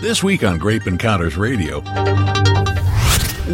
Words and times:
This 0.00 0.22
week 0.24 0.42
on 0.44 0.56
Grape 0.56 0.86
Encounters 0.86 1.36
Radio. 1.36 1.80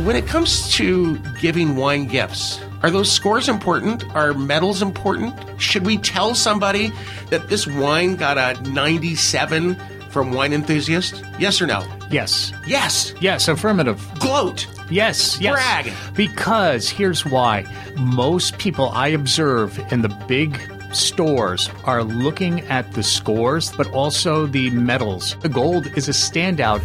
When 0.05 0.15
it 0.15 0.29
comes 0.29 0.73
to 0.75 1.19
giving 1.41 1.75
wine 1.75 2.07
gifts, 2.07 2.61
are 2.85 2.91
those 2.91 3.11
scores 3.11 3.49
important? 3.49 4.05
Are 4.15 4.33
medals 4.33 4.81
important? 4.81 5.35
Should 5.61 5.85
we 5.85 5.99
tell 5.99 6.37
somebody 6.37 6.93
that 7.31 7.49
this 7.49 7.67
wine 7.67 8.15
got 8.15 8.39
a 8.39 8.61
97 8.71 9.75
from 10.11 10.33
Wine 10.33 10.53
Enthusiast? 10.53 11.25
Yes 11.39 11.61
or 11.61 11.67
no? 11.67 11.85
Yes. 12.13 12.53
Yes. 12.65 13.13
Yes, 13.21 13.49
affirmative. 13.49 14.01
Gloat. 14.21 14.69
Yes, 14.89 15.41
yes. 15.41 15.55
Brag. 15.55 15.93
Because 16.15 16.89
here's 16.89 17.27
why. 17.27 17.67
Most 17.97 18.59
people 18.59 18.91
I 18.91 19.09
observe 19.09 19.81
in 19.93 20.03
the 20.03 20.11
big 20.29 20.61
stores 20.97 21.71
are 21.85 22.03
looking 22.03 22.61
at 22.63 22.93
the 22.93 23.03
scores, 23.03 23.73
but 23.77 23.91
also 23.93 24.47
the 24.47 24.71
medals. 24.71 25.37
The 25.41 25.49
gold 25.49 25.87
is 25.97 26.09
a 26.09 26.13
standout. 26.13 26.83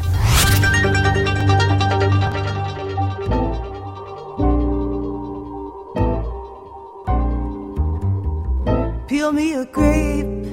Peel 9.08 9.32
me 9.32 9.54
a 9.54 9.66
grape, 9.66 10.46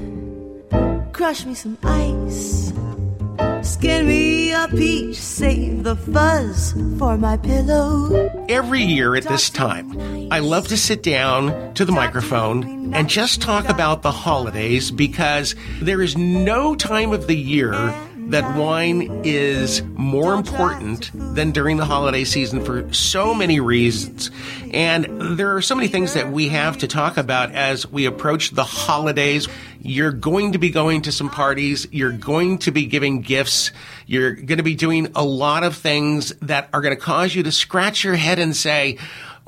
crush 1.13 1.47
me 1.47 1.55
some 1.55 1.79
ice, 1.85 2.73
skin 3.79 4.09
me 4.09 4.53
a 4.53 4.67
peach, 4.67 5.15
save 5.15 5.85
the 5.85 5.95
fuzz 5.95 6.73
for 6.99 7.17
my 7.17 7.37
pillow. 7.37 8.29
Every 8.49 8.83
year 8.83 9.15
at 9.15 9.23
this 9.23 9.51
time, 9.51 9.97
I 10.33 10.41
love 10.41 10.67
to 10.69 10.77
sit 10.77 11.05
down 11.05 11.75
to 11.75 11.85
the 11.85 11.93
microphone 11.93 12.93
and 12.93 13.09
just 13.09 13.41
talk 13.41 13.69
about 13.69 14.03
the 14.03 14.11
holidays 14.11 14.91
because 14.91 15.55
there 15.81 16.03
is 16.03 16.17
no 16.17 16.75
time 16.75 17.13
of 17.13 17.29
the 17.29 17.37
year 17.37 17.73
that 18.29 18.57
wine 18.57 19.23
is 19.25 19.83
more 19.83 20.35
important 20.35 21.11
than 21.15 21.51
during 21.51 21.79
the 21.79 21.85
holiday 21.85 22.25
season 22.25 22.63
for 22.63 22.93
so 22.93 23.35
many 23.35 23.59
reasons. 23.59 24.31
And 24.73 25.39
there 25.39 25.57
are 25.57 25.63
so 25.63 25.75
many 25.75 25.89
things 25.89 26.13
that 26.13 26.31
we 26.31 26.49
have 26.49 26.79
to 26.79 26.89
talk 26.89 27.17
about 27.17 27.53
as 27.53 27.87
we 27.87 28.05
approach 28.05 28.51
the 28.51 28.65
holidays. 28.65 29.49
You're 29.81 30.13
going 30.13 30.53
to 30.53 30.59
be 30.59 30.71
going 30.71 31.03
to 31.03 31.13
some 31.13 31.31
parties. 31.31 31.87
You're 31.91 32.13
going 32.13 32.59
to 32.59 32.71
be 32.71 32.85
giving 32.85 33.23
gifts. 33.23 33.71
You're 34.07 34.33
going 34.33 34.59
to 34.59 34.63
be 34.63 34.75
doing 34.75 35.09
a 35.15 35.25
lot 35.25 35.65
of 35.65 35.77
things 35.77 36.35
that 36.43 36.69
are 36.73 36.83
going 36.83 36.95
to 36.95 37.01
cause 37.01 37.35
you 37.35 37.43
to 37.45 37.53
scratch 37.53 38.05
your 38.05 38.17
head 38.17 38.39
and 38.39 38.55
say, 38.55 38.99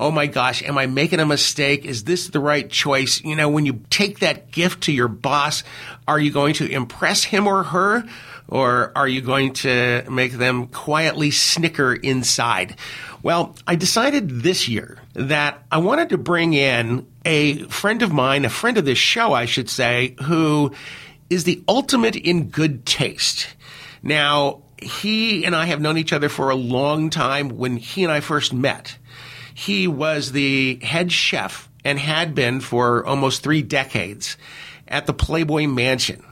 oh 0.01 0.09
my 0.09 0.25
gosh, 0.25 0.63
am 0.63 0.79
I 0.79 0.87
making 0.87 1.19
a 1.19 1.25
mistake? 1.27 1.85
Is 1.85 2.03
this 2.03 2.27
the 2.27 2.39
right 2.39 2.67
choice? 2.67 3.23
You 3.23 3.35
know, 3.35 3.47
when 3.47 3.67
you 3.67 3.83
take 3.91 4.19
that 4.19 4.51
gift 4.51 4.83
to 4.83 4.91
your 4.91 5.07
boss, 5.07 5.63
are 6.07 6.19
you 6.19 6.31
going 6.31 6.55
to 6.55 6.67
impress 6.67 7.23
him 7.23 7.45
or 7.45 7.61
her? 7.63 8.03
Or 8.47 8.91
are 8.97 9.07
you 9.07 9.21
going 9.21 9.53
to 9.53 10.03
make 10.09 10.33
them 10.33 10.67
quietly 10.67 11.29
snicker 11.29 11.93
inside? 11.93 12.75
Well, 13.21 13.55
I 13.67 13.75
decided 13.75 14.41
this 14.41 14.67
year 14.67 14.97
that 15.13 15.63
I 15.71 15.77
wanted 15.77 16.09
to 16.09 16.17
bring 16.17 16.53
in 16.53 17.07
a 17.23 17.63
friend 17.65 18.01
of 18.01 18.11
mine, 18.11 18.43
a 18.43 18.49
friend 18.49 18.77
of 18.79 18.85
this 18.85 18.97
show, 18.97 19.33
I 19.33 19.45
should 19.45 19.69
say, 19.69 20.15
who 20.23 20.73
is 21.29 21.43
the 21.43 21.63
ultimate 21.67 22.15
in 22.15 22.49
good 22.49 22.87
taste. 22.87 23.55
Now, 24.01 24.63
he 24.81 25.45
and 25.45 25.55
I 25.55 25.65
have 25.65 25.79
known 25.79 25.99
each 25.99 26.11
other 26.11 26.27
for 26.27 26.49
a 26.49 26.55
long 26.55 27.11
time 27.11 27.49
when 27.49 27.77
he 27.77 28.03
and 28.03 28.11
I 28.11 28.19
first 28.19 28.51
met. 28.51 28.97
He 29.61 29.87
was 29.87 30.31
the 30.31 30.79
head 30.81 31.11
chef 31.11 31.69
and 31.85 31.99
had 31.99 32.33
been 32.33 32.61
for 32.61 33.05
almost 33.05 33.43
three 33.43 33.61
decades 33.61 34.35
at 34.87 35.05
the 35.05 35.13
Playboy 35.13 35.67
Mansion. 35.67 36.23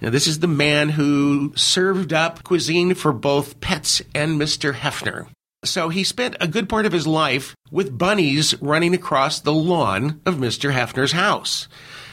Now, 0.00 0.08
this 0.08 0.26
is 0.26 0.38
the 0.38 0.48
man 0.48 0.88
who 0.88 1.52
served 1.56 2.14
up 2.14 2.42
cuisine 2.42 2.94
for 2.94 3.12
both 3.12 3.60
pets 3.60 4.00
and 4.14 4.40
Mr. 4.40 4.72
Hefner. 4.72 5.26
So 5.62 5.90
he 5.90 6.04
spent 6.04 6.36
a 6.40 6.48
good 6.48 6.70
part 6.70 6.86
of 6.86 6.92
his 6.92 7.06
life 7.06 7.54
with 7.70 7.98
bunnies 7.98 8.58
running 8.62 8.94
across 8.94 9.40
the 9.40 9.52
lawn 9.52 10.22
of 10.24 10.36
Mr. 10.36 10.72
Hefner's 10.72 11.12
house. 11.12 11.68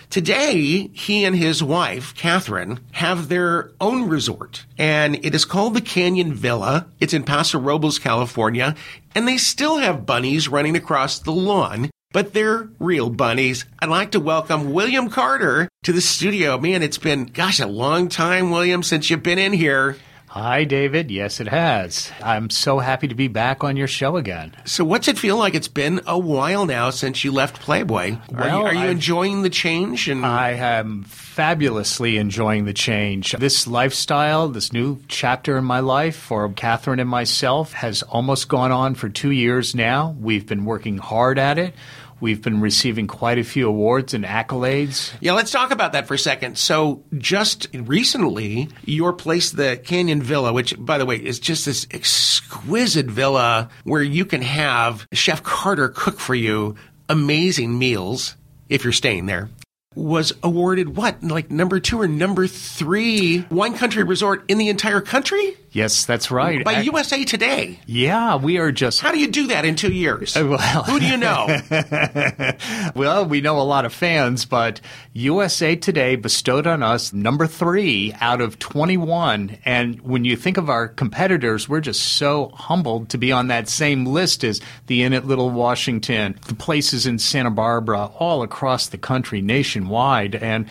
Today, 0.09 0.87
he 0.93 1.25
and 1.25 1.35
his 1.35 1.61
wife, 1.61 2.15
Katherine, 2.15 2.79
have 2.93 3.27
their 3.27 3.71
own 3.81 4.07
resort, 4.07 4.65
and 4.77 5.15
it 5.23 5.35
is 5.35 5.43
called 5.43 5.73
the 5.73 5.81
Canyon 5.81 6.33
Villa. 6.33 6.87
It's 7.01 7.13
in 7.13 7.23
Paso 7.23 7.59
Robles, 7.59 7.99
California, 7.99 8.73
and 9.13 9.27
they 9.27 9.35
still 9.35 9.77
have 9.77 10.05
bunnies 10.05 10.47
running 10.47 10.77
across 10.77 11.19
the 11.19 11.33
lawn, 11.33 11.89
but 12.13 12.33
they're 12.33 12.69
real 12.79 13.09
bunnies. 13.09 13.65
I'd 13.79 13.89
like 13.89 14.11
to 14.11 14.21
welcome 14.21 14.71
William 14.71 15.09
Carter 15.09 15.67
to 15.83 15.91
the 15.91 15.99
studio. 15.99 16.57
Man, 16.57 16.83
it's 16.83 16.97
been, 16.97 17.25
gosh, 17.25 17.59
a 17.59 17.67
long 17.67 18.07
time, 18.07 18.49
William, 18.49 18.83
since 18.83 19.09
you've 19.09 19.23
been 19.23 19.37
in 19.37 19.51
here. 19.51 19.97
Hi, 20.29 20.65
David. 20.65 21.09
Yes, 21.09 21.39
it 21.39 21.47
has. 21.47 22.11
I'm 22.21 22.49
so 22.49 22.79
happy 22.79 23.07
to 23.07 23.15
be 23.15 23.29
back 23.29 23.63
on 23.63 23.77
your 23.77 23.87
show 23.87 24.17
again. 24.17 24.53
So, 24.65 24.83
what's 24.83 25.07
it 25.07 25.17
feel 25.17 25.37
like? 25.37 25.55
It's 25.55 25.69
been 25.69 26.01
a 26.05 26.19
while 26.19 26.65
now 26.65 26.89
since 26.89 27.23
you 27.23 27.31
left 27.31 27.61
Playboy. 27.61 28.17
Are 28.35 28.41
Well, 28.41 28.59
you, 28.59 28.65
are 28.65 28.73
you 28.73 28.89
enjoying 28.89 29.41
the 29.41 29.49
change? 29.49 30.09
And 30.09 30.25
I 30.25 30.51
am 30.51 31.05
fabulously 31.05 32.17
enjoying 32.17 32.65
the 32.65 32.73
change. 32.73 33.31
This 33.33 33.67
lifestyle, 33.67 34.49
this 34.49 34.73
new 34.73 34.99
chapter 35.07 35.57
in 35.57 35.63
my 35.63 35.79
life 35.79 36.17
for 36.17 36.51
Katherine 36.51 36.99
and 36.99 37.09
myself 37.09 37.71
has 37.73 38.03
almost 38.03 38.49
gone 38.49 38.73
on 38.73 38.95
for 38.95 39.07
two 39.07 39.31
years 39.31 39.75
now. 39.75 40.13
We've 40.19 40.45
been 40.45 40.65
working 40.65 40.97
hard 40.97 41.39
at 41.39 41.57
it. 41.57 41.73
We've 42.19 42.41
been 42.41 42.61
receiving 42.61 43.05
quite 43.05 43.37
a 43.37 43.43
few 43.43 43.67
awards 43.67 44.13
and 44.13 44.25
accolades. 44.25 45.13
Yeah, 45.21 45.33
let's 45.33 45.51
talk 45.51 45.71
about 45.71 45.93
that 45.93 46.07
for 46.07 46.15
a 46.15 46.19
second. 46.19 46.57
So, 46.57 47.03
just 47.17 47.67
recently, 47.73 48.69
your 48.85 49.13
place, 49.13 49.51
the 49.51 49.77
Canyon 49.77 50.21
Villa, 50.21 50.51
which, 50.51 50.73
by 50.77 50.97
the 50.97 51.05
way, 51.05 51.17
is 51.17 51.39
just 51.39 51.65
this 51.65 51.85
exquisite 51.91 53.05
villa 53.05 53.69
where 53.83 54.01
you 54.01 54.25
can 54.25 54.41
have 54.41 55.07
Chef 55.13 55.43
Carter 55.43 55.89
cook 55.89 56.19
for 56.19 56.33
you 56.35 56.75
amazing 57.09 57.77
meals 57.77 58.35
if 58.69 58.83
you're 58.83 58.93
staying 58.93 59.27
there. 59.27 59.49
Was 59.95 60.31
awarded 60.43 60.95
what, 60.95 61.23
like 61.23 61.49
number 61.49 61.79
two 61.79 61.99
or 61.99 62.07
number 62.07 62.45
three 62.45 63.45
wine 63.49 63.75
country 63.75 64.03
resort 64.03 64.43
in 64.47 64.59
the 64.59 64.69
entire 64.69 65.01
country 65.01 65.57
Yes, 65.77 66.05
that's 66.05 66.31
right. 66.31 66.65
by 66.65 66.77
Ac- 66.79 66.85
USA 66.85 67.23
Today. 67.23 67.79
yeah, 67.85 68.35
we 68.35 68.57
are 68.57 68.71
just 68.71 68.99
How 68.99 69.11
do 69.11 69.19
you 69.19 69.27
do 69.27 69.45
that 69.47 69.63
in 69.63 69.75
two 69.75 69.91
years? 69.93 70.35
Uh, 70.35 70.47
well- 70.47 70.83
Who 70.83 70.99
do 70.99 71.05
you 71.05 71.17
know? 71.17 71.45
Well, 72.95 73.25
we 73.25 73.41
know 73.41 73.59
a 73.59 73.61
lot 73.63 73.85
of 73.85 73.93
fans, 73.93 74.45
but 74.45 74.81
USA 75.13 75.75
Today 75.75 76.15
bestowed 76.15 76.65
on 76.65 76.81
us 76.81 77.13
number 77.13 77.45
three 77.45 78.13
out 78.19 78.41
of 78.41 78.57
21. 78.59 79.57
And 79.65 80.01
when 80.01 80.25
you 80.25 80.35
think 80.35 80.57
of 80.57 80.69
our 80.69 80.87
competitors, 80.87 81.69
we're 81.69 81.81
just 81.81 82.01
so 82.01 82.49
humbled 82.55 83.09
to 83.09 83.17
be 83.17 83.31
on 83.31 83.47
that 83.47 83.69
same 83.69 84.05
list 84.05 84.43
as 84.43 84.61
the 84.87 85.03
Inn 85.03 85.13
at 85.13 85.25
Little 85.27 85.49
Washington, 85.51 86.39
the 86.47 86.55
places 86.55 87.05
in 87.05 87.19
Santa 87.19 87.51
Barbara, 87.51 88.05
all 88.17 88.41
across 88.41 88.87
the 88.87 88.97
country, 88.97 89.41
nationwide. 89.41 90.33
And 90.35 90.65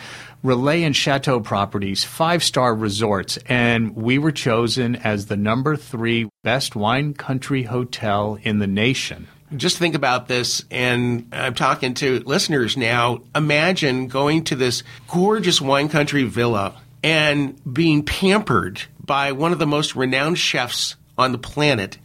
Relais 0.47 0.83
and 0.83 0.95
Châteaux 0.95 1.43
Properties, 1.43 2.05
five 2.05 2.41
star 2.41 2.73
resorts, 2.73 3.37
and 3.47 3.93
we 3.97 4.17
were 4.17 4.31
chosen 4.31 4.95
as 4.95 5.25
the 5.25 5.35
number 5.35 5.75
three 5.75 6.29
best 6.41 6.73
wine 6.73 7.13
country 7.13 7.63
hotel 7.63 8.39
in 8.43 8.59
the 8.59 8.65
nation. 8.65 9.27
just 9.57 9.77
think 9.77 9.93
about 9.93 10.29
this, 10.29 10.63
and 10.71 11.27
I'm 11.33 11.53
talking 11.53 11.95
to 11.95 12.21
listeners 12.21 12.77
now. 12.77 13.23
Imagine 13.35 14.07
going 14.07 14.45
to 14.45 14.55
this 14.55 14.83
gorgeous 15.09 15.59
wine 15.59 15.89
country 15.89 16.23
villa 16.23 16.75
and 17.03 17.61
being 17.73 18.03
pampered 18.03 18.81
by 19.03 19.33
one 19.33 19.51
of 19.51 19.59
the 19.59 19.67
most 19.67 19.97
renowned 19.97 20.37
chefs 20.37 20.95
on 21.17 21.33
the 21.33 21.37
planet 21.37 21.97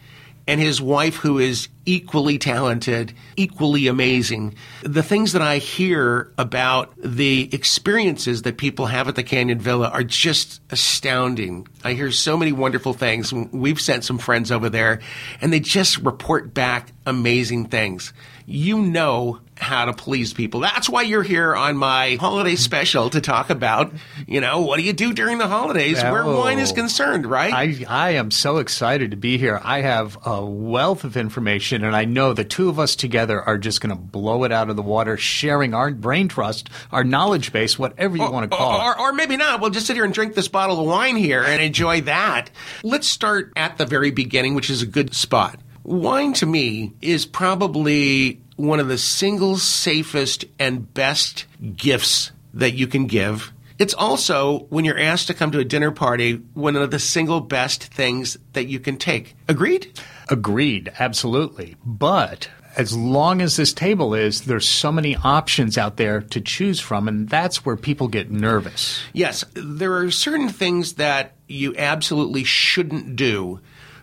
and 0.47 0.59
his 0.59 0.81
wife, 0.81 1.15
who 1.15 1.39
is 1.39 1.69
equally 1.85 2.37
talented, 2.37 3.13
equally 3.35 3.87
amazing. 3.87 4.55
The 4.83 5.03
things 5.03 5.33
that 5.33 5.41
I 5.41 5.57
hear 5.57 6.31
about 6.37 6.93
the 6.97 7.49
experiences 7.53 8.41
that 8.43 8.57
people 8.57 8.87
have 8.87 9.07
at 9.07 9.15
the 9.15 9.23
Canyon 9.23 9.59
Villa 9.59 9.89
are 9.89 10.03
just 10.03 10.61
astounding. 10.69 11.67
I 11.83 11.93
hear 11.93 12.11
so 12.11 12.37
many 12.37 12.51
wonderful 12.51 12.93
things. 12.93 13.33
We've 13.33 13.79
sent 13.79 14.03
some 14.03 14.17
friends 14.17 14.51
over 14.51 14.69
there, 14.69 15.01
and 15.41 15.51
they 15.51 15.59
just 15.59 15.97
report 15.99 16.53
back 16.53 16.91
amazing 17.05 17.65
things. 17.65 18.13
You 18.45 18.81
know 18.81 19.39
how 19.57 19.85
to 19.85 19.93
please 19.93 20.33
people. 20.33 20.59
That's 20.59 20.89
why 20.89 21.03
you're 21.03 21.23
here 21.23 21.55
on 21.55 21.77
my 21.77 22.15
holiday 22.19 22.55
special 22.55 23.09
to 23.11 23.21
talk 23.21 23.49
about, 23.49 23.93
you 24.27 24.41
know, 24.41 24.61
what 24.61 24.77
do 24.77 24.83
you 24.83 24.93
do 24.93 25.13
during 25.13 25.37
the 25.37 25.47
holidays 25.47 26.01
where 26.01 26.23
Oh. 26.23 26.39
wine 26.39 26.59
is 26.59 26.71
concerned, 26.71 27.25
right? 27.25 27.53
I, 27.53 27.85
I 27.87 28.09
am 28.11 28.31
so 28.31 28.57
excited 28.57 29.11
to 29.11 29.17
be 29.17 29.37
here. 29.37 29.59
I 29.63 29.81
have 29.81 30.17
a 30.25 30.43
wealth 30.43 31.03
of 31.03 31.15
information, 31.17 31.83
and 31.83 31.95
I 31.95 32.05
know 32.05 32.33
the 32.33 32.43
two 32.43 32.69
of 32.69 32.79
us 32.79 32.95
together 32.95 33.41
are 33.41 33.57
just 33.57 33.79
going 33.81 33.95
to 33.95 34.01
blow 34.01 34.43
it 34.43 34.51
out 34.51 34.69
of 34.69 34.75
the 34.75 34.81
water, 34.81 35.17
sharing 35.17 35.73
our 35.73 35.91
brain 35.91 36.27
trust, 36.27 36.69
our 36.91 37.03
knowledge 37.03 37.51
base, 37.53 37.77
whatever 37.77 38.17
you 38.17 38.31
want 38.31 38.49
to 38.49 38.57
call 38.57 38.81
or, 38.81 38.91
it. 38.93 38.99
or 38.99 39.13
maybe 39.13 39.37
not. 39.37 39.61
We'll 39.61 39.69
just 39.69 39.87
sit 39.87 39.95
here 39.95 40.05
and 40.05 40.13
drink 40.13 40.33
this 40.35 40.47
bottle 40.47 40.79
of 40.79 40.85
wine 40.87 41.15
here 41.15 41.43
and 41.43 41.61
enjoy 41.61 42.01
that. 42.01 42.49
Let's 42.83 43.07
start 43.07 43.53
at 43.55 43.77
the 43.77 43.85
very 43.85 44.11
beginning, 44.11 44.55
which 44.55 44.69
is 44.69 44.81
a 44.81 44.87
good 44.87 45.13
spot. 45.13 45.59
Wine 45.85 46.31
to 46.33 46.45
me 46.45 46.93
is 47.01 47.25
probably 47.25 48.41
one 48.55 48.79
of 48.79 48.87
the 48.87 48.97
single 48.97 49.57
safest 49.57 50.45
and 50.59 50.93
best 50.93 51.45
gifts 51.75 52.31
that 52.53 52.71
you 52.71 52.87
can 52.87 53.07
give. 53.07 53.51
It's 53.79 53.93
also, 53.93 54.59
when 54.69 54.85
you're 54.85 54.99
asked 54.99 55.27
to 55.27 55.33
come 55.33 55.51
to 55.51 55.59
a 55.59 55.65
dinner 55.65 55.91
party, 55.91 56.35
one 56.53 56.75
of 56.75 56.91
the 56.91 56.99
single 56.99 57.41
best 57.41 57.85
things 57.85 58.37
that 58.53 58.65
you 58.65 58.79
can 58.79 58.97
take. 58.97 59.35
Agreed? 59.47 59.99
Agreed, 60.29 60.91
absolutely. 60.99 61.75
But 61.83 62.49
as 62.77 62.95
long 62.95 63.41
as 63.41 63.55
this 63.55 63.73
table 63.73 64.13
is, 64.13 64.41
there's 64.41 64.67
so 64.67 64.91
many 64.91 65.15
options 65.15 65.77
out 65.77 65.97
there 65.97 66.21
to 66.21 66.41
choose 66.41 66.79
from, 66.79 67.07
and 67.07 67.27
that's 67.29 67.65
where 67.65 67.75
people 67.75 68.07
get 68.07 68.31
nervous. 68.31 69.01
Yes, 69.11 69.43
there 69.53 69.95
are 69.97 70.11
certain 70.11 70.49
things 70.49 70.93
that 70.93 71.33
you 71.47 71.75
absolutely 71.77 72.43
shouldn't 72.43 73.15
do 73.15 73.59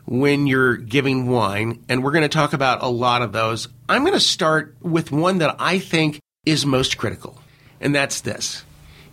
when 0.07 0.47
you're 0.47 0.77
giving 0.77 1.29
wine, 1.29 1.85
and 1.89 2.03
we're 2.03 2.13
going 2.13 2.23
to 2.23 2.29
talk 2.29 2.53
about 2.53 2.83
a 2.83 2.89
lot 2.89 3.23
of 3.23 3.33
those. 3.33 3.69
I'm 3.89 4.03
going 4.03 4.15
to 4.15 4.21
start 4.21 4.77
with 4.81 5.13
one 5.13 5.39
that 5.39 5.57
I 5.59 5.79
think 5.79 6.21
is 6.45 6.65
most 6.67 6.99
critical, 6.99 7.41
and 7.81 7.95
that's 7.95 8.21
this. 8.21 8.65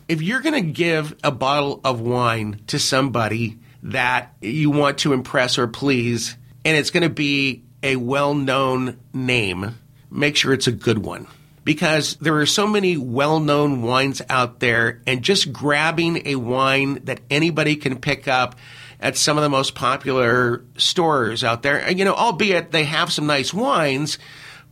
If 0.07 0.21
you're 0.21 0.41
going 0.41 0.63
to 0.63 0.71
give 0.71 1.15
a 1.23 1.31
bottle 1.31 1.81
of 1.83 1.99
wine 1.99 2.61
to 2.67 2.79
somebody 2.79 3.57
that 3.83 4.35
you 4.41 4.69
want 4.69 4.99
to 4.99 5.13
impress 5.13 5.57
or 5.57 5.67
please, 5.67 6.35
and 6.63 6.77
it's 6.77 6.91
going 6.91 7.03
to 7.03 7.09
be 7.09 7.63
a 7.83 7.95
well 7.95 8.33
known 8.33 8.97
name, 9.13 9.77
make 10.09 10.35
sure 10.35 10.53
it's 10.53 10.67
a 10.67 10.71
good 10.71 10.99
one. 10.99 11.27
Because 11.63 12.15
there 12.15 12.37
are 12.37 12.45
so 12.45 12.65
many 12.65 12.95
well 12.95 13.41
known 13.41 13.81
wines 13.81 14.21
out 14.29 14.61
there, 14.61 15.01
and 15.05 15.21
just 15.21 15.51
grabbing 15.51 16.25
a 16.25 16.35
wine 16.35 17.01
that 17.03 17.19
anybody 17.29 17.75
can 17.75 17.99
pick 17.99 18.27
up 18.27 18.55
at 18.99 19.17
some 19.17 19.37
of 19.37 19.43
the 19.43 19.49
most 19.49 19.75
popular 19.75 20.63
stores 20.77 21.43
out 21.43 21.63
there, 21.63 21.89
you 21.91 22.05
know, 22.05 22.15
albeit 22.15 22.71
they 22.71 22.83
have 22.85 23.11
some 23.11 23.27
nice 23.27 23.53
wines, 23.53 24.17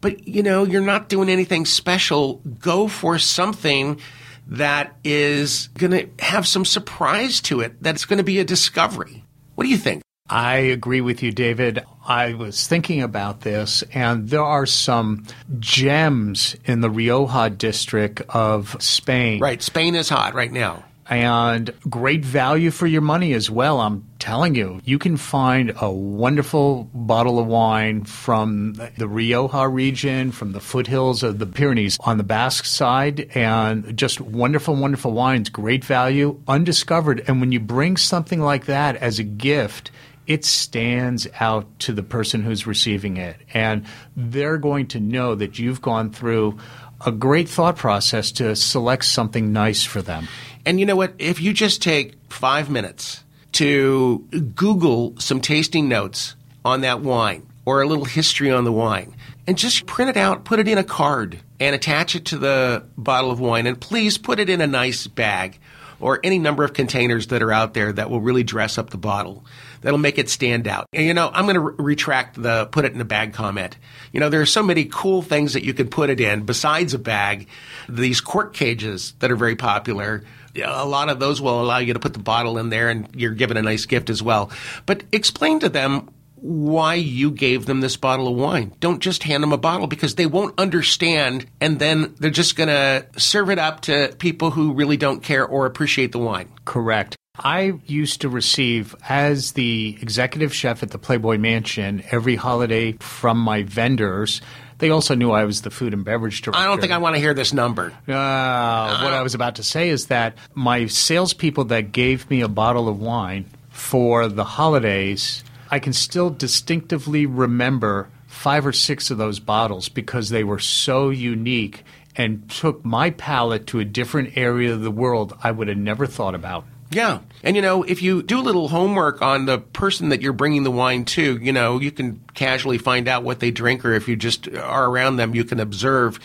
but 0.01 0.27
you 0.27 0.43
know, 0.43 0.63
you're 0.63 0.81
not 0.81 1.09
doing 1.09 1.29
anything 1.29 1.65
special. 1.65 2.41
Go 2.59 2.87
for 2.87 3.19
something 3.19 3.99
that 4.47 4.95
is 5.03 5.69
going 5.69 5.91
to 5.91 6.23
have 6.23 6.47
some 6.47 6.65
surprise 6.65 7.41
to 7.41 7.61
it, 7.61 7.81
that's 7.81 8.05
going 8.05 8.17
to 8.17 8.23
be 8.23 8.39
a 8.39 8.45
discovery. 8.45 9.23
What 9.55 9.63
do 9.63 9.69
you 9.69 9.77
think? 9.77 10.01
I 10.27 10.55
agree 10.57 11.01
with 11.01 11.21
you, 11.21 11.31
David. 11.31 11.83
I 12.05 12.33
was 12.33 12.67
thinking 12.67 13.03
about 13.03 13.41
this, 13.41 13.83
and 13.93 14.27
there 14.27 14.43
are 14.43 14.65
some 14.65 15.25
gems 15.59 16.55
in 16.65 16.81
the 16.81 16.89
Rioja 16.89 17.51
district 17.51 18.21
of 18.29 18.75
Spain. 18.79 19.39
Right. 19.39 19.61
Spain 19.61 19.93
is 19.93 20.09
hot 20.09 20.33
right 20.33 20.51
now. 20.51 20.83
And 21.07 21.71
great 21.87 22.25
value 22.25 22.71
for 22.71 22.87
your 22.87 23.01
money 23.01 23.33
as 23.33 23.47
well. 23.47 23.79
I'm 23.79 24.07
telling 24.17 24.55
you, 24.55 24.81
you 24.85 24.97
can 24.97 25.17
find 25.17 25.73
a 25.79 25.91
wonderful 25.91 26.89
bottle 26.95 27.37
of 27.37 27.45
wine 27.45 28.05
from 28.05 28.73
the 28.97 29.07
Rioja 29.07 29.67
region, 29.67 30.31
from 30.31 30.53
the 30.53 30.59
foothills 30.59 31.21
of 31.21 31.37
the 31.37 31.45
Pyrenees 31.45 31.99
on 31.99 32.17
the 32.17 32.23
Basque 32.23 32.65
side, 32.65 33.29
and 33.35 33.95
just 33.95 34.19
wonderful, 34.19 34.75
wonderful 34.75 35.11
wines, 35.11 35.49
great 35.49 35.85
value, 35.85 36.41
undiscovered. 36.47 37.23
And 37.27 37.39
when 37.39 37.51
you 37.51 37.59
bring 37.59 37.97
something 37.97 38.41
like 38.41 38.65
that 38.65 38.95
as 38.95 39.19
a 39.19 39.23
gift, 39.23 39.91
it 40.25 40.43
stands 40.43 41.27
out 41.39 41.67
to 41.81 41.93
the 41.93 42.01
person 42.01 42.41
who's 42.41 42.65
receiving 42.65 43.17
it. 43.17 43.37
And 43.53 43.85
they're 44.15 44.57
going 44.57 44.87
to 44.87 44.99
know 44.99 45.35
that 45.35 45.59
you've 45.59 45.83
gone 45.83 46.09
through 46.09 46.57
a 47.05 47.11
great 47.11 47.47
thought 47.47 47.75
process 47.75 48.31
to 48.31 48.55
select 48.55 49.05
something 49.05 49.53
nice 49.53 49.83
for 49.83 50.01
them. 50.01 50.27
And 50.65 50.79
you 50.79 50.85
know 50.85 50.95
what? 50.95 51.13
If 51.19 51.41
you 51.41 51.53
just 51.53 51.81
take 51.81 52.15
five 52.29 52.69
minutes 52.69 53.23
to 53.53 54.19
Google 54.55 55.15
some 55.19 55.39
tasting 55.39 55.87
notes 55.87 56.35
on 56.63 56.81
that 56.81 57.01
wine 57.01 57.47
or 57.65 57.81
a 57.81 57.87
little 57.87 58.05
history 58.05 58.51
on 58.51 58.63
the 58.63 58.71
wine 58.71 59.15
and 59.47 59.57
just 59.57 59.85
print 59.85 60.09
it 60.09 60.17
out, 60.17 60.43
put 60.43 60.59
it 60.59 60.67
in 60.67 60.77
a 60.77 60.83
card, 60.83 61.39
and 61.59 61.75
attach 61.75 62.15
it 62.15 62.25
to 62.25 62.37
the 62.37 62.83
bottle 62.97 63.31
of 63.31 63.39
wine. 63.39 63.67
And 63.67 63.79
please 63.79 64.17
put 64.17 64.39
it 64.39 64.49
in 64.49 64.59
a 64.61 64.67
nice 64.67 65.07
bag 65.07 65.59
or 65.99 66.19
any 66.23 66.39
number 66.39 66.63
of 66.63 66.73
containers 66.73 67.27
that 67.27 67.41
are 67.41 67.51
out 67.51 67.73
there 67.73 67.93
that 67.93 68.09
will 68.09 68.19
really 68.21 68.43
dress 68.43 68.77
up 68.77 68.89
the 68.89 68.97
bottle. 68.97 69.45
That'll 69.81 69.99
make 69.99 70.17
it 70.17 70.29
stand 70.29 70.67
out. 70.67 70.87
And, 70.93 71.05
you 71.05 71.13
know, 71.13 71.29
I'm 71.31 71.45
going 71.45 71.55
to 71.55 71.61
re- 71.61 71.75
retract 71.77 72.41
the 72.41 72.65
put 72.65 72.85
it 72.85 72.93
in 72.93 73.01
a 73.01 73.05
bag 73.05 73.33
comment. 73.33 73.77
You 74.11 74.19
know, 74.19 74.29
there 74.29 74.41
are 74.41 74.45
so 74.45 74.63
many 74.63 74.85
cool 74.85 75.21
things 75.21 75.53
that 75.53 75.63
you 75.63 75.73
can 75.73 75.87
put 75.87 76.09
it 76.09 76.19
in 76.19 76.43
besides 76.43 76.93
a 76.93 76.99
bag. 76.99 77.47
These 77.87 78.19
cork 78.19 78.53
cages 78.53 79.13
that 79.19 79.31
are 79.31 79.35
very 79.35 79.55
popular. 79.55 80.23
A 80.63 80.85
lot 80.85 81.09
of 81.09 81.19
those 81.19 81.41
will 81.41 81.61
allow 81.61 81.79
you 81.79 81.93
to 81.93 81.99
put 81.99 82.13
the 82.13 82.19
bottle 82.19 82.57
in 82.57 82.69
there 82.69 82.89
and 82.89 83.09
you're 83.15 83.33
given 83.33 83.57
a 83.57 83.61
nice 83.61 83.85
gift 83.85 84.09
as 84.09 84.21
well. 84.21 84.51
But 84.85 85.03
explain 85.11 85.59
to 85.59 85.69
them 85.69 86.09
why 86.35 86.93
you 86.95 87.31
gave 87.31 87.65
them 87.65 87.81
this 87.81 87.97
bottle 87.97 88.27
of 88.27 88.35
wine. 88.35 88.73
Don't 88.79 88.99
just 88.99 89.23
hand 89.23 89.41
them 89.41 89.51
a 89.51 89.57
bottle 89.57 89.87
because 89.87 90.15
they 90.15 90.27
won't 90.27 90.59
understand 90.59 91.47
and 91.59 91.79
then 91.79 92.13
they're 92.19 92.29
just 92.29 92.55
going 92.55 92.69
to 92.69 93.05
serve 93.17 93.49
it 93.49 93.57
up 93.57 93.81
to 93.81 94.15
people 94.19 94.51
who 94.51 94.73
really 94.73 94.97
don't 94.97 95.23
care 95.23 95.45
or 95.45 95.65
appreciate 95.65 96.11
the 96.11 96.19
wine. 96.19 96.49
Correct. 96.63 97.15
I 97.37 97.73
used 97.85 98.21
to 98.21 98.29
receive, 98.29 98.95
as 99.09 99.53
the 99.53 99.97
executive 100.01 100.53
chef 100.53 100.83
at 100.83 100.91
the 100.91 100.97
Playboy 100.97 101.37
Mansion, 101.37 102.03
every 102.11 102.35
holiday 102.37 102.93
from 102.93 103.37
my 103.37 103.63
vendors. 103.63 104.39
They 104.77 104.89
also 104.89 105.15
knew 105.15 105.31
I 105.31 105.45
was 105.45 105.61
the 105.61 105.71
food 105.71 105.93
and 105.93 106.03
beverage 106.03 106.41
director. 106.41 106.59
I 106.59 106.65
don't 106.65 106.81
think 106.81 106.91
I 106.91 106.97
want 106.97 107.15
to 107.15 107.19
hear 107.19 107.33
this 107.33 107.53
number. 107.53 107.93
Uh, 108.07 108.99
what 109.01 109.13
I 109.13 109.21
was 109.21 109.33
about 109.33 109.55
to 109.55 109.63
say 109.63 109.89
is 109.89 110.07
that 110.07 110.37
my 110.53 110.87
salespeople 110.87 111.65
that 111.65 111.91
gave 111.91 112.29
me 112.29 112.41
a 112.41 112.47
bottle 112.47 112.89
of 112.89 112.99
wine 112.99 113.45
for 113.69 114.27
the 114.27 114.43
holidays, 114.43 115.43
I 115.71 115.79
can 115.79 115.93
still 115.93 116.29
distinctively 116.29 117.25
remember 117.25 118.09
five 118.27 118.65
or 118.65 118.73
six 118.73 119.09
of 119.11 119.17
those 119.17 119.39
bottles 119.39 119.87
because 119.89 120.29
they 120.29 120.43
were 120.43 120.59
so 120.59 121.09
unique 121.09 121.83
and 122.17 122.49
took 122.49 122.83
my 122.83 123.09
palate 123.09 123.67
to 123.67 123.79
a 123.79 123.85
different 123.85 124.37
area 124.37 124.73
of 124.73 124.81
the 124.81 124.91
world 124.91 125.37
I 125.43 125.51
would 125.51 125.67
have 125.67 125.77
never 125.77 126.05
thought 126.05 126.35
about. 126.35 126.65
Yeah. 126.91 127.19
And 127.43 127.55
you 127.55 127.61
know, 127.61 127.83
if 127.83 128.01
you 128.01 128.23
do 128.23 128.39
a 128.39 128.41
little 128.41 128.67
homework 128.67 129.21
on 129.21 129.45
the 129.45 129.59
person 129.59 130.09
that 130.09 130.21
you're 130.21 130.33
bringing 130.33 130.63
the 130.63 130.71
wine 130.71 131.05
to, 131.05 131.37
you 131.37 131.51
know, 131.51 131.79
you 131.79 131.91
can 131.91 132.23
casually 132.33 132.77
find 132.77 133.07
out 133.07 133.23
what 133.23 133.39
they 133.39 133.51
drink, 133.51 133.83
or 133.85 133.93
if 133.93 134.07
you 134.07 134.15
just 134.15 134.47
are 134.47 134.85
around 134.85 135.17
them, 135.17 135.35
you 135.35 135.43
can 135.43 135.59
observe. 135.59 136.19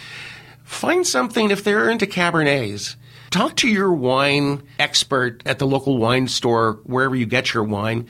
Find 0.64 1.06
something 1.06 1.50
if 1.50 1.64
they're 1.64 1.90
into 1.90 2.06
Cabernets. 2.06 2.96
Talk 3.30 3.56
to 3.56 3.68
your 3.68 3.92
wine 3.92 4.62
expert 4.78 5.42
at 5.46 5.58
the 5.58 5.66
local 5.66 5.98
wine 5.98 6.28
store, 6.28 6.80
wherever 6.84 7.14
you 7.14 7.26
get 7.26 7.54
your 7.54 7.64
wine, 7.64 8.08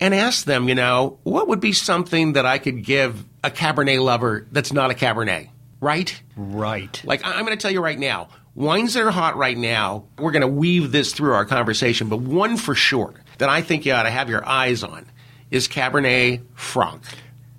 and 0.00 0.14
ask 0.14 0.44
them, 0.44 0.68
you 0.68 0.74
know, 0.74 1.18
what 1.22 1.48
would 1.48 1.60
be 1.60 1.72
something 1.72 2.34
that 2.34 2.46
I 2.46 2.58
could 2.58 2.84
give 2.84 3.24
a 3.44 3.50
Cabernet 3.50 4.02
lover 4.02 4.46
that's 4.50 4.72
not 4.72 4.90
a 4.90 4.94
Cabernet? 4.94 5.48
Right? 5.80 6.22
Right. 6.36 7.02
Like, 7.04 7.22
I'm 7.24 7.44
going 7.44 7.56
to 7.56 7.60
tell 7.60 7.70
you 7.70 7.82
right 7.82 7.98
now, 7.98 8.28
wines 8.54 8.94
that 8.94 9.02
are 9.02 9.10
hot 9.10 9.36
right 9.36 9.56
now, 9.56 10.04
we're 10.18 10.32
going 10.32 10.42
to 10.42 10.48
weave 10.48 10.92
this 10.92 11.12
through 11.12 11.32
our 11.32 11.44
conversation, 11.44 12.08
but 12.08 12.18
one 12.18 12.56
for 12.56 12.74
sure 12.74 13.14
that 13.38 13.48
I 13.48 13.62
think 13.62 13.86
you 13.86 13.92
ought 13.92 14.04
to 14.04 14.10
have 14.10 14.28
your 14.28 14.46
eyes 14.46 14.82
on 14.82 15.06
is 15.50 15.68
Cabernet 15.68 16.42
Franc. 16.54 17.02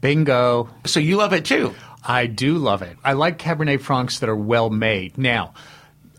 Bingo. 0.01 0.69
So 0.85 0.99
you 0.99 1.17
love 1.17 1.33
it 1.33 1.45
too. 1.45 1.73
I 2.03 2.25
do 2.25 2.57
love 2.57 2.81
it. 2.81 2.97
I 3.03 3.13
like 3.13 3.37
Cabernet 3.37 3.79
Francs 3.79 4.19
that 4.19 4.29
are 4.29 4.35
well 4.35 4.69
made. 4.69 5.17
Now, 5.17 5.53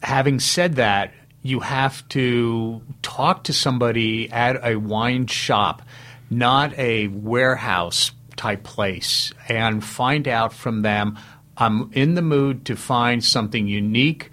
having 0.03 0.41
said 0.41 0.77
that, 0.77 1.13
you 1.43 1.61
have 1.61 2.09
to 2.09 2.81
talk 3.03 3.45
to 3.45 3.53
somebody 3.53 4.33
at 4.33 4.65
a 4.67 4.77
wine 4.77 5.27
shop, 5.27 5.83
not 6.31 6.77
a 6.79 7.09
warehouse 7.09 8.13
type 8.37 8.63
place, 8.63 9.33
and 9.47 9.85
find 9.85 10.27
out 10.27 10.55
from 10.55 10.81
them 10.81 11.19
I'm 11.57 11.93
in 11.93 12.15
the 12.15 12.23
mood 12.23 12.65
to 12.67 12.77
find 12.77 13.23
something 13.23 13.69
unique, 13.69 14.31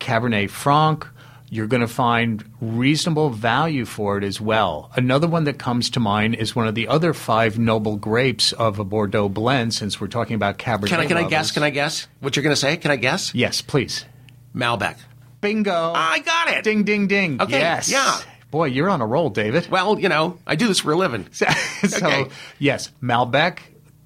Cabernet 0.00 0.50
Franc. 0.50 1.06
You're 1.52 1.66
going 1.66 1.80
to 1.80 1.88
find 1.88 2.44
reasonable 2.60 3.30
value 3.30 3.84
for 3.84 4.16
it 4.16 4.22
as 4.22 4.40
well. 4.40 4.90
Another 4.94 5.26
one 5.26 5.44
that 5.44 5.58
comes 5.58 5.90
to 5.90 6.00
mind 6.00 6.36
is 6.36 6.54
one 6.54 6.68
of 6.68 6.76
the 6.76 6.86
other 6.86 7.12
five 7.12 7.58
noble 7.58 7.96
grapes 7.96 8.52
of 8.52 8.78
a 8.78 8.84
Bordeaux 8.84 9.28
blend. 9.28 9.74
Since 9.74 10.00
we're 10.00 10.06
talking 10.06 10.36
about 10.36 10.58
Cabernet, 10.58 10.86
Can 10.88 11.00
I, 11.00 11.06
can 11.06 11.16
I 11.16 11.28
guess? 11.28 11.50
Can 11.50 11.64
I 11.64 11.70
guess 11.70 12.06
what 12.20 12.36
you're 12.36 12.44
going 12.44 12.52
to 12.54 12.60
say? 12.60 12.76
Can 12.76 12.92
I 12.92 12.96
guess? 12.96 13.34
Yes, 13.34 13.62
please. 13.62 14.04
Malbec. 14.54 14.96
Bingo! 15.40 15.92
I 15.94 16.20
got 16.20 16.48
it. 16.50 16.62
Ding, 16.64 16.84
ding, 16.84 17.06
ding. 17.08 17.40
Okay, 17.40 17.58
Yes. 17.58 17.90
yeah. 17.90 18.20
Boy, 18.52 18.66
you're 18.66 18.90
on 18.90 19.00
a 19.00 19.06
roll, 19.06 19.30
David. 19.30 19.68
Well, 19.70 19.98
you 19.98 20.08
know, 20.08 20.38
I 20.46 20.54
do 20.54 20.68
this 20.68 20.80
for 20.80 20.92
a 20.92 20.96
living. 20.96 21.26
so, 21.32 21.46
Okay. 21.86 22.26
yes, 22.58 22.90
Malbec, 23.02 23.58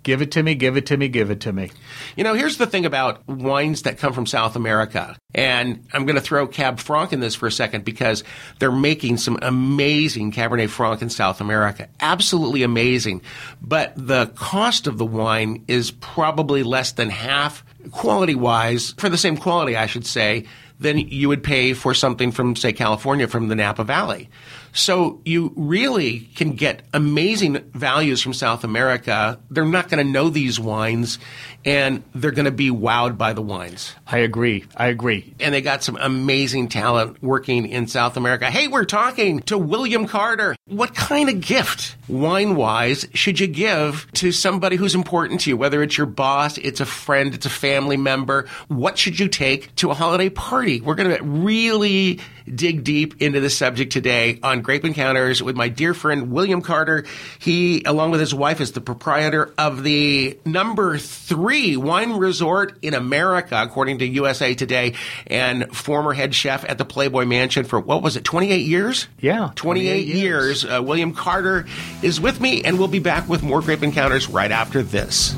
give 0.05 0.23
it 0.23 0.31
to 0.33 0.43
me, 0.43 0.55
give 0.55 0.77
it 0.77 0.87
to 0.87 0.97
me, 0.97 1.09
give 1.09 1.31
it 1.31 1.41
to 1.41 1.53
me. 1.53 1.71
You 2.17 2.23
know, 2.23 2.35
here's 2.35 2.59
the 2.59 2.67
thing 2.67 2.87
about 2.87 3.27
wines 3.27 3.83
that 3.83 3.99
come 3.99 4.13
from 4.13 4.27
South 4.27 4.55
America. 4.55 5.17
And 5.35 5.85
I'm 5.93 6.07
going 6.07 6.15
to 6.15 6.23
throw 6.23 6.47
Cab 6.47 6.79
Franc 6.79 7.13
in 7.13 7.19
this 7.19 7.35
for 7.35 7.49
a 7.49 7.53
second 7.53 7.85
because 7.85 8.23
they're 8.61 8.71
making 8.71 9.17
some 9.17 9.39
amazing 9.43 10.31
Cabernet 10.31 10.69
Franc 10.69 11.03
in 11.03 11.11
South 11.11 11.41
America. 11.41 11.89
Absolutely 12.01 12.63
amazing. 12.63 13.23
But 13.61 13.93
the 13.97 14.27
cost 14.37 14.87
of 14.87 14.99
the 14.99 15.07
wine 15.07 15.65
is 15.67 15.91
probably 15.91 16.63
less 16.63 16.93
than 16.93 17.11
half 17.11 17.65
quality 17.91 18.35
wise, 18.35 18.93
for 18.93 19.09
the 19.09 19.19
same 19.19 19.37
quality, 19.37 19.77
I 19.77 19.87
should 19.87 20.07
say, 20.07 20.47
than 20.79 20.99
you 20.99 21.29
would 21.29 21.43
pay 21.43 21.73
for 21.73 21.95
something 21.95 22.33
from, 22.33 22.57
say, 22.57 22.73
California 22.73 23.29
from 23.29 23.49
the 23.49 23.55
Napa 23.55 23.85
Valley. 23.85 24.29
So 24.77 25.21
you 25.25 25.53
really 25.55 26.19
can 26.35 26.53
get 26.57 26.83
amazing 26.93 27.71
values 27.75 28.21
from 28.21 28.35
South 28.35 28.65
America. 28.65 29.39
They're 29.49 29.65
not 29.65 29.89
going 29.89 30.05
to 30.05 30.13
know 30.13 30.31
these 30.31 30.59
wines 30.59 31.21
and 31.65 32.03
they're 32.13 32.33
going 32.33 32.45
to 32.45 32.51
be 32.51 32.71
wowed 32.71 33.17
by 33.17 33.35
the 33.35 33.41
wines. 33.41 33.95
I 34.05 34.19
agree. 34.19 34.65
I 34.77 34.89
agree. 34.89 35.33
And 35.39 35.55
they 35.55 35.63
got 35.63 35.85
some 35.85 35.97
amazing 36.01 36.69
talent 36.69 37.23
working 37.23 37.67
in 37.67 37.87
South 37.87 38.17
America. 38.17 38.51
Hey, 38.51 38.67
we're 38.67 38.85
talking 38.85 39.41
to 39.43 39.57
William 39.57 40.07
Carter. 40.07 40.57
What 40.67 40.95
kind 40.95 41.29
of 41.29 41.41
gift, 41.41 41.97
wine 42.09 42.57
wise, 42.57 43.07
should 43.15 43.39
you 43.39 43.47
give 43.47 44.11
to 44.15 44.33
somebody 44.33 44.75
who's 44.75 44.97
important 44.97 45.43
to 45.43 45.51
you? 45.51 45.57
Whether 45.57 45.85
it's 45.85 45.97
your 45.97 46.09
boss, 46.09 46.59
it's 46.59 46.81
a 46.81 46.87
friend, 46.87 47.33
it's 47.33 47.47
a 47.47 47.51
family 47.51 47.97
member. 47.97 48.49
What 48.67 48.99
should 48.99 49.21
you 49.21 49.29
take 49.29 49.75
to 49.77 49.93
a 49.93 49.95
holiday 49.95 50.31
party? 50.31 50.64
We're 50.65 50.95
going 50.95 51.15
to 51.15 51.23
really 51.23 52.21
dig 52.53 52.85
deep 52.85 53.21
into 53.21 53.41
the 53.41 53.51
subject 53.51 53.93
today 53.93 54.39
on 54.43 54.63
Grape 54.63 54.85
Encounters 54.85 55.43
with 55.43 55.57
my 55.57 55.69
dear 55.69 55.93
friend 55.93 56.33
William 56.33 56.63
Carter. 56.63 57.05
He, 57.39 57.83
along 57.85 58.13
with 58.13 58.21
his 58.21 58.35
wife, 58.35 58.63
is 58.63 58.73
the 58.73 58.81
proprietor 58.81 59.53
of 59.59 59.83
the 59.83 60.39
number 60.47 60.97
three 60.97 61.77
wine 61.77 62.15
resort 62.15 62.79
in 62.81 62.95
America, 62.95 63.61
according 63.63 63.99
to 63.99 64.07
USA 64.07 64.55
Today, 64.55 64.95
and 65.27 65.71
former 65.77 66.15
head 66.15 66.35
chef 66.35 66.65
at 66.67 66.79
the 66.79 66.85
Playboy 66.87 67.27
Mansion 67.27 67.65
for 67.67 67.79
what 67.79 68.03
was 68.03 68.17
it, 68.17 68.25
28 68.25 68.65
years? 68.65 69.07
Yeah, 69.21 69.51
28, 69.57 69.57
28 69.57 70.07
years. 70.07 70.19
years. 70.19 70.65
Uh, 70.65 70.83
William 70.83 71.13
Carter 71.13 71.67
is 72.03 72.21
with 72.21 72.41
me, 72.41 72.63
and 72.65 72.79
we'll 72.79 72.89
be 72.89 73.01
back 73.01 73.29
with 73.29 73.43
more 73.43 73.61
Grape 73.61 73.83
Encounters 73.83 74.31
right 74.31 74.51
after 74.51 74.83
this. 74.83 75.35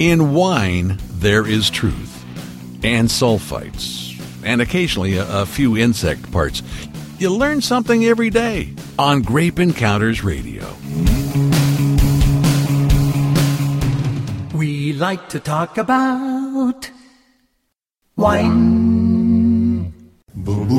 In 0.00 0.32
wine, 0.32 0.98
there 1.08 1.44
is 1.46 1.70
truth, 1.70 2.07
and 2.82 3.08
sulfites, 3.08 4.20
and 4.44 4.60
occasionally 4.60 5.16
a, 5.16 5.42
a 5.42 5.46
few 5.46 5.76
insect 5.76 6.30
parts. 6.30 6.62
You 7.18 7.30
learn 7.30 7.60
something 7.60 8.04
every 8.04 8.30
day 8.30 8.74
on 8.98 9.22
Grape 9.22 9.58
Encounters 9.58 10.22
Radio. 10.22 10.64
We 14.54 14.92
like 14.92 15.28
to 15.30 15.40
talk 15.40 15.78
about 15.78 16.90
wine. 18.16 18.76
And 20.34 20.77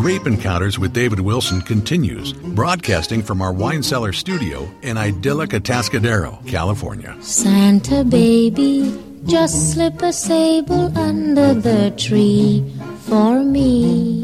Grape 0.00 0.26
Encounters 0.26 0.78
with 0.78 0.94
David 0.94 1.20
Wilson 1.20 1.60
continues, 1.60 2.32
broadcasting 2.32 3.20
from 3.20 3.42
our 3.42 3.52
wine 3.52 3.82
cellar 3.82 4.14
studio 4.14 4.66
in 4.80 4.96
idyllic 4.96 5.50
Atascadero, 5.50 6.42
California. 6.46 7.14
Santa 7.20 8.02
baby, 8.02 8.98
just 9.26 9.74
slip 9.74 10.00
a 10.00 10.10
sable 10.10 10.96
under 10.96 11.52
the 11.52 11.92
tree 11.98 12.64
for 13.00 13.44
me. 13.44 14.22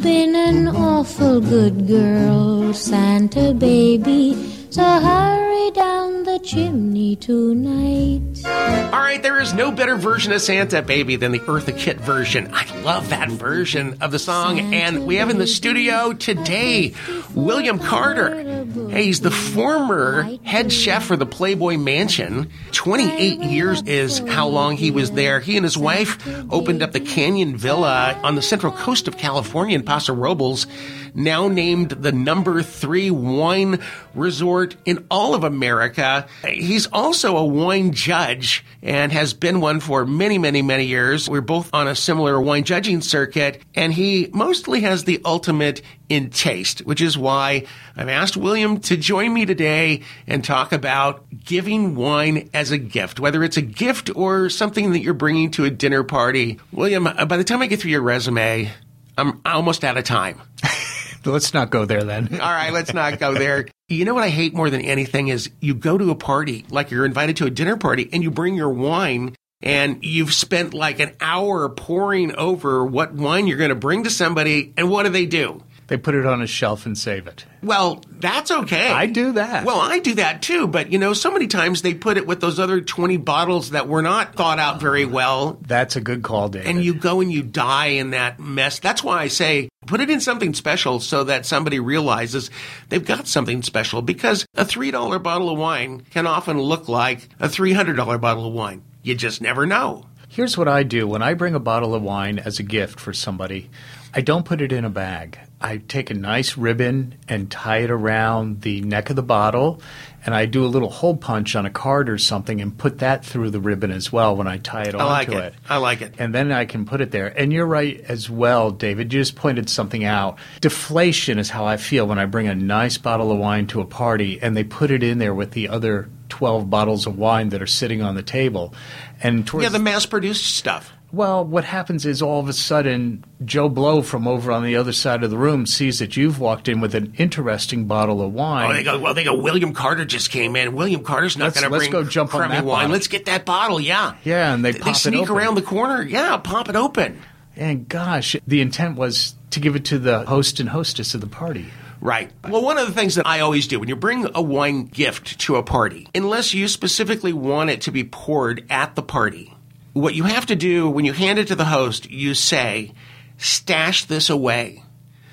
Been 0.00 0.34
an 0.34 0.68
awful 0.68 1.42
good 1.42 1.86
girl, 1.86 2.72
Santa 2.72 3.52
baby, 3.52 4.32
so 4.70 4.82
hurry 4.82 5.47
down 5.74 6.24
the 6.24 6.38
chimney 6.42 7.16
tonight. 7.16 8.44
All 8.92 9.00
right, 9.00 9.22
there 9.22 9.40
is 9.40 9.52
no 9.52 9.70
better 9.70 9.96
version 9.96 10.32
of 10.32 10.40
Santa 10.40 10.82
Baby 10.82 11.16
than 11.16 11.32
the 11.32 11.40
Eartha 11.40 11.76
Kitt 11.76 11.98
version. 11.98 12.50
I 12.52 12.80
love 12.82 13.10
that 13.10 13.28
version 13.30 13.98
of 14.00 14.12
the 14.12 14.18
song. 14.18 14.74
And 14.74 15.06
we 15.06 15.16
have 15.16 15.30
in 15.30 15.38
the 15.38 15.46
studio 15.46 16.12
today 16.12 16.94
William 17.34 17.78
Carter. 17.78 18.64
Hey, 18.90 19.04
he's 19.04 19.20
the 19.20 19.30
former 19.30 20.22
head 20.42 20.72
chef 20.72 21.04
for 21.04 21.16
the 21.16 21.26
Playboy 21.26 21.76
Mansion. 21.76 22.50
28 22.72 23.40
years 23.40 23.82
is 23.82 24.18
how 24.18 24.48
long 24.48 24.76
he 24.76 24.90
was 24.90 25.10
there. 25.12 25.40
He 25.40 25.56
and 25.56 25.64
his 25.64 25.76
wife 25.76 26.18
opened 26.50 26.82
up 26.82 26.92
the 26.92 27.00
Canyon 27.00 27.56
Villa 27.56 28.18
on 28.22 28.34
the 28.34 28.42
central 28.42 28.72
coast 28.72 29.08
of 29.08 29.18
California 29.18 29.76
in 29.76 29.82
Paso 29.84 30.14
Robles, 30.14 30.66
now 31.14 31.48
named 31.48 31.90
the 31.90 32.12
number 32.12 32.62
three 32.62 33.10
wine 33.10 33.80
resort 34.14 34.76
in 34.84 35.06
all 35.10 35.34
of 35.34 35.44
America. 35.48 36.28
He's 36.46 36.86
also 36.86 37.36
a 37.36 37.44
wine 37.44 37.92
judge 37.92 38.64
and 38.82 39.10
has 39.10 39.34
been 39.34 39.60
one 39.60 39.80
for 39.80 40.06
many, 40.06 40.38
many, 40.38 40.62
many 40.62 40.84
years. 40.84 41.28
We're 41.28 41.40
both 41.40 41.70
on 41.72 41.88
a 41.88 41.96
similar 41.96 42.40
wine 42.40 42.62
judging 42.62 43.00
circuit, 43.00 43.62
and 43.74 43.92
he 43.92 44.30
mostly 44.32 44.82
has 44.82 45.04
the 45.04 45.20
ultimate 45.24 45.82
in 46.08 46.30
taste, 46.30 46.80
which 46.80 47.00
is 47.00 47.18
why 47.18 47.66
I've 47.96 48.08
asked 48.08 48.36
William 48.36 48.80
to 48.80 48.96
join 48.96 49.34
me 49.34 49.46
today 49.46 50.02
and 50.26 50.44
talk 50.44 50.72
about 50.72 51.24
giving 51.44 51.96
wine 51.96 52.48
as 52.54 52.70
a 52.70 52.78
gift, 52.78 53.18
whether 53.18 53.42
it's 53.42 53.56
a 53.56 53.62
gift 53.62 54.10
or 54.14 54.48
something 54.48 54.92
that 54.92 55.00
you're 55.00 55.14
bringing 55.14 55.50
to 55.52 55.64
a 55.64 55.70
dinner 55.70 56.04
party. 56.04 56.58
William, 56.72 57.06
uh, 57.06 57.26
by 57.26 57.36
the 57.36 57.44
time 57.44 57.62
I 57.62 57.66
get 57.66 57.80
through 57.80 57.90
your 57.90 58.02
resume, 58.02 58.70
I'm 59.16 59.40
almost 59.44 59.84
out 59.84 59.98
of 59.98 60.04
time. 60.04 60.40
Let's 61.24 61.52
not 61.54 61.70
go 61.70 61.84
there 61.84 62.04
then. 62.04 62.28
All 62.32 62.38
right, 62.38 62.72
let's 62.72 62.94
not 62.94 63.18
go 63.18 63.34
there. 63.34 63.66
You 63.88 64.04
know 64.04 64.14
what 64.14 64.24
I 64.24 64.28
hate 64.28 64.54
more 64.54 64.70
than 64.70 64.80
anything 64.82 65.28
is 65.28 65.50
you 65.60 65.74
go 65.74 65.98
to 65.98 66.10
a 66.10 66.14
party, 66.14 66.64
like 66.70 66.90
you're 66.90 67.06
invited 67.06 67.36
to 67.38 67.46
a 67.46 67.50
dinner 67.50 67.76
party, 67.76 68.08
and 68.12 68.22
you 68.22 68.30
bring 68.30 68.54
your 68.54 68.70
wine, 68.70 69.34
and 69.60 70.04
you've 70.04 70.32
spent 70.32 70.74
like 70.74 71.00
an 71.00 71.12
hour 71.20 71.68
pouring 71.68 72.34
over 72.36 72.84
what 72.84 73.12
wine 73.12 73.46
you're 73.46 73.58
going 73.58 73.70
to 73.70 73.74
bring 73.74 74.04
to 74.04 74.10
somebody, 74.10 74.72
and 74.76 74.90
what 74.90 75.04
do 75.04 75.08
they 75.08 75.26
do? 75.26 75.62
They 75.88 75.96
put 75.96 76.14
it 76.14 76.26
on 76.26 76.42
a 76.42 76.46
shelf 76.46 76.84
and 76.84 76.96
save 76.96 77.26
it. 77.26 77.46
Well, 77.62 78.04
that's 78.10 78.50
okay. 78.50 78.90
I 78.90 79.06
do 79.06 79.32
that. 79.32 79.64
Well, 79.64 79.80
I 79.80 79.98
do 80.00 80.14
that 80.16 80.42
too, 80.42 80.66
but 80.66 80.92
you 80.92 80.98
know, 80.98 81.14
so 81.14 81.30
many 81.30 81.46
times 81.46 81.80
they 81.80 81.94
put 81.94 82.18
it 82.18 82.26
with 82.26 82.40
those 82.40 82.60
other 82.60 82.82
20 82.82 83.16
bottles 83.16 83.70
that 83.70 83.88
were 83.88 84.02
not 84.02 84.34
thought 84.34 84.58
out 84.58 84.80
very 84.80 85.06
well. 85.06 85.58
That's 85.66 85.96
a 85.96 86.02
good 86.02 86.22
call, 86.22 86.50
David. 86.50 86.68
And 86.68 86.84
you 86.84 86.92
go 86.92 87.22
and 87.22 87.32
you 87.32 87.42
die 87.42 87.86
in 87.86 88.10
that 88.10 88.38
mess. 88.38 88.78
That's 88.78 89.02
why 89.02 89.22
I 89.22 89.28
say 89.28 89.70
put 89.86 90.00
it 90.00 90.10
in 90.10 90.20
something 90.20 90.52
special 90.52 91.00
so 91.00 91.24
that 91.24 91.46
somebody 91.46 91.80
realizes 91.80 92.50
they've 92.90 93.04
got 93.04 93.26
something 93.26 93.62
special 93.62 94.02
because 94.02 94.44
a 94.54 94.66
$3 94.66 95.22
bottle 95.22 95.48
of 95.48 95.58
wine 95.58 96.02
can 96.10 96.26
often 96.26 96.60
look 96.60 96.88
like 96.88 97.30
a 97.40 97.48
$300 97.48 98.20
bottle 98.20 98.46
of 98.46 98.52
wine. 98.52 98.82
You 99.02 99.14
just 99.14 99.40
never 99.40 99.64
know. 99.64 100.04
Here's 100.28 100.58
what 100.58 100.68
I 100.68 100.82
do 100.82 101.08
when 101.08 101.22
I 101.22 101.32
bring 101.32 101.54
a 101.54 101.60
bottle 101.60 101.94
of 101.94 102.02
wine 102.02 102.38
as 102.38 102.58
a 102.58 102.62
gift 102.62 103.00
for 103.00 103.14
somebody. 103.14 103.70
I 104.12 104.20
don't 104.20 104.44
put 104.44 104.60
it 104.60 104.70
in 104.70 104.84
a 104.84 104.90
bag. 104.90 105.38
I 105.60 105.78
take 105.78 106.10
a 106.10 106.14
nice 106.14 106.56
ribbon 106.56 107.16
and 107.28 107.50
tie 107.50 107.78
it 107.78 107.90
around 107.90 108.62
the 108.62 108.80
neck 108.80 109.10
of 109.10 109.16
the 109.16 109.24
bottle, 109.24 109.80
and 110.24 110.32
I 110.32 110.46
do 110.46 110.64
a 110.64 110.68
little 110.68 110.88
hole 110.88 111.16
punch 111.16 111.56
on 111.56 111.66
a 111.66 111.70
card 111.70 112.08
or 112.08 112.16
something 112.16 112.60
and 112.60 112.76
put 112.76 112.98
that 112.98 113.24
through 113.24 113.50
the 113.50 113.58
ribbon 113.58 113.90
as 113.90 114.12
well 114.12 114.36
when 114.36 114.46
I 114.46 114.58
tie 114.58 114.84
it 114.84 114.94
I 114.94 115.04
like 115.04 115.28
onto 115.28 115.40
it. 115.40 115.54
I 115.68 115.78
like 115.78 116.00
it. 116.00 116.14
And 116.18 116.32
then 116.32 116.52
I 116.52 116.64
can 116.64 116.84
put 116.84 117.00
it 117.00 117.10
there. 117.10 117.26
And 117.26 117.52
you're 117.52 117.66
right 117.66 118.00
as 118.02 118.30
well, 118.30 118.70
David. 118.70 119.12
You 119.12 119.20
just 119.20 119.34
pointed 119.34 119.68
something 119.68 120.04
out. 120.04 120.38
Deflation 120.60 121.38
is 121.40 121.50
how 121.50 121.64
I 121.64 121.76
feel 121.76 122.06
when 122.06 122.20
I 122.20 122.26
bring 122.26 122.46
a 122.46 122.54
nice 122.54 122.96
bottle 122.96 123.32
of 123.32 123.38
wine 123.38 123.66
to 123.68 123.80
a 123.80 123.84
party 123.86 124.40
and 124.40 124.56
they 124.56 124.64
put 124.64 124.92
it 124.92 125.02
in 125.02 125.18
there 125.18 125.34
with 125.34 125.52
the 125.52 125.68
other 125.68 126.08
12 126.28 126.70
bottles 126.70 127.06
of 127.06 127.18
wine 127.18 127.48
that 127.48 127.62
are 127.62 127.66
sitting 127.66 128.02
on 128.02 128.14
the 128.14 128.22
table. 128.22 128.74
And 129.22 129.46
towards 129.46 129.64
Yeah, 129.64 129.70
the 129.70 129.78
mass 129.78 130.06
produced 130.06 130.56
stuff. 130.56 130.92
Well, 131.10 131.44
what 131.44 131.64
happens 131.64 132.04
is 132.04 132.20
all 132.20 132.40
of 132.40 132.48
a 132.48 132.52
sudden 132.52 133.24
Joe 133.44 133.68
Blow 133.68 134.02
from 134.02 134.28
over 134.28 134.52
on 134.52 134.62
the 134.64 134.76
other 134.76 134.92
side 134.92 135.22
of 135.22 135.30
the 135.30 135.38
room 135.38 135.64
sees 135.66 135.98
that 136.00 136.16
you've 136.16 136.38
walked 136.38 136.68
in 136.68 136.80
with 136.80 136.94
an 136.94 137.14
interesting 137.16 137.86
bottle 137.86 138.20
of 138.20 138.32
wine. 138.32 138.70
Oh, 138.70 138.74
they 138.74 138.82
go. 138.82 138.98
Well, 138.98 139.14
they 139.14 139.24
go. 139.24 139.36
William 139.36 139.72
Carter 139.72 140.04
just 140.04 140.30
came 140.30 140.54
in. 140.56 140.74
William 140.74 141.02
Carter's 141.02 141.36
not 141.38 141.54
going 141.54 141.64
to 141.64 141.70
let's 141.70 141.84
bring 141.88 141.92
go 141.92 142.04
jump 142.04 142.34
on 142.34 142.48
that 142.50 142.64
wine. 142.64 142.82
bottle. 142.82 142.90
Let's 142.90 143.08
get 143.08 143.24
that 143.26 143.44
bottle. 143.46 143.80
Yeah. 143.80 144.14
Yeah, 144.24 144.52
and 144.52 144.64
they 144.64 144.72
they 144.72 144.78
pop 144.80 144.94
it 144.94 144.98
sneak 144.98 145.30
around 145.30 145.54
the 145.54 145.62
corner. 145.62 146.02
Yeah, 146.02 146.36
pop 146.36 146.68
it 146.68 146.76
open. 146.76 147.20
and 147.56 147.88
gosh, 147.88 148.36
the 148.46 148.60
intent 148.60 148.96
was 148.96 149.34
to 149.50 149.60
give 149.60 149.76
it 149.76 149.86
to 149.86 149.98
the 149.98 150.26
host 150.26 150.60
and 150.60 150.68
hostess 150.68 151.14
of 151.14 151.20
the 151.22 151.26
party. 151.26 151.66
Right. 152.00 152.30
Well, 152.48 152.62
one 152.62 152.78
of 152.78 152.86
the 152.86 152.92
things 152.92 153.16
that 153.16 153.26
I 153.26 153.40
always 153.40 153.66
do 153.66 153.80
when 153.80 153.88
you 153.88 153.96
bring 153.96 154.28
a 154.34 154.40
wine 154.42 154.84
gift 154.84 155.40
to 155.40 155.56
a 155.56 155.64
party, 155.64 156.06
unless 156.14 156.54
you 156.54 156.68
specifically 156.68 157.32
want 157.32 157.70
it 157.70 157.80
to 157.82 157.90
be 157.90 158.04
poured 158.04 158.64
at 158.70 158.94
the 158.94 159.02
party, 159.02 159.52
what 159.98 160.14
you 160.14 160.24
have 160.24 160.46
to 160.46 160.56
do 160.56 160.88
when 160.88 161.04
you 161.04 161.12
hand 161.12 161.38
it 161.38 161.48
to 161.48 161.54
the 161.54 161.64
host, 161.64 162.10
you 162.10 162.34
say, 162.34 162.92
stash 163.36 164.04
this 164.04 164.30
away. 164.30 164.82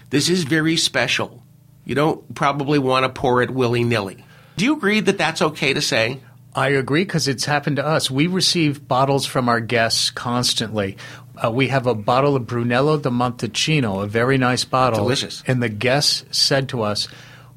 This 0.10 0.30
is 0.30 0.44
very 0.44 0.78
special. 0.78 1.44
You 1.84 1.96
don't 1.96 2.34
probably 2.36 2.80
want 2.80 3.04
to 3.04 3.10
pour 3.10 3.42
it 3.42 3.52
willy 3.52 3.84
nilly. 3.84 4.24
Do 4.58 4.66
you 4.66 4.76
agree 4.76 5.02
that 5.02 5.18
that's 5.18 5.42
okay 5.42 5.74
to 5.74 5.82
say? 5.82 6.20
I 6.56 6.70
agree 6.70 7.04
because 7.04 7.28
it's 7.28 7.46
happened 7.46 7.76
to 7.76 7.86
us. 7.86 8.10
We 8.10 8.28
receive 8.28 8.88
bottles 8.88 9.26
from 9.26 9.50
our 9.50 9.60
guests 9.60 10.10
constantly. 10.10 10.98
Uh, 11.44 11.52
we 11.52 11.68
have 11.68 11.86
a 11.86 11.94
bottle 11.94 12.38
of 12.38 12.48
Brunello 12.48 12.98
di 12.98 13.10
Montalcino, 13.10 14.02
a 14.02 14.08
very 14.08 14.38
nice 14.38 14.64
bottle. 14.64 15.04
Delicious. 15.04 15.44
And 15.46 15.62
the 15.62 15.68
guests 15.68 16.24
said 16.32 16.70
to 16.70 16.82
us, 16.82 17.10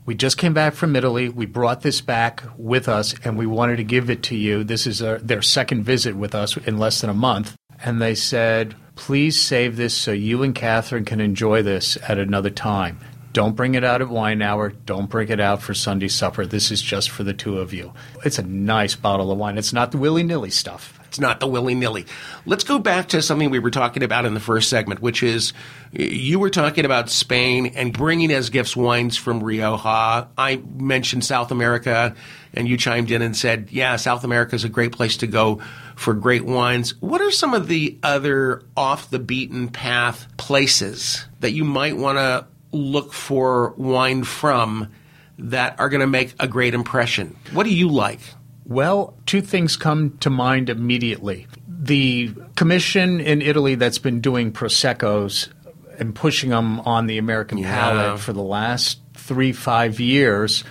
We 0.08 0.14
just 0.14 0.38
came 0.38 0.54
back 0.54 0.72
from 0.72 0.96
Italy. 0.96 1.28
We 1.28 1.44
brought 1.44 1.82
this 1.82 2.00
back 2.00 2.42
with 2.56 2.88
us 2.88 3.14
and 3.24 3.36
we 3.36 3.44
wanted 3.44 3.76
to 3.76 3.84
give 3.84 4.08
it 4.08 4.22
to 4.22 4.36
you. 4.36 4.64
This 4.64 4.86
is 4.86 5.00
their 5.00 5.42
second 5.42 5.84
visit 5.84 6.16
with 6.16 6.34
us 6.34 6.56
in 6.56 6.78
less 6.78 7.02
than 7.02 7.10
a 7.10 7.14
month. 7.14 7.56
And 7.84 8.00
they 8.00 8.14
said, 8.14 8.74
Please 8.96 9.38
save 9.38 9.76
this 9.76 9.92
so 9.92 10.12
you 10.12 10.42
and 10.42 10.54
Katherine 10.54 11.04
can 11.04 11.20
enjoy 11.20 11.60
this 11.60 11.98
at 12.08 12.16
another 12.18 12.48
time. 12.48 13.00
Don't 13.32 13.54
bring 13.54 13.74
it 13.74 13.84
out 13.84 14.00
at 14.00 14.08
wine 14.08 14.42
hour. 14.42 14.70
Don't 14.70 15.10
bring 15.10 15.28
it 15.28 15.38
out 15.38 15.62
for 15.62 15.74
Sunday 15.74 16.08
supper. 16.08 16.46
This 16.46 16.70
is 16.70 16.80
just 16.80 17.10
for 17.10 17.24
the 17.24 17.34
two 17.34 17.58
of 17.58 17.72
you. 17.72 17.92
It's 18.24 18.38
a 18.38 18.42
nice 18.42 18.96
bottle 18.96 19.30
of 19.30 19.38
wine. 19.38 19.58
It's 19.58 19.72
not 19.72 19.92
the 19.92 19.98
willy 19.98 20.22
nilly 20.22 20.50
stuff. 20.50 20.98
It's 21.08 21.20
not 21.20 21.40
the 21.40 21.46
willy 21.46 21.74
nilly. 21.74 22.04
Let's 22.44 22.64
go 22.64 22.78
back 22.78 23.08
to 23.08 23.22
something 23.22 23.50
we 23.50 23.58
were 23.58 23.70
talking 23.70 24.02
about 24.02 24.26
in 24.26 24.34
the 24.34 24.40
first 24.40 24.68
segment, 24.68 25.00
which 25.00 25.22
is 25.22 25.54
you 25.90 26.38
were 26.38 26.50
talking 26.50 26.84
about 26.84 27.08
Spain 27.08 27.72
and 27.74 27.92
bringing 27.92 28.30
as 28.30 28.50
gifts 28.50 28.76
wines 28.76 29.16
from 29.16 29.42
Rioja. 29.42 30.28
I 30.36 30.62
mentioned 30.76 31.24
South 31.24 31.50
America, 31.50 32.14
and 32.52 32.68
you 32.68 32.76
chimed 32.76 33.10
in 33.10 33.22
and 33.22 33.34
said, 33.34 33.68
yeah, 33.70 33.96
South 33.96 34.22
America 34.24 34.54
is 34.54 34.64
a 34.64 34.68
great 34.68 34.92
place 34.92 35.16
to 35.18 35.26
go 35.26 35.62
for 35.96 36.12
great 36.12 36.44
wines. 36.44 37.00
What 37.00 37.22
are 37.22 37.30
some 37.30 37.54
of 37.54 37.68
the 37.68 37.98
other 38.02 38.62
off 38.76 39.08
the 39.08 39.18
beaten 39.18 39.68
path 39.68 40.26
places 40.36 41.24
that 41.40 41.52
you 41.52 41.64
might 41.64 41.96
want 41.96 42.18
to 42.18 42.46
look 42.72 43.12
for 43.12 43.74
wine 43.76 44.24
from 44.24 44.88
that 45.38 45.78
are 45.78 45.88
going 45.88 46.00
to 46.00 46.06
make 46.06 46.34
a 46.40 46.48
great 46.48 46.74
impression? 46.74 47.36
What 47.52 47.64
do 47.64 47.74
you 47.74 47.88
like? 47.88 48.20
Well, 48.64 49.14
two 49.24 49.40
things 49.40 49.76
come 49.76 50.18
to 50.18 50.30
mind 50.30 50.68
immediately. 50.68 51.46
The 51.66 52.34
commission 52.56 53.20
in 53.20 53.40
Italy 53.40 53.76
that's 53.76 53.98
been 53.98 54.20
doing 54.20 54.52
Prosecco's 54.52 55.48
and 55.98 56.14
pushing 56.14 56.50
them 56.50 56.80
on 56.80 57.06
the 57.06 57.18
American 57.18 57.58
Yeah. 57.58 57.72
palate 57.72 58.20
for 58.20 58.32
the 58.32 58.42
last 58.42 58.98
three, 59.14 59.52
five 59.52 59.98
years, 60.00 60.64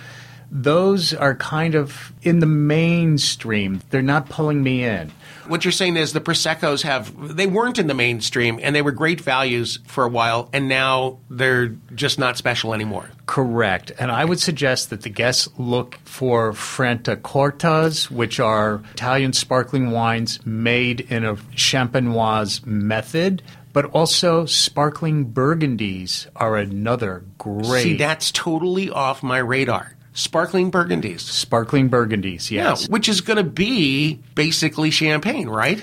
those 0.50 1.12
are 1.12 1.34
kind 1.34 1.74
of 1.74 2.12
in 2.22 2.38
the 2.38 2.46
mainstream. 2.46 3.80
They're 3.90 4.00
not 4.02 4.28
pulling 4.28 4.62
me 4.62 4.84
in. 4.84 5.10
What 5.48 5.64
you're 5.64 5.72
saying 5.72 5.96
is 5.96 6.12
the 6.12 6.20
Prosecco's 6.20 6.82
have, 6.82 7.36
they 7.36 7.46
weren't 7.46 7.78
in 7.78 7.86
the 7.86 7.94
mainstream 7.94 8.58
and 8.62 8.76
they 8.76 8.82
were 8.82 8.92
great 8.92 9.20
values 9.20 9.78
for 9.86 10.04
a 10.04 10.08
while 10.08 10.48
and 10.52 10.68
now 10.68 11.18
they're 11.30 11.68
just 11.94 12.18
not 12.18 12.36
special 12.36 12.74
anymore. 12.74 13.10
Correct. 13.26 13.92
And 13.98 14.10
I 14.10 14.24
would 14.24 14.40
suggest 14.40 14.90
that 14.90 15.02
the 15.02 15.08
guests 15.08 15.48
look 15.58 15.96
for 16.04 16.52
Franciacortas, 16.52 18.10
which 18.10 18.40
are 18.40 18.82
Italian 18.92 19.32
sparkling 19.32 19.90
wines 19.90 20.44
made 20.46 21.00
in 21.00 21.24
a 21.24 21.36
champenoise 21.36 22.64
method, 22.64 23.42
but 23.72 23.86
also 23.86 24.46
sparkling 24.46 25.32
burgundies 25.32 26.26
are 26.36 26.56
another 26.56 27.24
great. 27.38 27.82
See, 27.82 27.96
that's 27.96 28.30
totally 28.32 28.90
off 28.90 29.22
my 29.22 29.38
radar. 29.38 29.94
Sparkling 30.18 30.72
Burgundies. 30.72 31.20
sparkling 31.20 31.88
burgundies, 31.88 32.50
yes. 32.50 32.82
Yeah, 32.82 32.86
which 32.88 33.08
is 33.08 33.20
going 33.20 33.36
to 33.36 33.44
be 33.44 34.20
basically 34.34 34.90
champagne, 34.90 35.48
right? 35.48 35.80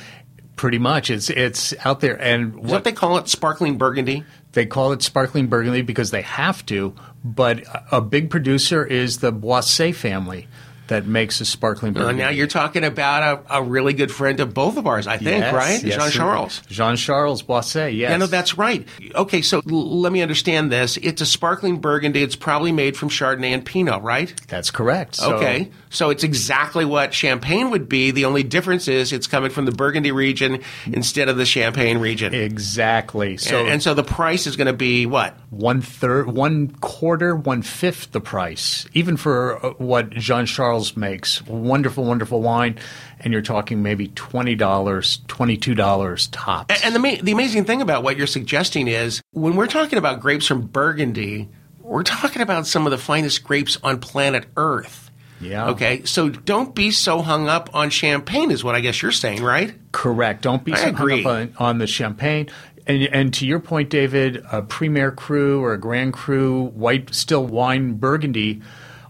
Pretty 0.57 0.77
much. 0.77 1.09
It's 1.09 1.29
it's 1.29 1.73
out 1.85 2.01
there 2.01 2.21
and 2.21 2.53
what 2.55 2.65
what 2.65 2.83
they 2.83 2.91
call 2.91 3.17
it? 3.17 3.29
Sparkling 3.29 3.77
Burgundy? 3.77 4.25
They 4.51 4.65
call 4.65 4.91
it 4.91 5.01
sparkling 5.01 5.47
burgundy 5.47 5.81
because 5.81 6.11
they 6.11 6.21
have 6.21 6.65
to, 6.67 6.95
but 7.23 7.59
a 7.59 7.97
a 7.97 8.01
big 8.01 8.29
producer 8.29 8.85
is 8.85 9.19
the 9.19 9.31
Boisset 9.31 9.95
family 9.95 10.47
that 10.87 11.05
makes 11.07 11.41
a 11.41 11.45
sparkling 11.45 11.93
burgundy. 11.93 12.21
now 12.21 12.29
you're 12.29 12.47
talking 12.47 12.83
about 12.83 13.43
a, 13.49 13.57
a 13.57 13.63
really 13.63 13.93
good 13.93 14.11
friend 14.11 14.39
of 14.39 14.53
both 14.53 14.77
of 14.77 14.85
ours, 14.87 15.07
I 15.07 15.17
think, 15.17 15.41
Yes, 15.41 15.53
right? 15.53 15.83
yes, 15.83 16.01
Jean 16.01 16.11
Charles. 16.11 16.61
Jean 16.67 16.95
Charles 16.95 17.41
Boisset, 17.43 17.95
yes. 17.95 18.09
Yeah, 18.11 18.17
no, 18.17 18.27
that's 18.27 18.57
right. 18.57 18.87
Okay, 19.15 19.41
so 19.41 19.61
l- 19.69 19.99
let 20.01 20.11
me 20.11 20.21
understand 20.21 20.71
this. 20.71 20.97
It's 20.97 21.21
a 21.21 21.25
sparkling 21.25 21.77
Burgundy. 21.79 22.21
It's 22.23 22.35
probably 22.35 22.71
made 22.71 22.95
from 22.97 23.09
Chardonnay 23.09 23.53
and 23.53 23.65
Pinot, 23.65 24.01
right? 24.03 24.33
That's 24.47 24.71
correct. 24.71 25.15
So- 25.15 25.35
Okay, 25.35 25.71
so 25.89 26.09
it's 26.09 26.23
exactly 26.23 26.85
what 26.85 27.13
champagne 27.13 27.69
would 27.71 27.87
be. 27.89 28.11
The 28.11 28.25
only 28.25 28.43
difference 28.43 28.87
is 28.87 29.11
it's 29.13 29.27
coming 29.27 29.49
from 29.51 29.65
the 29.65 29.71
Burgundy 29.71 30.11
region 30.11 30.61
instead 30.85 31.29
of 31.29 31.37
the 31.37 31.45
Champagne 31.45 31.97
region. 31.99 32.33
Exactly. 32.33 33.37
So 33.37 33.59
and, 33.59 33.69
and 33.69 33.83
so 33.83 33.93
the 33.93 34.03
price 34.03 34.47
is 34.47 34.55
going 34.55 34.67
to 34.67 34.73
be 34.73 35.05
what? 35.05 35.37
one 35.49 35.81
third, 35.81 36.27
one 36.29 36.67
quarter, 36.81 37.33
one 37.33 37.61
fifth 37.61 38.11
the 38.11 38.19
price, 38.19 38.85
even 38.93 39.15
for 39.15 39.65
uh, 39.65 39.69
what 39.77 40.09
Jean 40.09 40.45
Charles 40.45 40.74
makes. 40.97 41.41
Wonderful, 41.45 42.03
wonderful 42.03 42.41
wine, 42.41 42.77
and 43.19 43.31
you're 43.31 43.41
talking 43.41 43.81
maybe 43.81 44.09
twenty 44.09 44.55
dollars, 44.55 45.19
twenty 45.27 45.57
two 45.57 45.75
dollars 45.75 46.27
tops. 46.27 46.83
And 46.83 46.95
the 46.95 47.21
the 47.21 47.31
amazing 47.31 47.65
thing 47.65 47.81
about 47.81 48.03
what 48.03 48.17
you're 48.17 48.27
suggesting 48.27 48.87
is 48.87 49.21
when 49.31 49.55
we're 49.55 49.67
talking 49.67 49.97
about 49.97 50.19
grapes 50.19 50.47
from 50.47 50.67
Burgundy, 50.67 51.49
we're 51.79 52.03
talking 52.03 52.41
about 52.41 52.67
some 52.67 52.85
of 52.85 52.91
the 52.91 52.97
finest 52.97 53.43
grapes 53.43 53.77
on 53.83 53.99
planet 53.99 54.45
Earth. 54.57 55.11
Yeah. 55.41 55.69
Okay, 55.69 56.03
so 56.05 56.29
don't 56.29 56.73
be 56.73 56.91
so 56.91 57.21
hung 57.21 57.47
up 57.47 57.69
on 57.73 57.89
champagne, 57.89 58.51
is 58.51 58.63
what 58.63 58.75
I 58.75 58.79
guess 58.79 59.01
you're 59.01 59.11
saying, 59.11 59.43
right? 59.43 59.73
Correct. 59.91 60.41
Don't 60.41 60.63
be 60.63 60.73
I 60.73 60.77
so 60.77 60.93
hung 60.93 61.19
up 61.19 61.25
on, 61.25 61.53
on 61.57 61.77
the 61.77 61.87
champagne. 61.87 62.49
And, 62.87 63.03
and 63.03 63.33
to 63.35 63.47
your 63.47 63.59
point, 63.59 63.89
David, 63.89 64.45
a 64.51 64.61
Premier 64.61 65.11
Cru 65.11 65.61
or 65.63 65.73
a 65.73 65.77
Grand 65.77 66.13
Cru 66.13 66.67
white 66.67 67.13
still 67.13 67.45
wine 67.45 67.93
Burgundy, 67.93 68.61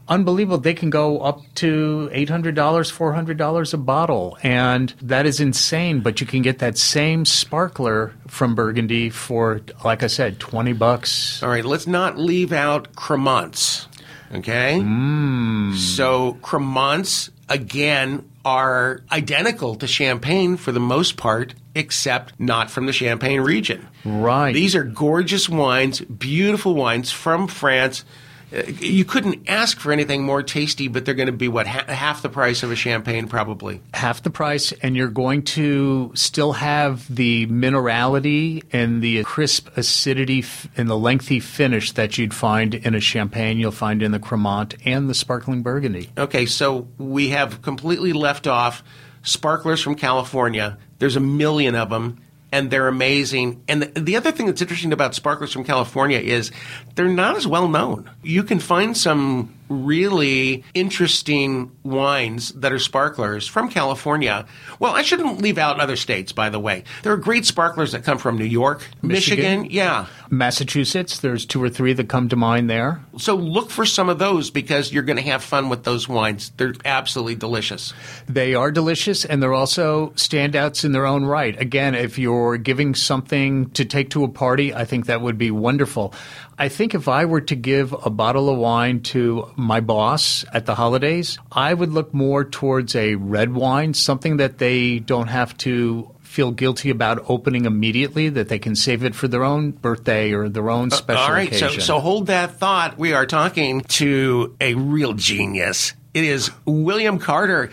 unbelievable. 0.07 0.57
They 0.57 0.73
can 0.73 0.89
go 0.89 1.19
up 1.19 1.41
to 1.55 2.09
eight 2.11 2.29
hundred 2.29 2.55
dollars, 2.55 2.89
four 2.89 3.13
hundred 3.13 3.37
dollars 3.37 3.73
a 3.73 3.77
bottle, 3.77 4.37
and 4.43 4.93
that 5.01 5.25
is 5.25 5.39
insane. 5.39 6.01
But 6.01 6.21
you 6.21 6.27
can 6.27 6.41
get 6.41 6.59
that 6.59 6.77
same 6.77 7.25
sparkler 7.25 8.13
from 8.27 8.55
Burgundy 8.55 9.09
for, 9.09 9.61
like 9.83 10.03
I 10.03 10.07
said, 10.07 10.39
twenty 10.39 10.73
bucks. 10.73 11.41
All 11.43 11.49
right, 11.49 11.65
let's 11.65 11.87
not 11.87 12.17
leave 12.17 12.51
out 12.51 12.93
Cremants. 12.93 13.87
Okay? 14.33 14.79
Mm. 14.81 15.75
So 15.75 16.33
Cremants, 16.41 17.29
again, 17.47 18.27
are 18.43 19.01
identical 19.11 19.75
to 19.75 19.87
Champagne 19.87 20.57
for 20.57 20.71
the 20.71 20.79
most 20.79 21.15
part, 21.15 21.53
except 21.73 22.37
not 22.39 22.69
from 22.69 22.85
the 22.85 22.93
Champagne 22.93 23.41
region. 23.41 23.87
Right. 24.03 24.51
These 24.51 24.75
are 24.75 24.83
gorgeous 24.83 25.47
wines, 25.47 26.01
beautiful 26.01 26.75
wines 26.75 27.11
from 27.11 27.47
France. 27.47 28.03
You 28.51 29.05
couldn't 29.05 29.49
ask 29.49 29.79
for 29.79 29.91
anything 29.91 30.23
more 30.23 30.41
tasty, 30.43 30.87
but 30.87 31.03
they're 31.03 31.13
going 31.15 31.27
to 31.27 31.33
be 31.33 31.47
what 31.47 31.67
ha- 31.67 31.91
half 31.91 32.21
the 32.21 32.29
price 32.29 32.63
of 32.63 32.71
a 32.71 32.75
champagne, 32.75 33.27
probably. 33.27 33.81
half 33.93 34.21
the 34.23 34.29
price, 34.29 34.71
and 34.81 34.95
you're 34.95 35.07
going 35.09 35.43
to 35.43 36.11
still 36.15 36.53
have 36.53 37.13
the 37.13 37.47
minerality 37.47 38.63
and 38.71 39.01
the 39.01 39.23
crisp 39.23 39.75
acidity 39.77 40.39
f- 40.39 40.67
and 40.77 40.89
the 40.89 40.97
lengthy 40.97 41.39
finish 41.39 41.91
that 41.93 42.17
you'd 42.17 42.33
find 42.33 42.75
in 42.75 42.95
a 42.95 42.99
champagne. 42.99 43.57
You'll 43.57 43.71
find 43.71 44.01
in 44.01 44.11
the 44.11 44.19
Cremant 44.19 44.75
and 44.85 45.09
the 45.09 45.13
sparkling 45.15 45.61
Burgundy. 45.61 46.09
Okay, 46.17 46.45
so 46.45 46.87
we 46.97 47.29
have 47.29 47.61
completely 47.61 48.13
left 48.13 48.47
off 48.47 48.83
sparklers 49.23 49.81
from 49.81 49.95
California. 49.95 50.77
There's 50.99 51.15
a 51.15 51.19
million 51.21 51.75
of 51.75 51.89
them, 51.89 52.21
and 52.51 52.71
they're 52.71 52.87
amazing. 52.87 53.63
And 53.67 53.83
the, 53.83 53.99
the 53.99 54.15
other 54.15 54.31
thing 54.31 54.45
that's 54.45 54.61
interesting 54.61 54.93
about 54.93 55.15
sparklers 55.15 55.51
from 55.51 55.63
California 55.63 56.19
is 56.19 56.51
they're 56.95 57.07
not 57.07 57.35
as 57.35 57.47
well 57.47 57.67
known. 57.67 58.09
You 58.23 58.43
can 58.43 58.59
find 58.59 58.95
some 58.95 59.54
really 59.69 60.63
interesting 60.73 61.71
wines 61.83 62.49
that 62.53 62.71
are 62.71 62.79
sparklers 62.79 63.47
from 63.47 63.69
California. 63.69 64.45
Well, 64.79 64.95
I 64.95 65.01
shouldn't 65.01 65.41
leave 65.41 65.57
out 65.57 65.79
other 65.79 65.95
states, 65.95 66.31
by 66.31 66.49
the 66.49 66.59
way. 66.59 66.83
There 67.03 67.13
are 67.13 67.17
great 67.17 67.45
sparklers 67.45 67.91
that 67.93 68.03
come 68.03 68.17
from 68.17 68.37
New 68.37 68.45
York, 68.45 68.87
Michigan. 69.01 69.61
Michigan 69.61 69.71
yeah. 69.71 70.07
Massachusetts, 70.29 71.19
there's 71.19 71.45
two 71.45 71.61
or 71.61 71.69
three 71.69 71.93
that 71.93 72.09
come 72.09 72.29
to 72.29 72.35
mind 72.35 72.69
there. 72.69 73.03
So 73.17 73.35
look 73.35 73.69
for 73.69 73.85
some 73.85 74.09
of 74.09 74.19
those 74.19 74.49
because 74.49 74.91
you're 74.91 75.03
going 75.03 75.17
to 75.17 75.23
have 75.23 75.43
fun 75.43 75.69
with 75.69 75.83
those 75.83 76.07
wines. 76.07 76.51
They're 76.57 76.73
absolutely 76.83 77.35
delicious. 77.35 77.93
They 78.27 78.55
are 78.55 78.71
delicious 78.71 79.25
and 79.25 79.41
they're 79.41 79.53
also 79.53 80.09
standouts 80.11 80.83
in 80.83 80.91
their 80.91 81.05
own 81.05 81.25
right. 81.25 81.59
Again, 81.59 81.95
if 81.95 82.17
you're 82.17 82.57
giving 82.57 82.95
something 82.95 83.69
to 83.71 83.85
take 83.85 84.09
to 84.11 84.23
a 84.23 84.27
party, 84.27 84.73
I 84.73 84.85
think 84.85 85.05
that 85.05 85.21
would 85.21 85.37
be 85.37 85.51
wonderful. 85.51 86.13
I 86.57 86.69
think 86.69 86.95
if 86.95 87.07
I 87.07 87.25
were 87.25 87.41
to 87.41 87.55
give 87.55 87.93
a 87.93 88.09
bottle 88.09 88.49
of 88.49 88.57
wine 88.57 89.01
to 89.01 89.51
my 89.57 89.81
boss 89.81 90.45
at 90.53 90.65
the 90.65 90.75
holidays, 90.75 91.37
I 91.51 91.73
would 91.73 91.91
look 91.91 92.13
more 92.13 92.45
towards 92.45 92.95
a 92.95 93.15
red 93.15 93.53
wine, 93.53 93.93
something 93.93 94.37
that 94.37 94.57
they 94.57 94.99
don't 94.99 95.27
have 95.27 95.57
to 95.59 96.11
feel 96.21 96.51
guilty 96.51 96.89
about 96.89 97.23
opening 97.29 97.65
immediately, 97.65 98.29
that 98.29 98.49
they 98.49 98.59
can 98.59 98.75
save 98.75 99.03
it 99.03 99.15
for 99.15 99.27
their 99.27 99.43
own 99.43 99.71
birthday 99.71 100.31
or 100.31 100.49
their 100.49 100.69
own 100.69 100.91
special 100.91 101.23
Uh, 101.23 101.27
All 101.27 101.33
right, 101.33 101.47
occasion. 101.47 101.69
so 101.71 101.79
so 101.79 101.99
hold 101.99 102.27
that 102.27 102.57
thought. 102.57 102.97
We 102.97 103.13
are 103.13 103.25
talking 103.25 103.81
to 103.81 104.55
a 104.61 104.73
real 104.75 105.13
genius. 105.13 105.93
It 106.13 106.23
is 106.23 106.51
William 106.65 107.19
Carter. 107.19 107.69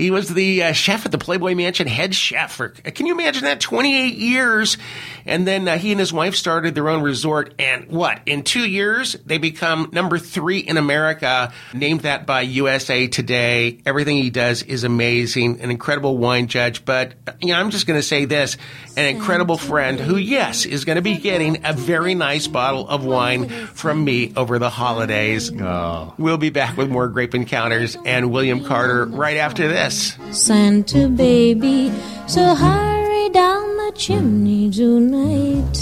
He 0.00 0.10
was 0.10 0.30
the 0.30 0.62
uh, 0.62 0.72
chef 0.72 1.04
at 1.04 1.12
the 1.12 1.18
Playboy 1.18 1.54
Mansion, 1.54 1.86
head 1.86 2.14
chef 2.14 2.52
for. 2.52 2.70
Can 2.70 3.04
you 3.04 3.12
imagine 3.12 3.44
that? 3.44 3.60
Twenty 3.60 3.94
eight 3.94 4.14
years, 4.14 4.78
and 5.26 5.46
then 5.46 5.68
uh, 5.68 5.76
he 5.76 5.90
and 5.90 6.00
his 6.00 6.10
wife 6.10 6.34
started 6.34 6.74
their 6.74 6.88
own 6.88 7.02
resort. 7.02 7.52
And 7.58 7.86
what? 7.88 8.22
In 8.24 8.42
two 8.42 8.66
years, 8.66 9.12
they 9.26 9.36
become 9.36 9.90
number 9.92 10.18
three 10.18 10.60
in 10.60 10.78
America, 10.78 11.52
named 11.74 12.00
that 12.00 12.24
by 12.24 12.40
USA 12.40 13.08
Today. 13.08 13.78
Everything 13.84 14.16
he 14.16 14.30
does 14.30 14.62
is 14.62 14.84
amazing. 14.84 15.60
An 15.60 15.70
incredible 15.70 16.16
wine 16.16 16.46
judge, 16.46 16.82
but 16.86 17.12
uh, 17.26 17.32
you 17.42 17.48
know, 17.48 17.60
I'm 17.60 17.70
just 17.70 17.86
going 17.86 17.98
to 17.98 18.06
say 18.06 18.24
this: 18.24 18.56
an 18.96 19.04
incredible 19.04 19.58
friend 19.58 20.00
who, 20.00 20.16
yes, 20.16 20.64
is 20.64 20.86
going 20.86 20.96
to 20.96 21.02
be 21.02 21.18
getting 21.18 21.66
a 21.66 21.74
very 21.74 22.14
nice 22.14 22.46
bottle 22.46 22.88
of 22.88 23.04
wine 23.04 23.50
from 23.50 24.02
me 24.02 24.32
over 24.34 24.58
the 24.58 24.70
holidays. 24.70 25.52
We'll 25.52 26.38
be 26.38 26.50
back 26.50 26.78
with 26.78 26.88
more 26.88 27.08
Grape 27.08 27.34
Encounters 27.34 27.98
and 28.06 28.32
William 28.32 28.64
Carter 28.64 29.04
right 29.04 29.36
after 29.36 29.68
this. 29.68 29.89
Santa 29.90 31.08
baby, 31.08 31.92
so 32.26 32.54
hurry 32.54 33.28
down 33.30 33.76
the 33.76 33.92
chimney 33.96 34.70
tonight. 34.70 35.78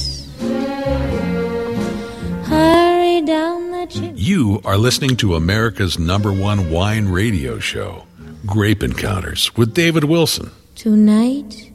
Hurry 2.46 3.20
down 3.22 3.70
the 3.70 3.86
chimney. 3.88 4.20
You 4.20 4.60
are 4.64 4.78
listening 4.78 5.16
to 5.18 5.34
America's 5.34 5.98
number 5.98 6.32
one 6.32 6.70
wine 6.70 7.08
radio 7.08 7.58
show, 7.58 8.04
Grape 8.46 8.82
Encounters 8.82 9.54
with 9.56 9.74
David 9.74 10.04
Wilson. 10.04 10.50
Tonight, 10.74 11.70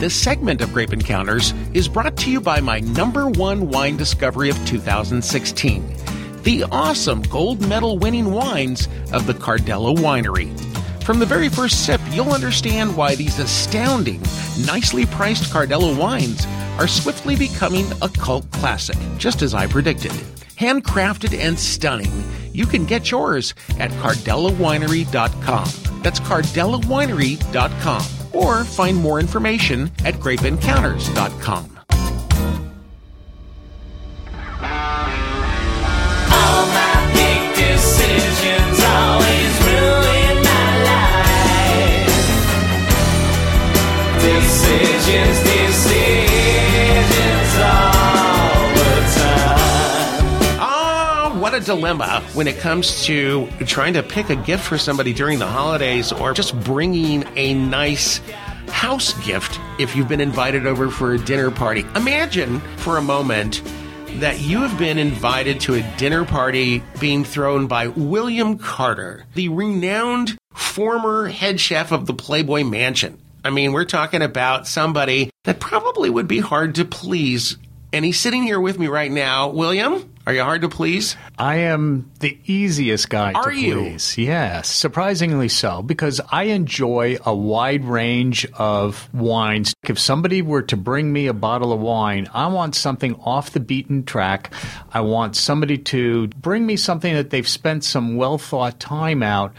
This 0.00 0.14
segment 0.14 0.62
of 0.62 0.72
Grape 0.72 0.94
Encounters 0.94 1.52
is 1.74 1.86
brought 1.86 2.16
to 2.16 2.30
you 2.30 2.40
by 2.40 2.58
my 2.58 2.80
number 2.80 3.28
one 3.28 3.68
wine 3.68 3.98
discovery 3.98 4.48
of 4.48 4.56
2016 4.66 5.94
the 6.42 6.64
awesome 6.72 7.20
gold 7.20 7.60
medal 7.68 7.98
winning 7.98 8.32
wines 8.32 8.88
of 9.12 9.26
the 9.26 9.34
Cardello 9.34 9.94
Winery. 9.94 10.58
From 11.04 11.18
the 11.18 11.26
very 11.26 11.50
first 11.50 11.84
sip, 11.84 12.00
you'll 12.12 12.32
understand 12.32 12.96
why 12.96 13.14
these 13.14 13.38
astounding, 13.38 14.22
nicely 14.64 15.04
priced 15.04 15.52
Cardello 15.52 15.94
wines 15.94 16.46
are 16.78 16.88
swiftly 16.88 17.36
becoming 17.36 17.84
a 18.00 18.08
cult 18.08 18.50
classic, 18.52 18.96
just 19.18 19.42
as 19.42 19.52
I 19.52 19.66
predicted. 19.66 20.12
Handcrafted 20.56 21.38
and 21.38 21.58
stunning, 21.58 22.24
you 22.54 22.64
can 22.64 22.86
get 22.86 23.10
yours 23.10 23.52
at 23.78 23.90
cardellowinery.com. 23.90 26.02
That's 26.02 26.20
cardellowinery.com. 26.20 28.19
Or 28.32 28.64
find 28.64 28.96
more 28.96 29.20
information 29.20 29.90
at 30.04 30.14
grapeencounters.com. 30.14 31.80
dilemma 51.70 52.20
when 52.34 52.48
it 52.48 52.58
comes 52.58 53.04
to 53.04 53.48
trying 53.60 53.92
to 53.92 54.02
pick 54.02 54.28
a 54.28 54.34
gift 54.34 54.64
for 54.64 54.76
somebody 54.76 55.12
during 55.12 55.38
the 55.38 55.46
holidays 55.46 56.10
or 56.10 56.34
just 56.34 56.58
bringing 56.64 57.24
a 57.36 57.54
nice 57.54 58.18
house 58.70 59.14
gift 59.24 59.60
if 59.78 59.94
you've 59.94 60.08
been 60.08 60.20
invited 60.20 60.66
over 60.66 60.90
for 60.90 61.12
a 61.12 61.18
dinner 61.18 61.48
party. 61.48 61.84
Imagine 61.94 62.58
for 62.78 62.96
a 62.96 63.00
moment 63.00 63.62
that 64.16 64.40
you 64.40 64.58
have 64.62 64.76
been 64.80 64.98
invited 64.98 65.60
to 65.60 65.74
a 65.74 65.96
dinner 65.96 66.24
party 66.24 66.82
being 66.98 67.22
thrown 67.22 67.68
by 67.68 67.86
William 67.86 68.58
Carter, 68.58 69.24
the 69.34 69.48
renowned 69.48 70.36
former 70.52 71.28
head 71.28 71.60
chef 71.60 71.92
of 71.92 72.06
the 72.06 72.14
Playboy 72.14 72.64
Mansion. 72.64 73.16
I 73.44 73.50
mean, 73.50 73.72
we're 73.72 73.84
talking 73.84 74.22
about 74.22 74.66
somebody 74.66 75.30
that 75.44 75.60
probably 75.60 76.10
would 76.10 76.26
be 76.26 76.40
hard 76.40 76.74
to 76.74 76.84
please. 76.84 77.56
And 77.92 78.04
he's 78.04 78.18
sitting 78.18 78.42
here 78.42 78.60
with 78.60 78.76
me 78.76 78.88
right 78.88 79.10
now. 79.10 79.50
William, 79.50 80.12
are 80.30 80.34
you 80.34 80.42
hard 80.44 80.60
to 80.60 80.68
please? 80.68 81.16
I 81.36 81.56
am 81.56 82.08
the 82.20 82.38
easiest 82.46 83.10
guy 83.10 83.32
Are 83.32 83.50
to 83.50 83.56
you? 83.56 83.74
please. 83.74 84.16
Yes, 84.16 84.70
surprisingly 84.70 85.48
so, 85.48 85.82
because 85.82 86.20
I 86.30 86.44
enjoy 86.44 87.16
a 87.26 87.34
wide 87.34 87.84
range 87.84 88.46
of 88.52 89.12
wines. 89.12 89.74
If 89.82 89.98
somebody 89.98 90.40
were 90.40 90.62
to 90.62 90.76
bring 90.76 91.12
me 91.12 91.26
a 91.26 91.32
bottle 91.32 91.72
of 91.72 91.80
wine, 91.80 92.28
I 92.32 92.46
want 92.46 92.76
something 92.76 93.16
off 93.24 93.50
the 93.50 93.58
beaten 93.58 94.04
track. 94.04 94.54
I 94.92 95.00
want 95.00 95.34
somebody 95.34 95.78
to 95.78 96.28
bring 96.28 96.64
me 96.64 96.76
something 96.76 97.12
that 97.12 97.30
they've 97.30 97.48
spent 97.48 97.82
some 97.82 98.14
well 98.14 98.38
thought 98.38 98.78
time 98.78 99.24
out 99.24 99.52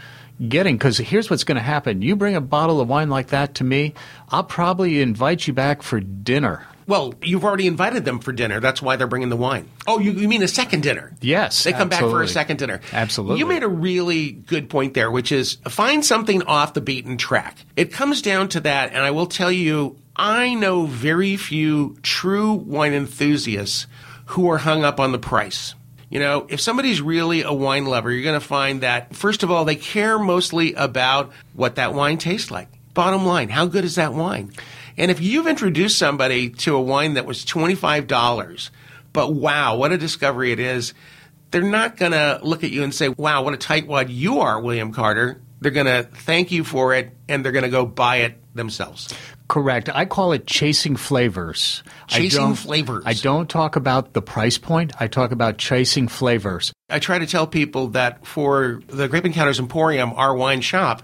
getting 0.48 0.76
because 0.76 0.96
here's 0.96 1.28
what's 1.28 1.44
going 1.44 1.56
to 1.56 1.62
happen 1.62 2.02
you 2.02 2.16
bring 2.16 2.34
a 2.34 2.40
bottle 2.40 2.80
of 2.80 2.88
wine 2.88 3.08
like 3.08 3.28
that 3.28 3.54
to 3.54 3.62
me 3.62 3.94
i'll 4.30 4.42
probably 4.42 5.00
invite 5.00 5.46
you 5.46 5.52
back 5.52 5.82
for 5.82 6.00
dinner 6.00 6.66
Well, 6.86 7.14
you've 7.22 7.44
already 7.44 7.66
invited 7.66 8.04
them 8.04 8.18
for 8.18 8.32
dinner. 8.32 8.60
That's 8.60 8.82
why 8.82 8.96
they're 8.96 9.06
bringing 9.06 9.28
the 9.28 9.36
wine. 9.36 9.68
Oh, 9.86 9.98
you, 9.98 10.12
you 10.12 10.28
mean 10.28 10.42
a 10.42 10.48
second 10.48 10.82
dinner? 10.82 11.12
Yes, 11.20 11.64
They 11.64 11.72
come 11.72 11.88
back 11.88 12.00
for 12.00 12.22
a 12.22 12.28
second 12.28 12.58
dinner. 12.58 12.80
Absolutely. 12.92 13.38
You 13.38 13.46
made 13.46 13.62
a 13.62 13.68
really 13.68 14.32
good 14.32 14.68
point 14.68 14.94
there, 14.94 15.10
which 15.10 15.32
is 15.32 15.58
find 15.68 16.04
something 16.04 16.42
off 16.42 16.74
the 16.74 16.80
beaten 16.80 17.16
track. 17.16 17.58
It 17.76 17.92
comes 17.92 18.22
down 18.22 18.48
to 18.50 18.60
that, 18.60 18.92
and 18.92 19.02
I 19.02 19.10
will 19.10 19.26
tell 19.26 19.52
you, 19.52 19.96
I 20.16 20.54
know 20.54 20.86
very 20.86 21.36
few 21.36 21.96
true 22.02 22.52
wine 22.52 22.92
enthusiasts 22.92 23.86
who 24.26 24.50
are 24.50 24.58
hung 24.58 24.84
up 24.84 25.00
on 25.00 25.12
the 25.12 25.18
price. 25.18 25.74
You 26.10 26.18
know, 26.18 26.46
if 26.50 26.60
somebody's 26.60 27.00
really 27.00 27.42
a 27.42 27.52
wine 27.52 27.86
lover, 27.86 28.10
you're 28.12 28.22
going 28.22 28.38
to 28.38 28.46
find 28.46 28.82
that, 28.82 29.16
first 29.16 29.42
of 29.42 29.50
all, 29.50 29.64
they 29.64 29.76
care 29.76 30.18
mostly 30.18 30.74
about 30.74 31.32
what 31.54 31.76
that 31.76 31.94
wine 31.94 32.18
tastes 32.18 32.50
like. 32.50 32.68
Bottom 32.92 33.24
line, 33.24 33.48
how 33.48 33.64
good 33.64 33.84
is 33.84 33.94
that 33.94 34.12
wine? 34.12 34.52
And 34.96 35.10
if 35.10 35.20
you've 35.20 35.46
introduced 35.46 35.98
somebody 35.98 36.50
to 36.50 36.76
a 36.76 36.80
wine 36.80 37.14
that 37.14 37.26
was 37.26 37.44
$25, 37.44 38.70
but 39.12 39.32
wow, 39.34 39.76
what 39.76 39.92
a 39.92 39.98
discovery 39.98 40.52
it 40.52 40.58
is, 40.60 40.94
they're 41.50 41.62
not 41.62 41.96
going 41.96 42.12
to 42.12 42.40
look 42.42 42.64
at 42.64 42.70
you 42.70 42.82
and 42.82 42.94
say, 42.94 43.08
wow, 43.08 43.42
what 43.42 43.54
a 43.54 43.58
tightwad 43.58 44.06
you 44.08 44.40
are, 44.40 44.60
William 44.60 44.92
Carter. 44.92 45.40
They're 45.60 45.70
going 45.70 45.86
to 45.86 46.02
thank 46.02 46.50
you 46.50 46.64
for 46.64 46.94
it 46.94 47.10
and 47.28 47.44
they're 47.44 47.52
going 47.52 47.64
to 47.64 47.70
go 47.70 47.86
buy 47.86 48.16
it 48.18 48.38
themselves. 48.54 49.08
Correct. 49.48 49.88
I 49.92 50.06
call 50.06 50.32
it 50.32 50.46
chasing 50.46 50.96
flavors. 50.96 51.82
I 52.08 52.16
Chasing 52.18 52.40
don't- 52.40 52.54
flavors. 52.54 53.02
I 53.06 53.12
don't 53.12 53.48
talk 53.50 53.76
about 53.76 54.12
the 54.14 54.22
price 54.22 54.56
point. 54.58 54.92
I 54.98 55.08
talk 55.08 55.30
about 55.30 55.58
chasing 55.58 56.08
flavors. 56.08 56.72
I 56.88 56.98
try 56.98 57.18
to 57.18 57.26
tell 57.26 57.46
people 57.46 57.88
that 57.88 58.26
for 58.26 58.80
the 58.88 59.08
Grape 59.08 59.26
Encounters 59.26 59.58
Emporium, 59.58 60.12
our 60.14 60.34
wine 60.34 60.62
shop, 60.62 61.02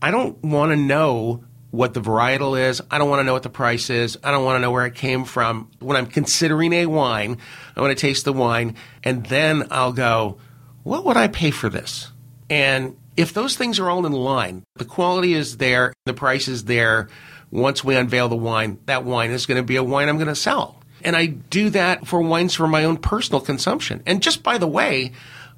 I 0.00 0.10
don't 0.10 0.42
want 0.42 0.72
to 0.72 0.76
know 0.76 1.44
what 1.70 1.94
the 1.94 2.00
varietal 2.00 2.58
is. 2.58 2.80
I 2.90 2.98
don't 2.98 3.10
want 3.10 3.20
to 3.20 3.24
know 3.24 3.32
what 3.32 3.42
the 3.42 3.50
price 3.50 3.90
is. 3.90 4.18
I 4.22 4.30
don't 4.30 4.44
want 4.44 4.56
to 4.56 4.60
know 4.60 4.70
where 4.70 4.86
it 4.86 4.94
came 4.94 5.24
from. 5.24 5.70
When 5.80 5.96
I'm 5.96 6.06
considering 6.06 6.72
a 6.72 6.86
wine, 6.86 7.38
I 7.76 7.80
want 7.80 7.96
to 7.96 8.00
taste 8.00 8.24
the 8.24 8.32
wine 8.32 8.76
and 9.02 9.26
then 9.26 9.68
I'll 9.70 9.92
go, 9.92 10.38
what 10.82 11.04
would 11.04 11.16
I 11.16 11.28
pay 11.28 11.50
for 11.50 11.68
this? 11.68 12.12
And 12.48 12.96
if 13.16 13.32
those 13.32 13.56
things 13.56 13.78
are 13.78 13.90
all 13.90 14.06
in 14.06 14.12
line, 14.12 14.64
the 14.76 14.84
quality 14.84 15.34
is 15.34 15.56
there, 15.56 15.92
the 16.04 16.14
price 16.14 16.48
is 16.48 16.64
there. 16.64 17.08
Once 17.50 17.82
we 17.82 17.96
unveil 17.96 18.28
the 18.28 18.36
wine, 18.36 18.78
that 18.86 19.04
wine 19.04 19.30
is 19.30 19.46
going 19.46 19.56
to 19.56 19.62
be 19.62 19.76
a 19.76 19.82
wine 19.82 20.08
I'm 20.08 20.18
going 20.18 20.28
to 20.28 20.34
sell. 20.34 20.82
And 21.02 21.16
I 21.16 21.26
do 21.26 21.70
that 21.70 22.06
for 22.06 22.20
wines 22.20 22.54
for 22.54 22.66
my 22.66 22.84
own 22.84 22.96
personal 22.96 23.40
consumption. 23.40 24.02
And 24.06 24.22
just 24.22 24.42
by 24.42 24.58
the 24.58 24.66
way, 24.66 25.12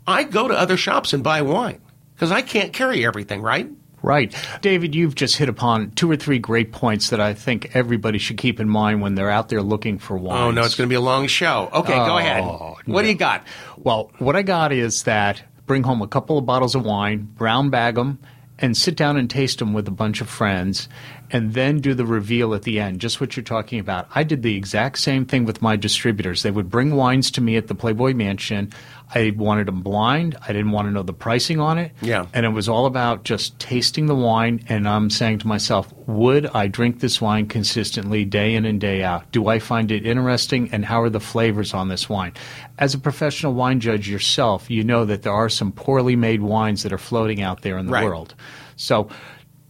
I 0.06 0.24
go 0.24 0.48
to 0.48 0.54
other 0.54 0.76
shops 0.76 1.12
and 1.12 1.22
buy 1.22 1.42
wine 1.42 1.80
because 2.14 2.32
I 2.32 2.42
can't 2.42 2.72
carry 2.72 3.04
everything, 3.04 3.42
right? 3.42 3.70
Right. 4.02 4.34
David, 4.60 4.94
you've 4.94 5.14
just 5.14 5.36
hit 5.36 5.48
upon 5.48 5.90
two 5.92 6.10
or 6.10 6.16
three 6.16 6.38
great 6.38 6.72
points 6.72 7.10
that 7.10 7.20
I 7.20 7.34
think 7.34 7.74
everybody 7.74 8.18
should 8.18 8.36
keep 8.36 8.60
in 8.60 8.68
mind 8.68 9.02
when 9.02 9.14
they're 9.16 9.30
out 9.30 9.48
there 9.48 9.62
looking 9.62 9.98
for 9.98 10.16
oh, 10.16 10.22
wines. 10.22 10.40
Oh, 10.40 10.50
no, 10.52 10.62
it's 10.64 10.76
going 10.76 10.88
to 10.88 10.92
be 10.92 10.96
a 10.96 11.00
long 11.00 11.26
show. 11.26 11.68
Okay, 11.72 11.94
go 11.94 12.14
Oh, 12.14 12.16
ahead. 12.18 12.44
What 12.86 13.02
do 13.02 13.08
you 13.08 13.14
got? 13.16 13.44
Well, 13.76 14.12
what 14.18 14.36
I 14.36 14.42
got 14.42 14.72
is 14.72 15.02
that 15.04 15.42
bring 15.66 15.82
home 15.82 16.00
a 16.00 16.08
couple 16.08 16.38
of 16.38 16.46
bottles 16.46 16.74
of 16.74 16.84
wine, 16.84 17.28
brown 17.36 17.70
bag 17.70 17.96
them, 17.96 18.18
and 18.58 18.76
sit 18.76 18.96
down 18.96 19.16
and 19.16 19.28
taste 19.28 19.58
them 19.58 19.72
with 19.72 19.86
a 19.88 19.92
bunch 19.92 20.20
of 20.20 20.28
friends, 20.28 20.88
and 21.30 21.54
then 21.54 21.80
do 21.80 21.94
the 21.94 22.06
reveal 22.06 22.54
at 22.54 22.62
the 22.62 22.80
end, 22.80 23.00
just 23.00 23.20
what 23.20 23.36
you're 23.36 23.44
talking 23.44 23.78
about. 23.78 24.08
I 24.14 24.22
did 24.22 24.42
the 24.42 24.56
exact 24.56 24.98
same 24.98 25.24
thing 25.24 25.44
with 25.44 25.62
my 25.62 25.76
distributors. 25.76 26.42
They 26.42 26.50
would 26.50 26.70
bring 26.70 26.94
wines 26.94 27.30
to 27.32 27.40
me 27.40 27.56
at 27.56 27.66
the 27.66 27.74
Playboy 27.74 28.14
Mansion. 28.14 28.72
I 29.14 29.32
wanted 29.36 29.66
them 29.68 29.80
blind. 29.80 30.36
I 30.42 30.48
didn't 30.48 30.72
want 30.72 30.86
to 30.88 30.92
know 30.92 31.02
the 31.02 31.14
pricing 31.14 31.60
on 31.60 31.78
it. 31.78 31.92
Yeah. 32.02 32.26
And 32.34 32.44
it 32.44 32.50
was 32.50 32.68
all 32.68 32.84
about 32.86 33.24
just 33.24 33.58
tasting 33.58 34.06
the 34.06 34.14
wine. 34.14 34.62
And 34.68 34.86
I'm 34.88 35.08
saying 35.08 35.38
to 35.40 35.46
myself, 35.46 35.92
would 36.06 36.46
I 36.48 36.66
drink 36.66 37.00
this 37.00 37.20
wine 37.20 37.46
consistently 37.46 38.24
day 38.26 38.54
in 38.54 38.64
and 38.66 38.80
day 38.80 39.02
out? 39.02 39.30
Do 39.32 39.48
I 39.48 39.58
find 39.60 39.90
it 39.90 40.04
interesting? 40.04 40.68
And 40.72 40.84
how 40.84 41.00
are 41.02 41.10
the 41.10 41.20
flavors 41.20 41.72
on 41.72 41.88
this 41.88 42.08
wine? 42.08 42.32
As 42.78 42.92
a 42.94 42.98
professional 42.98 43.54
wine 43.54 43.80
judge 43.80 44.08
yourself, 44.08 44.70
you 44.70 44.84
know 44.84 45.04
that 45.06 45.22
there 45.22 45.32
are 45.32 45.48
some 45.48 45.72
poorly 45.72 46.16
made 46.16 46.42
wines 46.42 46.82
that 46.82 46.92
are 46.92 46.98
floating 46.98 47.40
out 47.40 47.62
there 47.62 47.78
in 47.78 47.86
the 47.86 47.92
Right. 47.92 48.04
world. 48.04 48.34
So, 48.76 49.08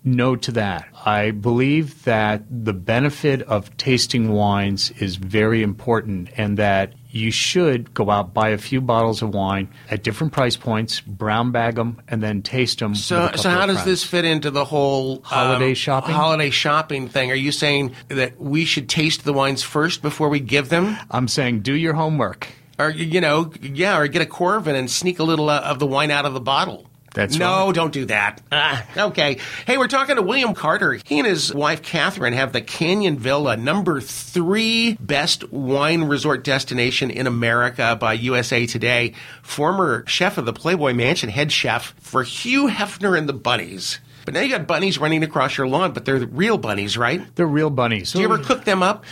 no 0.04 0.36
to 0.36 0.52
that. 0.52 0.86
I 1.04 1.30
believe 1.30 2.04
that 2.04 2.42
the 2.50 2.72
benefit 2.72 3.42
of 3.42 3.76
tasting 3.76 4.32
wines 4.32 4.90
is 4.92 5.16
very 5.16 5.62
important 5.62 6.30
and 6.36 6.56
that 6.58 6.94
you 7.10 7.30
should 7.30 7.94
go 7.94 8.10
out 8.10 8.34
buy 8.34 8.50
a 8.50 8.58
few 8.58 8.80
bottles 8.80 9.22
of 9.22 9.34
wine 9.34 9.68
at 9.90 10.02
different 10.02 10.32
price 10.32 10.56
points, 10.56 11.00
brown 11.00 11.52
bag 11.52 11.76
them, 11.76 12.00
and 12.08 12.22
then 12.22 12.42
taste 12.42 12.78
them. 12.80 12.94
So, 12.94 13.30
so 13.34 13.48
how 13.50 13.66
does 13.66 13.84
this 13.84 14.04
fit 14.04 14.24
into 14.24 14.50
the 14.50 14.64
whole 14.64 15.16
um, 15.16 15.22
Holiday 15.24 15.74
shopping? 15.74 16.14
Holiday 16.14 16.50
shopping 16.50 17.08
thing. 17.08 17.30
Are 17.30 17.36
you 17.36 17.52
saying 17.52 17.94
that 18.08 18.40
we 18.40 18.64
should 18.64 18.88
taste 18.88 19.24
the 19.24 19.32
wines 19.32 19.62
first 19.62 20.02
before 20.02 20.28
we 20.28 20.40
give 20.40 20.68
them, 20.68 20.96
I'm 21.10 21.28
saying 21.28 21.60
do 21.60 21.72
your 21.72 21.94
homework. 21.94 22.48
or 22.78 22.90
you 22.90 23.20
know, 23.20 23.52
yeah, 23.60 23.98
or 23.98 24.06
get 24.06 24.22
a 24.22 24.26
Coravin 24.26 24.74
and 24.74 24.90
sneak 24.90 25.18
a 25.18 25.24
little 25.24 25.48
uh, 25.48 25.60
of 25.60 25.78
the 25.78 25.86
wine 25.86 26.10
out 26.10 26.26
of 26.26 26.34
the 26.34 26.40
bottle? 26.40 26.86
That's 27.18 27.36
no, 27.36 27.66
right. 27.66 27.74
don't 27.74 27.92
do 27.92 28.04
that. 28.04 28.40
Ah, 28.52 28.86
okay. 28.96 29.38
Hey, 29.66 29.76
we're 29.76 29.88
talking 29.88 30.14
to 30.14 30.22
William 30.22 30.54
Carter. 30.54 31.00
He 31.04 31.18
and 31.18 31.26
his 31.26 31.52
wife 31.52 31.82
Katherine 31.82 32.32
have 32.32 32.52
the 32.52 32.60
Canyon 32.60 33.18
Villa, 33.18 33.56
number 33.56 34.00
three 34.00 34.94
best 35.00 35.50
wine 35.52 36.04
resort 36.04 36.44
destination 36.44 37.10
in 37.10 37.26
America 37.26 37.96
by 38.00 38.12
USA 38.12 38.66
Today. 38.66 39.14
Former 39.42 40.04
chef 40.06 40.38
of 40.38 40.46
the 40.46 40.52
Playboy 40.52 40.92
Mansion, 40.92 41.28
head 41.28 41.50
chef 41.50 41.92
for 41.98 42.22
Hugh 42.22 42.68
Hefner 42.68 43.18
and 43.18 43.28
the 43.28 43.32
Bunnies. 43.32 43.98
But 44.24 44.34
now 44.34 44.40
you 44.42 44.50
got 44.50 44.68
bunnies 44.68 44.98
running 44.98 45.24
across 45.24 45.58
your 45.58 45.66
lawn, 45.66 45.90
but 45.94 46.04
they're 46.04 46.18
real 46.24 46.56
bunnies, 46.56 46.96
right? 46.96 47.20
They're 47.34 47.48
real 47.48 47.70
bunnies. 47.70 48.12
Do 48.12 48.20
you 48.20 48.26
ever 48.26 48.38
cook 48.38 48.64
them 48.64 48.84
up? 48.84 49.04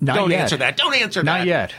Not 0.00 0.16
Don't 0.16 0.30
yet. 0.30 0.40
answer 0.40 0.56
that. 0.58 0.78
Don't 0.78 0.94
answer 0.94 1.22
Not 1.22 1.32
that. 1.32 1.38
Not 1.40 1.46
yet. 1.46 1.74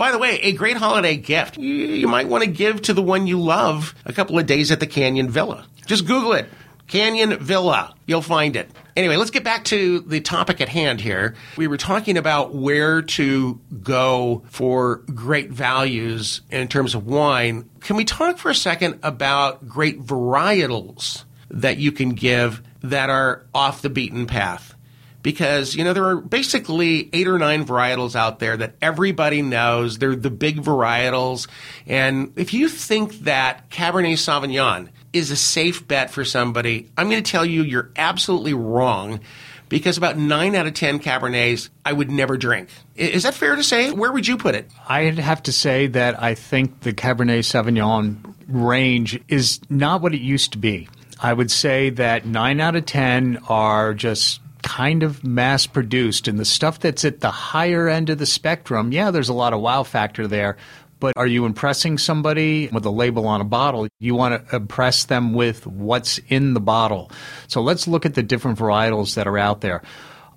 By 0.00 0.12
the 0.12 0.18
way, 0.18 0.40
a 0.40 0.52
great 0.52 0.78
holiday 0.78 1.18
gift 1.18 1.58
you, 1.58 2.08
might 2.08 2.26
want 2.26 2.42
to 2.42 2.48
give 2.48 2.80
to 2.82 2.94
the 2.94 3.02
one 3.02 3.26
you 3.26 3.38
love 3.38 3.94
a 4.06 4.14
couple 4.14 4.38
of 4.38 4.46
days 4.46 4.70
at 4.70 4.80
the 4.80 4.86
Canyon 4.86 5.28
Villa. 5.28 5.66
Just 5.84 6.06
Google 6.06 6.32
it. 6.32 6.48
Canyon 6.86 7.36
Villa. 7.36 7.94
You'll 8.06 8.22
find 8.22 8.56
it. 8.56 8.70
Anyway, 8.96 9.16
let's 9.16 9.30
get 9.30 9.44
back 9.44 9.64
to 9.64 10.00
the 10.00 10.22
topic 10.22 10.62
at 10.62 10.70
hand 10.70 11.02
here. 11.02 11.34
We 11.58 11.66
were 11.66 11.76
talking 11.76 12.16
about 12.16 12.54
where 12.54 13.02
to 13.02 13.60
go 13.82 14.42
for 14.48 15.02
great 15.14 15.50
values 15.50 16.40
in 16.50 16.68
terms 16.68 16.94
of 16.94 17.06
wine. 17.06 17.68
Can 17.80 17.96
we 17.96 18.06
talk 18.06 18.38
for 18.38 18.50
a 18.50 18.54
second 18.54 19.00
about 19.02 19.68
great 19.68 20.00
varietals 20.00 21.24
that 21.50 21.76
you 21.76 21.92
can 21.92 22.12
give 22.12 22.62
that 22.80 23.10
are 23.10 23.44
off 23.52 23.82
the 23.82 23.90
beaten 23.90 24.24
path? 24.24 24.74
Because 25.22 25.74
you 25.74 25.84
know 25.84 25.92
there 25.92 26.04
are 26.04 26.16
basically 26.16 27.08
eight 27.12 27.28
or 27.28 27.38
nine 27.38 27.64
varietals 27.64 28.14
out 28.14 28.38
there 28.38 28.56
that 28.56 28.74
everybody 28.80 29.42
knows. 29.42 29.98
They're 29.98 30.16
the 30.16 30.30
big 30.30 30.62
varietals, 30.62 31.48
and 31.86 32.32
if 32.36 32.52
you 32.54 32.68
think 32.68 33.20
that 33.20 33.70
Cabernet 33.70 34.14
Sauvignon 34.14 34.88
is 35.12 35.30
a 35.30 35.36
safe 35.36 35.86
bet 35.86 36.10
for 36.10 36.24
somebody, 36.24 36.90
I'm 36.96 37.10
going 37.10 37.22
to 37.22 37.30
tell 37.30 37.44
you 37.44 37.62
you're 37.62 37.90
absolutely 37.96 38.54
wrong. 38.54 39.20
Because 39.68 39.96
about 39.96 40.16
nine 40.18 40.56
out 40.56 40.66
of 40.66 40.74
ten 40.74 40.98
Cabernets 40.98 41.68
I 41.84 41.92
would 41.92 42.10
never 42.10 42.36
drink. 42.36 42.70
Is 42.96 43.22
that 43.22 43.34
fair 43.34 43.54
to 43.54 43.62
say? 43.62 43.92
Where 43.92 44.10
would 44.10 44.26
you 44.26 44.36
put 44.36 44.56
it? 44.56 44.68
I'd 44.88 45.20
have 45.20 45.44
to 45.44 45.52
say 45.52 45.86
that 45.86 46.20
I 46.20 46.34
think 46.34 46.80
the 46.80 46.92
Cabernet 46.92 47.44
Sauvignon 47.44 48.34
range 48.48 49.20
is 49.28 49.60
not 49.70 50.02
what 50.02 50.12
it 50.12 50.20
used 50.20 50.52
to 50.52 50.58
be. 50.58 50.88
I 51.22 51.32
would 51.32 51.52
say 51.52 51.90
that 51.90 52.26
nine 52.26 52.60
out 52.60 52.76
of 52.76 52.86
10 52.86 53.44
are 53.48 53.94
just 53.94 54.40
kind 54.62 55.02
of 55.02 55.24
mass 55.24 55.66
produced. 55.66 56.28
And 56.28 56.38
the 56.38 56.44
stuff 56.44 56.80
that's 56.80 57.04
at 57.04 57.20
the 57.20 57.30
higher 57.30 57.88
end 57.88 58.10
of 58.10 58.18
the 58.18 58.26
spectrum, 58.26 58.92
yeah, 58.92 59.10
there's 59.10 59.28
a 59.28 59.34
lot 59.34 59.52
of 59.52 59.60
wow 59.60 59.82
factor 59.82 60.26
there. 60.26 60.56
But 61.00 61.14
are 61.16 61.26
you 61.26 61.46
impressing 61.46 61.96
somebody 61.96 62.68
with 62.68 62.84
a 62.84 62.90
label 62.90 63.26
on 63.26 63.40
a 63.40 63.44
bottle? 63.44 63.88
You 63.98 64.14
want 64.14 64.48
to 64.48 64.56
impress 64.56 65.04
them 65.04 65.32
with 65.32 65.66
what's 65.66 66.18
in 66.28 66.52
the 66.52 66.60
bottle. 66.60 67.10
So 67.48 67.62
let's 67.62 67.88
look 67.88 68.04
at 68.04 68.14
the 68.14 68.22
different 68.22 68.58
varietals 68.58 69.14
that 69.14 69.26
are 69.26 69.38
out 69.38 69.62
there. 69.62 69.82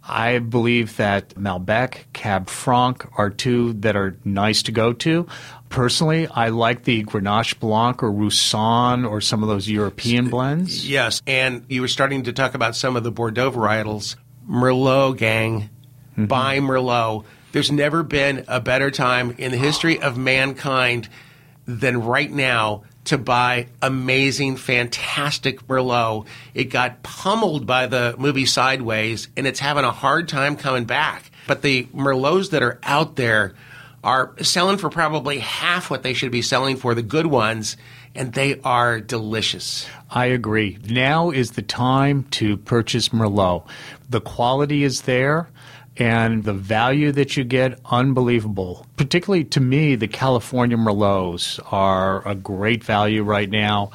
I 0.07 0.39
believe 0.39 0.97
that 0.97 1.29
Malbec, 1.35 2.11
Cab 2.11 2.49
Franc 2.49 3.07
are 3.17 3.29
two 3.29 3.73
that 3.73 3.95
are 3.95 4.17
nice 4.25 4.63
to 4.63 4.73
go 4.73 4.91
to. 4.93 5.27
Personally, 5.69 6.27
I 6.27 6.49
like 6.49 6.83
the 6.83 7.03
Grenache 7.03 7.59
Blanc 7.59 8.03
or 8.03 8.11
Roussanne 8.11 9.05
or 9.05 9.21
some 9.21 9.41
of 9.43 9.49
those 9.49 9.69
European 9.69 10.29
blends. 10.29 10.87
Yes, 10.87 11.21
and 11.25 11.65
you 11.69 11.81
were 11.81 11.87
starting 11.87 12.23
to 12.23 12.33
talk 12.33 12.53
about 12.53 12.75
some 12.75 12.97
of 12.97 13.03
the 13.03 13.11
Bordeaux 13.11 13.51
varietals. 13.51 14.17
Merlot, 14.47 15.17
gang, 15.17 15.69
mm-hmm. 16.11 16.25
buy 16.25 16.59
Merlot. 16.59 17.23
There's 17.53 17.71
never 17.71 18.03
been 18.03 18.43
a 18.47 18.59
better 18.59 18.91
time 18.91 19.35
in 19.37 19.51
the 19.51 19.57
history 19.57 20.01
of 20.01 20.17
mankind 20.17 21.07
than 21.65 22.01
right 22.01 22.29
now 22.29 22.83
to 23.05 23.17
buy 23.17 23.67
amazing, 23.81 24.57
fantastic 24.57 25.67
Merlot. 25.67 26.27
It 26.53 26.65
got 26.65 27.03
pummeled 27.03 27.65
by 27.65 27.87
the 27.87 28.15
movie 28.17 28.45
Sideways, 28.45 29.27
and 29.35 29.45
it's 29.45 29.59
having 29.59 29.83
a 29.83 29.91
hard 29.91 30.27
time 30.27 30.55
coming 30.55 30.85
back. 30.85 31.31
But 31.47 31.61
the 31.61 31.85
Merlots 31.93 32.51
that 32.51 32.63
are 32.63 32.79
out 32.83 33.15
there 33.15 33.53
are 34.03 34.33
selling 34.41 34.77
for 34.77 34.89
probably 34.89 35.39
half 35.39 35.89
what 35.89 36.03
they 36.03 36.13
should 36.13 36.31
be 36.31 36.41
selling 36.41 36.75
for, 36.75 36.93
the 36.93 37.01
good 37.01 37.27
ones, 37.27 37.77
and 38.15 38.33
they 38.33 38.59
are 38.61 38.99
delicious. 38.99 39.87
I 40.09 40.25
agree. 40.27 40.77
Now 40.89 41.31
is 41.31 41.51
the 41.51 41.61
time 41.61 42.23
to 42.31 42.57
purchase 42.57 43.09
Merlot. 43.09 43.65
The 44.09 44.21
quality 44.21 44.83
is 44.83 45.03
there 45.03 45.49
and 45.97 46.43
the 46.43 46.53
value 46.53 47.11
that 47.11 47.37
you 47.37 47.43
get 47.43 47.79
unbelievable. 47.85 48.85
Particularly 48.97 49.43
to 49.45 49.59
me, 49.59 49.95
the 49.95 50.07
California 50.07 50.77
Merlots 50.77 51.59
are 51.71 52.27
a 52.27 52.35
great 52.35 52.83
value 52.83 53.23
right 53.23 53.49
now. 53.49 53.91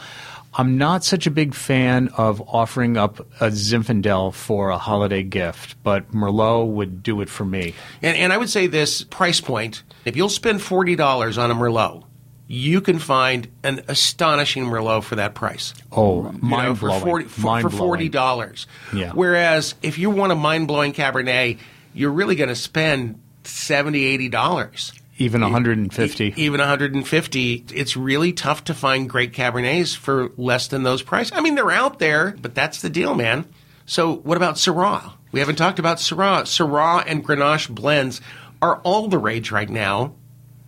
I'm 0.55 0.77
not 0.79 1.05
such 1.05 1.27
a 1.27 1.31
big 1.31 1.55
fan 1.55 2.09
of 2.17 2.41
offering 2.49 2.97
up 2.97 3.21
a 3.41 3.49
Zinfandel 3.51 4.33
for 4.35 4.71
a 4.71 4.79
holiday 4.79 5.23
gift, 5.23 5.77
but 5.85 6.11
Merlot 6.13 6.69
would 6.69 7.03
do 7.03 7.21
it 7.21 7.29
for 7.29 7.45
me. 7.45 7.75
And, 8.03 8.17
and 8.17 8.33
I 8.33 8.39
would 8.39 8.49
say 8.51 8.67
this 8.67 9.03
price 9.05 9.41
point 9.41 9.83
if 10.05 10.17
you'll 10.17 10.29
spend 10.29 10.61
$40 10.61 11.39
on 11.41 11.51
a 11.51 11.55
Merlot, 11.55 12.05
you 12.49 12.81
can 12.81 12.99
find 12.99 13.47
an 13.63 13.83
astonishing 13.89 14.65
Merlot 14.65 15.05
for 15.05 15.17
that 15.17 15.35
price. 15.35 15.75
Oh, 15.93 16.17
You 16.19 16.23
know, 16.33 16.39
mind 16.41 16.79
for 16.79 16.87
blowing. 16.89 17.03
forty 17.03 17.25
for, 17.27 17.31
for 17.31 17.47
Mind-blowing. 17.47 17.77
forty 17.79 18.09
dollars. 18.09 18.67
Yeah. 18.95 19.13
Whereas 19.13 19.75
if 19.83 19.99
you 19.99 20.09
want 20.11 20.33
a 20.33 20.35
mind 20.35 20.67
blowing 20.67 20.93
Cabernet, 20.95 21.59
you're 21.99 22.13
really 22.13 22.37
going 22.37 22.49
to 22.49 22.55
spend 22.55 23.21
70 23.45 24.05
80 24.05 24.29
dollars. 24.29 24.93
Even 25.21 25.41
150. 25.41 26.35
Even 26.37 26.61
150. 26.61 27.65
It's 27.75 27.97
really 27.97 28.33
tough 28.33 28.65
to 28.65 28.75
find 28.75 29.11
great 29.11 29.33
Cabernets 29.33 29.97
for 29.97 30.31
less 30.37 30.69
than 30.69 30.85
those 30.85 31.03
prices. 31.03 31.33
I 31.35 31.41
mean, 31.41 31.57
they're 31.57 31.73
out 31.73 31.99
there, 31.99 32.37
but 32.41 32.55
that's 32.55 32.83
the 32.83 32.89
deal, 32.89 33.17
man. 33.17 33.45
So, 33.85 34.15
what 34.15 34.37
about 34.37 34.55
Syrah? 34.55 35.15
We 35.33 35.41
haven't 35.41 35.57
talked 35.57 35.81
about 35.81 35.97
Syrah. 35.97 36.43
Syrah 36.43 37.03
and 37.05 37.27
Grenache 37.27 37.69
blends 37.69 38.21
are 38.63 38.77
all 38.85 39.09
the 39.09 39.19
rage 39.19 39.51
right 39.51 39.69
now. 39.69 40.15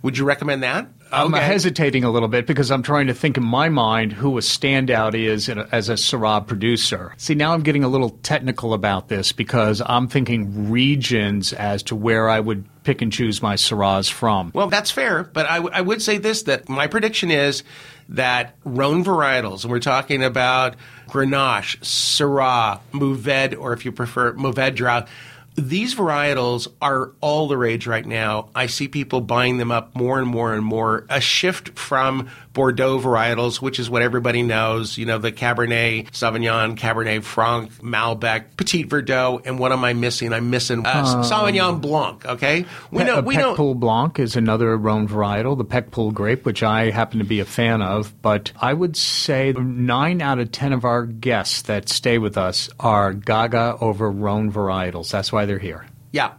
Would 0.03 0.19
you 0.19 0.25
recommend 0.25 0.65
that? 0.65 0.89
I'm 1.13 1.35
Okay. 1.35 1.45
hesitating 1.45 2.05
a 2.05 2.11
little 2.11 2.29
bit 2.29 2.47
because 2.47 2.71
I'm 2.71 2.83
trying 2.83 3.09
to 3.09 3.15
think 3.15 3.37
in 3.37 3.45
my 3.45 3.69
mind 3.69 4.13
who 4.13 4.37
a 4.39 4.41
standout 4.41 5.15
is 5.15 5.49
in 5.49 5.59
a, 5.59 5.69
as 5.73 5.89
a 5.89 5.95
Syrah 5.95 6.47
producer. 6.47 7.13
See, 7.17 7.35
now 7.35 7.53
I'm 7.53 7.63
getting 7.63 7.85
a 7.85 7.89
little 7.89 8.11
technical 8.23 8.75
about 8.75 9.09
this 9.09 9.33
because 9.33 9.83
I'm 9.85 10.09
thinking 10.09 10.71
regions 10.71 11.53
as 11.53 11.83
to 11.85 11.97
where 11.97 12.29
I 12.29 12.41
would 12.41 12.65
pick 12.85 13.03
and 13.03 13.13
choose 13.13 13.43
my 13.43 13.55
Syrahs 13.57 14.11
from. 14.11 14.53
Well, 14.55 14.69
that's 14.69 14.91
fair, 14.91 15.25
but 15.25 15.47
I, 15.49 15.57
w- 15.57 15.75
I 15.75 15.81
would 15.81 16.01
say 16.01 16.19
this 16.19 16.43
that 16.45 16.69
my 16.69 16.87
prediction 16.87 17.31
is 17.31 17.63
that 18.09 18.55
Rhone 18.65 19.05
varietals, 19.05 19.63
and 19.63 19.71
we're 19.71 19.79
talking 19.81 20.25
about 20.25 20.75
Grenache, 21.09 21.79
Syrah, 21.81 22.81
Mourvèdre, 22.93 23.59
or 23.61 23.73
if 23.73 23.85
you 23.85 23.93
prefer, 23.93 24.33
Mourvèdre, 24.35 25.07
these 25.69 25.95
varietals 25.95 26.69
are 26.81 27.13
all 27.21 27.49
the 27.49 27.57
rage 27.57 27.87
right 27.87 28.05
now. 28.05 28.49
I 28.55 28.67
see 28.67 28.89
people 28.89 29.21
buying 29.21 29.59
them 29.59 29.71
up 29.71 29.95
more 29.95 30.19
and 30.19 30.29
more 30.29 30.55
and 30.55 30.65
more. 30.65 31.07
A 31.09 31.21
shift 31.21 31.79
from 31.79 32.29
Bordeaux 32.53 32.99
varietals, 32.99 33.63
which 33.63 33.79
is 33.79 33.89
what 33.89 34.03
everybody 34.03 34.43
knows, 34.43 34.99
you 34.99 35.07
know, 35.07 35.19
the 35.19 35.31
Cabernet 35.31 36.11
Sauvignon, 36.11 36.77
Cabernet 36.77 37.23
Franc, 37.23 37.71
Malbec, 37.75 38.57
Petit 38.57 38.85
Verdot, 38.85 39.47
and 39.47 39.59
what 39.59 39.71
am 39.71 39.85
I 39.85 39.93
missing? 39.93 40.33
I'm 40.33 40.51
missing 40.51 40.85
uh, 40.85 41.23
Sauvignon 41.23 41.81
Blanc, 41.81 42.25
okay? 42.27 42.65
We 42.91 43.05
know, 43.05 43.23
Pe- 43.23 43.27
we 43.27 43.37
know. 43.37 43.55
Pool 43.55 43.75
Blanc 43.77 44.19
is 44.19 44.35
another 44.35 44.77
Rhone 44.77 45.07
varietal, 45.07 45.57
the 45.57 45.65
Picpoul 45.65 46.13
grape, 46.13 46.45
which 46.45 46.63
I 46.63 46.91
happen 46.91 47.19
to 47.21 47.25
be 47.25 47.39
a 47.41 47.45
fan 47.45 47.83
of. 47.83 48.21
But 48.21 48.53
I 48.61 48.73
would 48.73 48.97
say 48.97 49.53
nine 49.53 50.21
out 50.21 50.41
of 50.41 50.51
ten 50.51 50.73
of 50.73 50.85
our 50.85 51.07
guests 51.07 51.63
that 51.63 51.89
stay 51.89 52.19
with 52.19 52.37
us 52.37 52.69
are 52.81 53.13
Gaga 53.13 53.77
over 53.81 54.11
Rhone 54.11 54.51
varietals. 54.51 55.11
That's 55.11 55.33
why 55.33 55.47
here. 55.59 55.87
Yeah. 56.13 56.35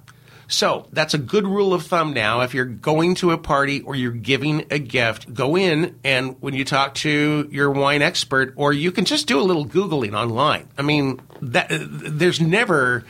So 0.48 0.88
that's 0.92 1.14
a 1.14 1.18
good 1.18 1.48
rule 1.48 1.74
of 1.74 1.86
thumb 1.86 2.14
now. 2.14 2.42
If 2.42 2.54
you're 2.54 2.66
going 2.66 3.16
to 3.16 3.32
a 3.32 3.38
party 3.38 3.82
or 3.82 3.96
you're 3.96 4.12
giving 4.12 4.66
a 4.70 4.80
gift, 4.80 5.34
go 5.34 5.56
in 5.56 5.98
and 6.04 6.36
when 6.42 6.54
you 6.54 6.66
talk 6.66 6.94
to 6.96 7.48
your 7.50 7.72
wine 7.72 8.02
expert, 8.02 8.54
or 8.58 8.74
you 8.74 8.92
can 8.92 9.06
just 9.06 9.28
do 9.28 9.40
a 9.40 9.44
little 9.44 9.66
Googling 9.66 10.14
online. 10.14 10.68
I 10.78 10.82
mean, 10.82 11.22
that, 11.42 11.68
there's 11.70 12.42
never 12.42 13.06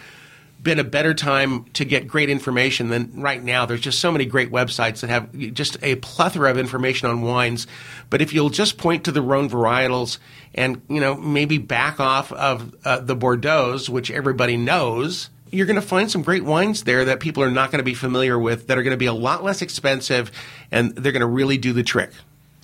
been 0.61 0.77
a 0.77 0.83
better 0.83 1.15
time 1.15 1.63
to 1.73 1.83
get 1.83 2.07
great 2.07 2.29
information 2.29 2.89
than 2.89 3.19
right 3.19 3.41
now. 3.41 3.65
There's 3.65 3.81
just 3.81 3.97
so 3.97 4.11
many 4.11 4.25
great 4.25 4.51
websites 4.51 4.99
that 4.99 5.09
have 5.09 5.35
just 5.55 5.77
a 5.81 5.95
plethora 5.95 6.51
of 6.51 6.59
information 6.59 7.09
on 7.09 7.23
wines. 7.23 7.65
But 8.11 8.21
if 8.21 8.33
you'll 8.33 8.51
just 8.51 8.77
point 8.77 9.05
to 9.05 9.11
the 9.11 9.23
Rhone 9.23 9.49
varietals 9.49 10.19
and, 10.53 10.83
you 10.87 11.01
know, 11.01 11.15
maybe 11.15 11.57
back 11.57 11.99
off 11.99 12.31
of 12.31 12.75
uh, 12.85 12.99
the 12.99 13.15
Bordeaux's, 13.15 13.89
which 13.89 14.11
everybody 14.11 14.57
knows, 14.57 15.31
you're 15.51 15.65
going 15.65 15.79
to 15.79 15.81
find 15.81 16.09
some 16.09 16.23
great 16.23 16.43
wines 16.43 16.83
there 16.83 17.05
that 17.05 17.19
people 17.19 17.43
are 17.43 17.51
not 17.51 17.71
going 17.71 17.79
to 17.79 17.83
be 17.83 17.93
familiar 17.93 18.39
with 18.39 18.67
that 18.67 18.77
are 18.77 18.83
going 18.83 18.91
to 18.91 18.97
be 18.97 19.05
a 19.05 19.13
lot 19.13 19.43
less 19.43 19.61
expensive 19.61 20.31
and 20.71 20.95
they're 20.95 21.11
going 21.11 21.21
to 21.21 21.27
really 21.27 21.57
do 21.57 21.73
the 21.73 21.83
trick. 21.83 22.11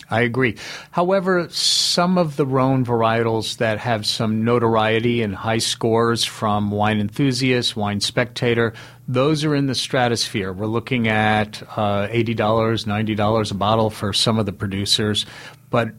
I 0.09 0.21
agree. 0.21 0.55
However, 0.91 1.49
some 1.49 2.17
of 2.17 2.37
the 2.37 2.45
Rhone 2.45 2.85
varietals 2.85 3.57
that 3.57 3.79
have 3.79 4.05
some 4.05 4.45
notoriety 4.45 5.21
and 5.21 5.35
high 5.35 5.57
scores 5.57 6.23
from 6.23 6.71
Wine 6.71 7.01
Enthusiast, 7.01 7.75
Wine 7.75 7.99
Spectator, 7.99 8.73
those 9.07 9.45
are 9.45 9.55
in 9.55 9.67
the 9.67 9.75
stratosphere. 9.75 10.51
We're 10.51 10.65
looking 10.65 11.07
at 11.07 11.63
uh, 11.63 12.07
$80, 12.07 12.35
$90 12.35 13.51
a 13.51 13.53
bottle 13.53 13.89
for 13.89 14.11
some 14.11 14.37
of 14.37 14.45
the 14.45 14.53
producers. 14.53 15.25
But 15.69 15.89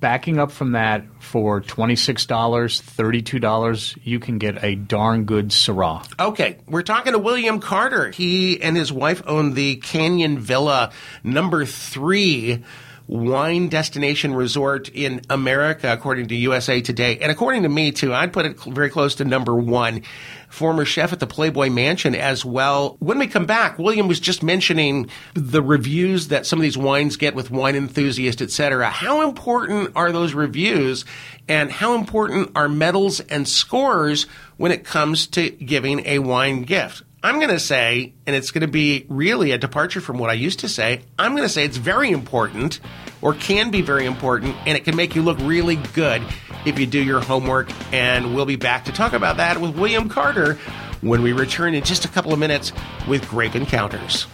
backing 0.00 0.38
up 0.38 0.50
from 0.50 0.72
that, 0.72 1.04
for 1.20 1.60
$26, 1.60 2.26
$32, 2.26 3.98
you 4.04 4.20
can 4.20 4.38
get 4.38 4.62
a 4.62 4.74
darn 4.74 5.24
good 5.24 5.48
Syrah. 5.48 6.06
Okay, 6.20 6.58
we're 6.66 6.82
talking 6.82 7.12
to 7.12 7.18
William 7.18 7.60
Carter. 7.60 8.10
He 8.10 8.60
and 8.62 8.76
his 8.76 8.92
wife 8.92 9.22
own 9.26 9.54
the 9.54 9.76
Canyon 9.76 10.38
Villa 10.38 10.92
number 11.24 11.64
three. 11.64 12.62
Wine 13.08 13.68
destination 13.68 14.34
resort 14.34 14.90
in 14.90 15.22
America, 15.30 15.90
according 15.90 16.28
to 16.28 16.36
USA 16.36 16.80
Today. 16.82 17.18
And 17.18 17.32
according 17.32 17.62
to 17.62 17.68
me, 17.68 17.90
too, 17.90 18.14
I'd 18.14 18.34
put 18.34 18.46
it 18.46 18.60
very 18.60 18.90
close 18.90 19.16
to 19.16 19.24
number 19.24 19.56
one. 19.56 20.02
Former 20.50 20.84
chef 20.84 21.12
at 21.12 21.18
the 21.18 21.26
Playboy 21.26 21.70
Mansion 21.70 22.14
as 22.14 22.44
well. 22.44 22.96
When 23.00 23.18
we 23.18 23.26
come 23.26 23.46
back, 23.46 23.78
William 23.78 24.08
was 24.08 24.20
just 24.20 24.42
mentioning 24.42 25.10
the 25.34 25.62
reviews 25.62 26.28
that 26.28 26.46
some 26.46 26.58
of 26.58 26.62
these 26.62 26.78
wines 26.78 27.16
get 27.16 27.34
with 27.34 27.50
wine 27.50 27.76
enthusiasts, 27.76 28.42
etc. 28.42 28.88
How 28.90 29.26
important 29.26 29.92
are 29.96 30.12
those 30.12 30.34
reviews 30.34 31.04
and 31.48 31.72
how 31.72 31.94
important 31.94 32.52
are 32.54 32.68
medals 32.68 33.20
and 33.20 33.48
scores 33.48 34.24
when 34.58 34.70
it 34.70 34.84
comes 34.84 35.26
to 35.28 35.50
giving 35.50 36.06
a 36.06 36.18
wine 36.18 36.62
gift? 36.62 37.02
I'm 37.20 37.36
going 37.36 37.50
to 37.50 37.58
say, 37.58 38.12
and 38.26 38.36
it's 38.36 38.52
going 38.52 38.62
to 38.62 38.68
be 38.68 39.04
really 39.08 39.50
a 39.50 39.58
departure 39.58 40.00
from 40.00 40.18
what 40.18 40.30
I 40.30 40.34
used 40.34 40.60
to 40.60 40.68
say, 40.68 41.02
I'm 41.18 41.32
going 41.32 41.42
to 41.42 41.48
say 41.48 41.64
it's 41.64 41.76
very 41.76 42.10
important 42.10 42.78
or 43.22 43.34
can 43.34 43.72
be 43.72 43.82
very 43.82 44.06
important, 44.06 44.54
and 44.66 44.76
it 44.76 44.84
can 44.84 44.94
make 44.94 45.16
you 45.16 45.22
look 45.22 45.36
really 45.40 45.76
good 45.94 46.22
if 46.64 46.78
you 46.78 46.86
do 46.86 47.02
your 47.02 47.20
homework. 47.20 47.70
And 47.92 48.36
we'll 48.36 48.46
be 48.46 48.54
back 48.54 48.84
to 48.84 48.92
talk 48.92 49.14
about 49.14 49.38
that 49.38 49.60
with 49.60 49.76
William 49.76 50.08
Carter 50.08 50.54
when 51.00 51.22
we 51.22 51.32
return 51.32 51.74
in 51.74 51.82
just 51.82 52.04
a 52.04 52.08
couple 52.08 52.32
of 52.32 52.38
minutes 52.38 52.72
with 53.08 53.28
Grape 53.28 53.56
Encounters. 53.56 54.28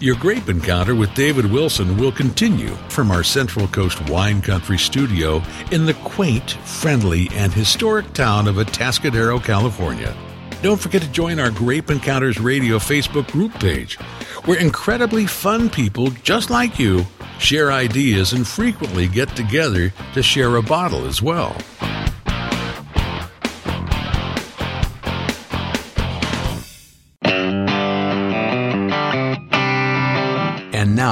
Your 0.00 0.14
grape 0.14 0.48
encounter 0.48 0.94
with 0.94 1.12
David 1.14 1.46
Wilson 1.46 1.96
will 1.96 2.12
continue 2.12 2.72
from 2.88 3.10
our 3.10 3.24
Central 3.24 3.66
Coast 3.66 4.00
Wine 4.08 4.40
Country 4.40 4.78
studio 4.78 5.42
in 5.72 5.86
the 5.86 5.94
quaint, 5.94 6.52
friendly, 6.52 7.28
and 7.32 7.52
historic 7.52 8.12
town 8.12 8.46
of 8.46 8.56
Atascadero, 8.56 9.42
California. 9.42 10.16
Don't 10.62 10.80
forget 10.80 11.02
to 11.02 11.10
join 11.10 11.40
our 11.40 11.50
Grape 11.50 11.90
Encounters 11.90 12.38
Radio 12.38 12.78
Facebook 12.78 13.28
group 13.32 13.52
page, 13.54 13.96
where 14.44 14.60
incredibly 14.60 15.26
fun 15.26 15.68
people 15.68 16.10
just 16.22 16.48
like 16.48 16.78
you 16.78 17.04
share 17.40 17.72
ideas 17.72 18.32
and 18.32 18.46
frequently 18.46 19.08
get 19.08 19.34
together 19.34 19.92
to 20.14 20.22
share 20.22 20.54
a 20.54 20.62
bottle 20.62 21.06
as 21.06 21.20
well. 21.20 21.56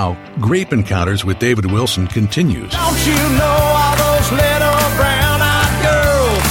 Now, 0.06 0.36
Grape 0.40 0.72
Encounters 0.72 1.24
with 1.24 1.38
David 1.38 1.70
Wilson 1.70 2.06
continues. 2.06 2.72
Don't 2.72 3.06
you 3.06 3.14
know 3.14 3.58
all 3.74 3.96
those 3.96 4.30
little 4.32 4.80
brown 4.96 5.40
eyed 5.42 5.74
girls 5.82 6.46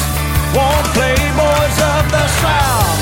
want 0.56 0.86
playboys 0.88 1.78
of 1.80 2.12
the 2.12 2.28
South? 2.42 3.00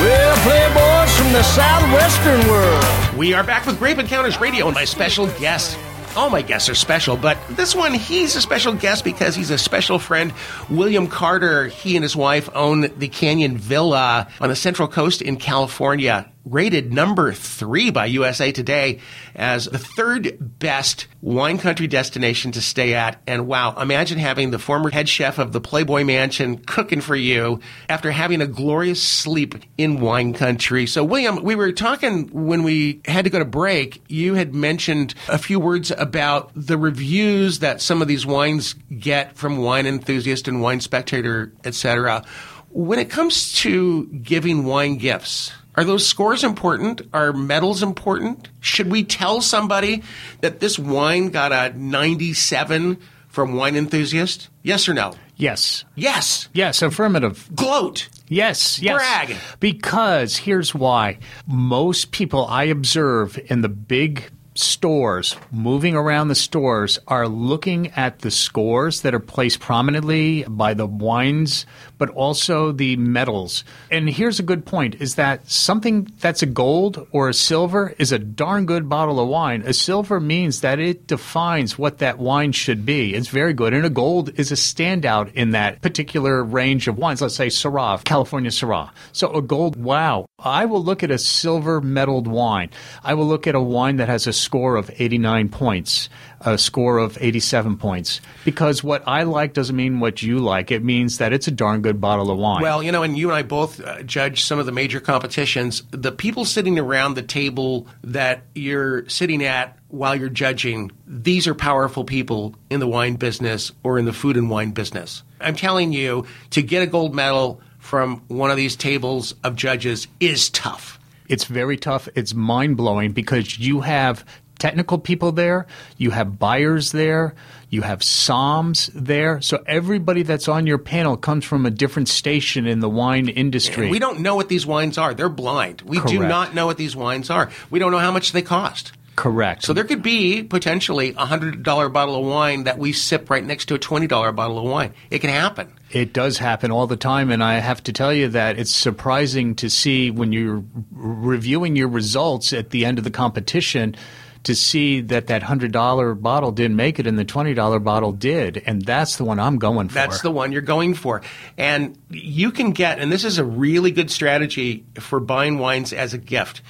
Well, 0.00 0.36
playboys 0.38 1.18
from 1.18 1.32
the 1.32 1.42
southwestern 1.42 2.50
world. 2.50 3.16
We 3.16 3.34
are 3.34 3.44
back 3.44 3.66
with 3.66 3.78
Grape 3.78 3.98
Encounters 3.98 4.40
Radio 4.40 4.66
and 4.66 4.74
my 4.74 4.84
special 4.84 5.26
guest. 5.38 5.78
All 6.16 6.30
my 6.30 6.40
guests 6.40 6.70
are 6.70 6.74
special, 6.74 7.16
but 7.16 7.36
this 7.50 7.74
one, 7.74 7.92
he's 7.92 8.36
a 8.36 8.40
special 8.40 8.72
guest 8.72 9.04
because 9.04 9.34
he's 9.34 9.50
a 9.50 9.58
special 9.58 9.98
friend. 9.98 10.32
William 10.70 11.08
Carter, 11.08 11.66
he 11.66 11.94
and 11.94 12.02
his 12.02 12.16
wife 12.16 12.48
own 12.54 12.90
the 12.98 13.08
Canyon 13.08 13.58
Villa 13.58 14.26
on 14.40 14.48
the 14.48 14.56
Central 14.56 14.88
Coast 14.88 15.20
in 15.20 15.36
California. 15.36 16.32
Rated 16.46 16.92
number 16.92 17.32
three 17.32 17.90
by 17.90 18.06
USA 18.06 18.52
Today 18.52 19.00
as 19.34 19.64
the 19.64 19.78
third 19.78 20.36
best 20.60 21.08
wine 21.20 21.58
country 21.58 21.88
destination 21.88 22.52
to 22.52 22.60
stay 22.60 22.94
at. 22.94 23.20
And 23.26 23.48
wow, 23.48 23.74
imagine 23.76 24.20
having 24.20 24.52
the 24.52 24.60
former 24.60 24.90
head 24.90 25.08
chef 25.08 25.40
of 25.40 25.52
the 25.52 25.60
Playboy 25.60 26.04
Mansion 26.04 26.58
cooking 26.58 27.00
for 27.00 27.16
you 27.16 27.58
after 27.88 28.12
having 28.12 28.40
a 28.40 28.46
glorious 28.46 29.02
sleep 29.02 29.56
in 29.76 30.00
wine 30.00 30.34
country. 30.34 30.86
So, 30.86 31.02
William, 31.02 31.42
we 31.42 31.56
were 31.56 31.72
talking 31.72 32.28
when 32.28 32.62
we 32.62 33.00
had 33.06 33.24
to 33.24 33.30
go 33.30 33.40
to 33.40 33.44
break. 33.44 34.00
You 34.06 34.34
had 34.34 34.54
mentioned 34.54 35.16
a 35.28 35.38
few 35.38 35.58
words 35.58 35.90
about 35.90 36.52
the 36.54 36.78
reviews 36.78 37.58
that 37.58 37.80
some 37.80 38.00
of 38.00 38.06
these 38.06 38.24
wines 38.24 38.74
get 39.00 39.36
from 39.36 39.58
wine 39.58 39.86
enthusiast 39.86 40.46
and 40.46 40.62
wine 40.62 40.80
spectator, 40.80 41.52
etc. 41.64 42.24
When 42.70 43.00
it 43.00 43.10
comes 43.10 43.52
to 43.54 44.06
giving 44.06 44.64
wine 44.64 44.96
gifts, 44.98 45.50
are 45.76 45.84
those 45.84 46.06
scores 46.06 46.42
important? 46.42 47.02
Are 47.12 47.32
medals 47.32 47.82
important? 47.82 48.48
Should 48.60 48.90
we 48.90 49.04
tell 49.04 49.40
somebody 49.40 50.02
that 50.40 50.60
this 50.60 50.78
wine 50.78 51.28
got 51.28 51.52
a 51.52 51.76
97 51.76 52.98
from 53.28 53.54
Wine 53.54 53.76
Enthusiast? 53.76 54.48
Yes 54.62 54.88
or 54.88 54.94
no? 54.94 55.12
Yes. 55.36 55.84
Yes. 55.94 56.48
Yes, 56.54 56.80
affirmative. 56.80 57.48
Gloat. 57.54 58.08
Yes, 58.28 58.80
yes. 58.80 58.96
Brag. 58.96 59.36
Because 59.60 60.38
here's 60.38 60.74
why. 60.74 61.18
Most 61.46 62.10
people 62.10 62.46
I 62.46 62.64
observe 62.64 63.38
in 63.50 63.60
the 63.60 63.68
big 63.68 64.30
stores, 64.58 65.36
moving 65.50 65.94
around 65.94 66.28
the 66.28 66.34
stores, 66.34 66.98
are 67.06 67.28
looking 67.28 67.88
at 67.88 68.20
the 68.20 68.30
scores 68.30 69.02
that 69.02 69.14
are 69.14 69.20
placed 69.20 69.60
prominently 69.60 70.44
by 70.44 70.74
the 70.74 70.86
wines, 70.86 71.66
but 71.98 72.10
also 72.10 72.72
the 72.72 72.96
medals. 72.96 73.64
And 73.90 74.08
here's 74.08 74.38
a 74.38 74.42
good 74.42 74.66
point 74.66 74.96
is 75.00 75.14
that 75.16 75.50
something 75.50 76.10
that's 76.20 76.42
a 76.42 76.46
gold 76.46 77.06
or 77.12 77.28
a 77.28 77.34
silver 77.34 77.94
is 77.98 78.12
a 78.12 78.18
darn 78.18 78.66
good 78.66 78.88
bottle 78.88 79.20
of 79.20 79.28
wine. 79.28 79.62
A 79.62 79.72
silver 79.72 80.20
means 80.20 80.60
that 80.60 80.78
it 80.78 81.06
defines 81.06 81.78
what 81.78 81.98
that 81.98 82.18
wine 82.18 82.52
should 82.52 82.84
be. 82.84 83.14
It's 83.14 83.28
very 83.28 83.52
good. 83.52 83.74
And 83.74 83.86
a 83.86 83.90
gold 83.90 84.38
is 84.38 84.52
a 84.52 84.56
standout 84.56 85.32
in 85.34 85.50
that 85.50 85.82
particular 85.82 86.42
range 86.42 86.88
of 86.88 86.98
wines. 86.98 87.22
Let's 87.22 87.34
say 87.34 87.48
Syrah, 87.48 88.02
California 88.04 88.50
Syrah. 88.50 88.90
So 89.12 89.32
a 89.32 89.42
gold, 89.42 89.76
wow. 89.76 90.26
I 90.38 90.66
will 90.66 90.82
look 90.82 91.02
at 91.02 91.10
a 91.10 91.18
silver 91.18 91.80
medaled 91.80 92.26
wine. 92.26 92.70
I 93.02 93.14
will 93.14 93.26
look 93.26 93.46
at 93.46 93.54
a 93.54 93.60
wine 93.60 93.96
that 93.96 94.08
has 94.08 94.26
a 94.26 94.32
score 94.46 94.76
of 94.76 94.90
89 94.96 95.48
points, 95.48 96.08
a 96.40 96.56
score 96.56 96.98
of 96.98 97.18
87 97.20 97.76
points. 97.76 98.20
Because 98.44 98.82
what 98.82 99.02
I 99.06 99.24
like 99.24 99.52
doesn't 99.52 99.74
mean 99.74 99.98
what 99.98 100.22
you 100.22 100.38
like. 100.38 100.70
It 100.70 100.84
means 100.84 101.18
that 101.18 101.32
it's 101.32 101.48
a 101.48 101.50
darn 101.50 101.82
good 101.82 102.00
bottle 102.00 102.30
of 102.30 102.38
wine. 102.38 102.62
Well, 102.62 102.82
you 102.82 102.92
know, 102.92 103.02
and 103.02 103.18
you 103.18 103.28
and 103.30 103.36
I 103.36 103.42
both 103.42 103.80
uh, 103.80 104.02
judge 104.04 104.44
some 104.44 104.60
of 104.60 104.66
the 104.66 104.72
major 104.72 105.00
competitions. 105.00 105.82
The 105.90 106.12
people 106.12 106.44
sitting 106.44 106.78
around 106.78 107.14
the 107.14 107.22
table 107.22 107.88
that 108.04 108.44
you're 108.54 109.08
sitting 109.08 109.44
at 109.44 109.76
while 109.88 110.14
you're 110.14 110.28
judging, 110.28 110.92
these 111.06 111.48
are 111.48 111.54
powerful 111.54 112.04
people 112.04 112.54
in 112.70 112.80
the 112.80 112.88
wine 112.88 113.16
business 113.16 113.72
or 113.82 113.98
in 113.98 114.04
the 114.04 114.12
food 114.12 114.36
and 114.36 114.48
wine 114.48 114.70
business. 114.70 115.24
I'm 115.40 115.56
telling 115.56 115.92
you, 115.92 116.26
to 116.50 116.62
get 116.62 116.82
a 116.82 116.86
gold 116.86 117.14
medal 117.14 117.60
from 117.78 118.22
one 118.28 118.50
of 118.50 118.56
these 118.56 118.76
tables 118.76 119.34
of 119.42 119.56
judges 119.56 120.06
is 120.20 120.50
tough. 120.50 121.00
It's 121.28 121.44
very 121.44 121.76
tough. 121.76 122.08
It's 122.14 122.34
mind 122.34 122.76
blowing 122.76 123.12
because 123.12 123.58
you 123.58 123.80
have 123.80 124.24
technical 124.58 124.98
people 124.98 125.32
there, 125.32 125.66
you 125.96 126.10
have 126.10 126.38
buyers 126.38 126.92
there, 126.92 127.34
you 127.68 127.82
have 127.82 128.00
somms 128.00 128.90
there. 128.94 129.40
So 129.40 129.62
everybody 129.66 130.22
that's 130.22 130.48
on 130.48 130.66
your 130.66 130.78
panel 130.78 131.16
comes 131.16 131.44
from 131.44 131.66
a 131.66 131.70
different 131.70 132.08
station 132.08 132.66
in 132.66 132.80
the 132.80 132.88
wine 132.88 133.28
industry. 133.28 133.84
And 133.84 133.90
we 133.90 133.98
don't 133.98 134.20
know 134.20 134.34
what 134.34 134.48
these 134.48 134.66
wines 134.66 134.98
are. 134.98 135.14
They're 135.14 135.28
blind. 135.28 135.82
We 135.82 136.00
do 136.00 136.20
not 136.20 136.54
know 136.54 136.66
what 136.66 136.78
these 136.78 136.96
wines 136.96 137.30
are. 137.30 137.50
We 137.70 137.78
don't 137.78 137.92
know 137.92 137.98
how 137.98 138.12
much 138.12 138.32
they 138.32 138.42
cost. 138.42 138.92
Correct. 139.16 139.64
So 139.64 139.72
there 139.72 139.84
could 139.84 140.02
be 140.02 140.42
potentially 140.42 141.14
a 141.16 141.24
hundred 141.24 141.62
dollar 141.62 141.88
bottle 141.88 142.16
of 142.16 142.26
wine 142.26 142.64
that 142.64 142.78
we 142.78 142.92
sip 142.92 143.30
right 143.30 143.42
next 143.42 143.66
to 143.66 143.74
a 143.74 143.78
twenty 143.78 144.06
dollar 144.06 144.30
bottle 144.30 144.58
of 144.58 144.64
wine. 144.64 144.92
It 145.10 145.20
can 145.20 145.30
happen. 145.30 145.72
It 145.90 146.12
does 146.12 146.36
happen 146.36 146.70
all 146.70 146.86
the 146.86 146.98
time, 146.98 147.30
and 147.30 147.42
I 147.42 147.54
have 147.54 147.82
to 147.84 147.92
tell 147.94 148.12
you 148.12 148.28
that 148.28 148.58
it's 148.58 148.74
surprising 148.74 149.54
to 149.56 149.70
see 149.70 150.10
when 150.10 150.32
you're 150.32 150.62
reviewing 150.92 151.76
your 151.76 151.88
results 151.88 152.52
at 152.52 152.70
the 152.70 152.84
end 152.84 152.98
of 152.98 153.04
the 153.04 153.10
competition 153.10 153.96
to 154.42 154.54
see 154.54 155.00
that 155.00 155.28
that 155.28 155.42
hundred 155.42 155.72
dollar 155.72 156.14
bottle 156.14 156.52
didn't 156.52 156.76
make 156.76 156.98
it 156.98 157.06
and 157.06 157.18
the 157.18 157.24
twenty 157.24 157.54
dollar 157.54 157.78
bottle 157.78 158.12
did, 158.12 158.62
and 158.66 158.82
that's 158.82 159.16
the 159.16 159.24
one 159.24 159.40
I'm 159.40 159.58
going 159.58 159.88
for. 159.88 159.94
That's 159.94 160.20
the 160.20 160.30
one 160.30 160.52
you're 160.52 160.60
going 160.60 160.92
for. 160.92 161.22
And 161.56 161.98
you 162.10 162.52
can 162.52 162.72
get, 162.72 162.98
and 162.98 163.10
this 163.10 163.24
is 163.24 163.38
a 163.38 163.44
really 163.44 163.92
good 163.92 164.10
strategy 164.10 164.84
for 165.00 165.20
buying 165.20 165.58
wines 165.58 165.94
as 165.94 166.12
a 166.12 166.18
gift. 166.18 166.60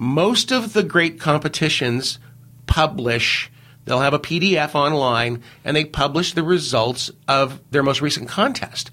Most 0.00 0.52
of 0.52 0.74
the 0.74 0.84
great 0.84 1.18
competitions 1.18 2.20
publish, 2.68 3.50
they'll 3.84 3.98
have 3.98 4.14
a 4.14 4.20
PDF 4.20 4.76
online, 4.76 5.42
and 5.64 5.76
they 5.76 5.84
publish 5.84 6.34
the 6.34 6.44
results 6.44 7.10
of 7.26 7.60
their 7.72 7.82
most 7.82 8.00
recent 8.00 8.28
contest. 8.28 8.92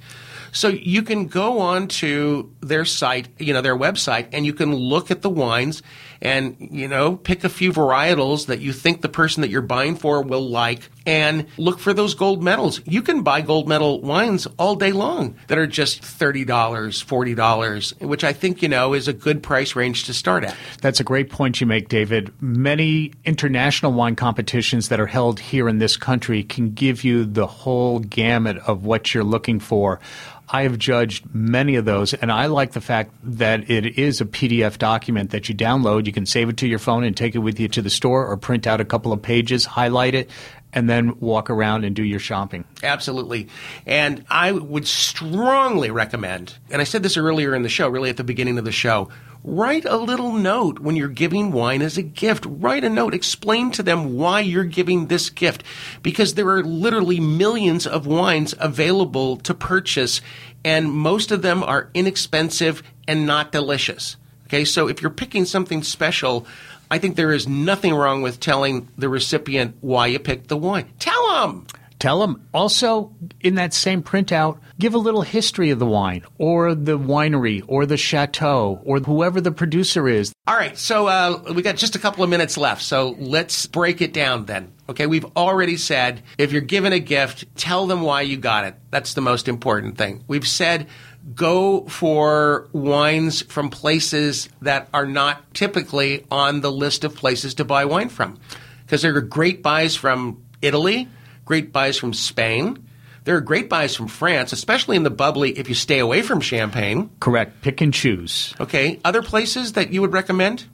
So 0.52 0.68
you 0.68 1.04
can 1.04 1.28
go 1.28 1.60
on 1.60 1.90
to 1.90 2.52
their 2.62 2.86
site, 2.86 3.28
you 3.38 3.54
know, 3.54 3.62
their 3.62 3.78
website, 3.78 4.30
and 4.34 4.48
you 4.48 4.54
can 4.54 4.74
look 4.74 5.12
at 5.12 5.22
the 5.22 5.30
wines 5.30 5.84
and, 6.22 6.56
you 6.60 6.88
know, 6.88 7.16
pick 7.16 7.44
a 7.44 7.50
few 7.50 7.72
varietals 7.72 8.48
that 8.48 8.60
you 8.60 8.74
think 8.74 9.02
the 9.02 9.10
person 9.10 9.42
that 9.42 9.50
you're 9.50 9.62
buying 9.62 9.96
for 9.96 10.22
will 10.22 10.48
like 10.48 10.90
and 11.06 11.46
look 11.58 11.80
for 11.80 11.94
those 11.94 12.16
gold 12.16 12.44
medals. 12.44 12.82
You 12.86 13.02
can 13.02 13.22
buy 13.22 13.42
gold 13.42 13.68
medal 13.68 14.02
wines 14.02 14.48
all 14.58 14.76
day 14.76 14.92
long 14.92 15.36
that 15.48 15.58
are 15.58 15.68
just 15.68 16.02
$30, 16.02 16.46
$40, 16.46 18.02
which 18.02 18.24
I 18.24 18.34
think, 18.34 18.62
you 18.62 18.70
know, 18.70 18.94
is 18.94 19.08
a 19.08 19.14
good 19.14 19.44
price 19.44 19.76
range 19.76 20.06
to 20.06 20.14
start 20.14 20.44
at. 20.44 20.56
That's 20.82 21.00
a 21.00 21.04
great 21.04 21.30
point 21.30 21.62
you 21.62 21.68
make, 21.68 21.90
David. 21.90 22.34
Many 22.42 23.14
international 23.26 23.94
wine 23.94 24.16
competitions 24.16 24.90
that 24.90 25.00
are 25.00 25.08
held 25.08 25.40
here 25.40 25.70
in 25.70 25.78
this 25.78 25.98
country 25.98 26.44
can 26.44 26.72
give 26.74 27.04
you 27.04 27.26
the 27.26 27.48
whole 27.48 28.00
gamut 28.00 28.58
of 28.68 28.86
what 28.86 29.14
you're 29.14 29.24
looking 29.24 29.60
for. 29.60 30.00
I 30.48 30.64
have 30.64 30.78
judged 30.78 31.34
many 31.34 31.76
of 31.76 31.86
those, 31.86 32.14
and 32.14 32.32
I 32.32 32.46
like 32.46 32.74
the 32.74 32.82
fact 32.82 33.12
that 33.24 33.70
it 33.70 33.98
is 33.98 34.22
a 34.22 34.26
PDF 34.26 34.78
document 34.78 35.32
that 35.32 35.50
you 35.50 35.56
download. 35.56 36.06
You 36.06 36.14
can 36.14 36.26
save 36.26 36.50
it 36.50 36.58
to 36.58 36.68
your 36.68 36.80
phone 36.80 37.04
and 37.04 37.18
take 37.18 37.36
it 37.36 37.40
with 37.40 37.60
you 37.60 37.68
to 37.70 37.82
the 37.82 37.90
store, 37.90 38.28
or 38.28 38.38
print 38.38 38.68
out 38.68 38.80
a 38.80 38.86
couple 38.86 39.12
of 39.12 39.22
pages, 39.22 39.66
highlight 39.66 40.14
it, 40.14 40.30
and 40.72 40.90
then 40.90 41.20
walk 41.20 41.50
around 41.50 41.86
and 41.86 41.96
do 41.96 42.04
your 42.04 42.20
shopping. 42.20 42.66
Absolutely. 42.84 43.48
And 43.86 44.26
I 44.30 44.52
would 44.52 44.86
strongly 44.86 45.90
recommend, 45.90 46.56
and 46.70 46.82
I 46.82 46.86
said 46.86 47.02
this 47.02 47.18
earlier 47.18 47.56
in 47.56 47.64
the 47.64 47.70
show, 47.70 47.88
really 47.88 48.10
at 48.10 48.18
the 48.18 48.24
beginning 48.24 48.58
of 48.58 48.66
the 48.66 48.72
show, 48.72 49.10
write 49.46 49.86
a 49.86 49.98
little 49.98 50.34
note 50.34 50.80
when 50.80 50.96
you're 50.96 51.08
giving 51.08 51.52
wine 51.52 51.82
as 51.82 51.98
a 51.98 52.04
gift. 52.04 52.46
Write 52.48 52.84
a 52.84 52.90
note. 52.90 53.14
Explain 53.14 53.72
to 53.72 53.84
them 53.84 54.16
why 54.16 54.40
you're 54.40 54.64
giving 54.64 55.08
this 55.08 55.30
gift 55.30 55.64
because 56.02 56.34
there 56.34 56.50
are 56.50 56.64
literally 56.64 57.20
millions 57.20 57.86
of 57.86 58.08
wines 58.08 58.56
available 58.60 59.38
to 59.38 59.54
purchase 59.54 60.22
and 60.64 60.92
most 60.92 61.32
of 61.32 61.44
them 61.44 61.64
are 61.64 61.92
inexpensive 61.94 62.82
and 63.08 63.28
not 63.28 63.52
delicious. 63.52 64.18
Okay. 64.48 64.66
So 64.66 64.88
if 64.88 65.02
you're 65.02 65.12
picking 65.12 65.46
something 65.46 65.84
special, 65.84 66.48
I 66.90 66.98
think 66.98 67.16
there 67.16 67.32
is 67.32 67.48
nothing 67.48 67.94
wrong 67.94 68.22
with 68.22 68.40
telling 68.40 68.88
the 68.98 69.10
recipient 69.10 69.76
why 69.82 70.08
you 70.08 70.20
picked 70.20 70.48
the 70.48 70.58
wine. 70.58 70.92
Tell 71.00 71.30
them. 71.30 71.68
Tell 72.06 72.20
them 72.20 72.48
also 72.54 73.16
in 73.42 73.56
that 73.56 73.74
same 73.74 74.04
printout, 74.04 74.60
give 74.78 74.94
a 74.94 75.00
little 75.00 75.24
history 75.24 75.72
of 75.72 75.80
the 75.80 75.88
wine 75.88 76.22
or 76.38 76.76
the 76.76 77.00
winery 77.00 77.64
or 77.68 77.88
the 77.88 77.98
chateau 77.98 78.80
or 78.86 79.00
whoever 79.00 79.42
the 79.42 79.52
producer 79.52 80.08
is. 80.08 80.32
All 80.46 80.56
right, 80.56 80.78
so 80.78 81.08
uh, 81.08 81.42
we 81.56 81.64
got 81.64 81.78
just 81.78 81.96
a 81.96 82.00
couple 82.00 82.24
of 82.24 82.30
minutes 82.30 82.60
left, 82.60 82.84
so 82.84 83.16
let's 83.18 83.66
break 83.66 84.02
it 84.02 84.14
down 84.14 84.46
then. 84.46 84.72
Okay, 84.88 85.08
we've 85.08 85.26
already 85.36 85.78
said 85.78 86.22
if 86.38 86.52
you're 86.52 86.62
given 86.62 86.94
a 86.94 87.00
gift, 87.00 87.46
tell 87.56 87.88
them 87.88 88.04
why 88.04 88.22
you 88.22 88.38
got 88.38 88.66
it. 88.66 88.76
That's 88.92 89.16
the 89.16 89.22
most 89.22 89.48
important 89.48 89.98
thing. 89.98 90.24
We've 90.28 90.48
said 90.48 90.86
go 91.34 91.88
for 91.88 92.70
wines 92.72 93.42
from 93.42 93.72
places 93.72 94.48
that 94.62 94.90
are 94.94 95.08
not 95.08 95.56
typically 95.56 96.24
on 96.30 96.62
the 96.62 96.72
list 96.72 97.04
of 97.04 97.16
places 97.16 97.56
to 97.56 97.66
buy 97.66 97.86
wine 97.86 98.10
from. 98.10 98.40
Because 98.84 99.02
there 99.02 99.16
are 99.16 99.22
great 99.22 99.64
buys 99.64 99.96
from 99.96 100.44
Italy, 100.62 101.10
great 101.46 101.72
buys 101.72 101.98
from 101.98 102.14
Spain. 102.14 102.86
There 103.24 103.36
are 103.36 103.42
great 103.42 103.70
buys 103.70 103.96
from 103.96 104.08
France, 104.08 104.54
especially 104.54 104.98
in 104.98 105.04
the 105.04 105.10
bubbly 105.10 105.58
if 105.58 105.68
you 105.70 105.76
stay 105.76 106.00
away 106.00 106.22
from 106.22 106.42
champagne. 106.42 107.10
Correct. 107.20 107.62
Pick 107.62 107.82
and 107.82 107.94
choose. 107.94 108.54
Okay. 108.60 109.00
Other 109.04 109.24
places 109.24 109.74
that 109.74 109.92
you 109.92 110.02
would 110.02 110.14
recommend? 110.14 110.66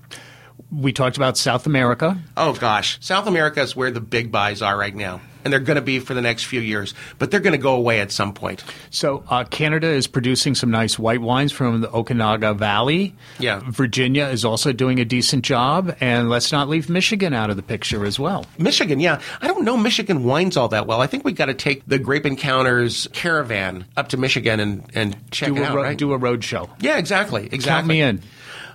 We 0.72 0.92
talked 0.92 1.18
about 1.18 1.38
South 1.38 1.66
America. 1.66 2.18
Oh, 2.36 2.54
gosh. 2.54 2.98
South 3.02 3.28
America 3.28 3.62
is 3.62 3.76
where 3.76 3.92
the 3.92 4.02
big 4.02 4.32
buys 4.32 4.62
are 4.62 4.78
right 4.78 4.96
now. 4.96 5.22
And 5.44 5.52
they're 5.52 5.60
going 5.60 5.76
to 5.76 5.82
be 5.82 6.00
for 6.00 6.14
the 6.14 6.22
next 6.22 6.44
few 6.46 6.62
years, 6.62 6.94
but 7.20 7.32
they're 7.32 7.40
going 7.40 7.54
to 7.54 7.58
go 7.58 7.76
away 7.76 8.00
at 8.02 8.12
some 8.12 8.34
point. 8.34 8.64
So, 8.90 9.24
uh, 9.30 9.44
Canada 9.46 9.88
is 9.88 10.08
producing 10.08 10.56
some 10.56 10.72
nice 10.72 11.00
white 11.00 11.22
wines 11.22 11.52
from 11.52 11.82
the 11.82 11.90
Okanagan 11.92 12.58
Valley. 12.58 13.16
Yeah. 13.40 13.62
Virginia 13.70 14.26
is 14.26 14.46
also 14.46 14.72
doing 14.72 15.00
a 15.00 15.06
decent 15.06 15.44
job. 15.44 15.96
And 16.00 16.30
let's 16.30 16.52
not 16.52 16.70
leave 16.70 16.90
Michigan 16.90 17.34
out 17.34 17.50
of 17.50 17.56
the 17.56 17.64
picture 17.64 18.06
as 18.06 18.20
well. 18.20 18.46
Michigan, 18.58 19.00
yeah. 19.00 19.22
I 19.42 19.48
don't 19.48 19.64
know 19.66 19.78
Michigan 19.78 20.24
wines 20.24 20.58
all 20.58 20.68
that 20.70 20.88
well. 20.88 21.02
I 21.02 21.08
think 21.08 21.26
we 21.26 21.32
got 21.34 21.48
to 21.48 21.54
take 21.54 21.84
the 21.88 22.00
Grape 22.00 22.26
Encounters 22.26 23.08
caravan 23.14 23.86
up 23.98 24.10
to 24.10 24.18
Michigan 24.18 24.60
and, 24.60 24.90
and 24.94 25.32
check 25.32 25.50
Do 25.50 25.58
it 25.58 25.64
out, 25.64 25.76
ro- 25.76 25.84
right? 25.84 25.98
do 25.98 26.14
a 26.14 26.18
road 26.18 26.44
show. 26.44 26.70
Yeah, 26.80 26.98
exactly. 26.98 27.46
Exactly. 27.46 27.64
Count 27.70 27.88
me 27.88 28.02
in. 28.02 28.22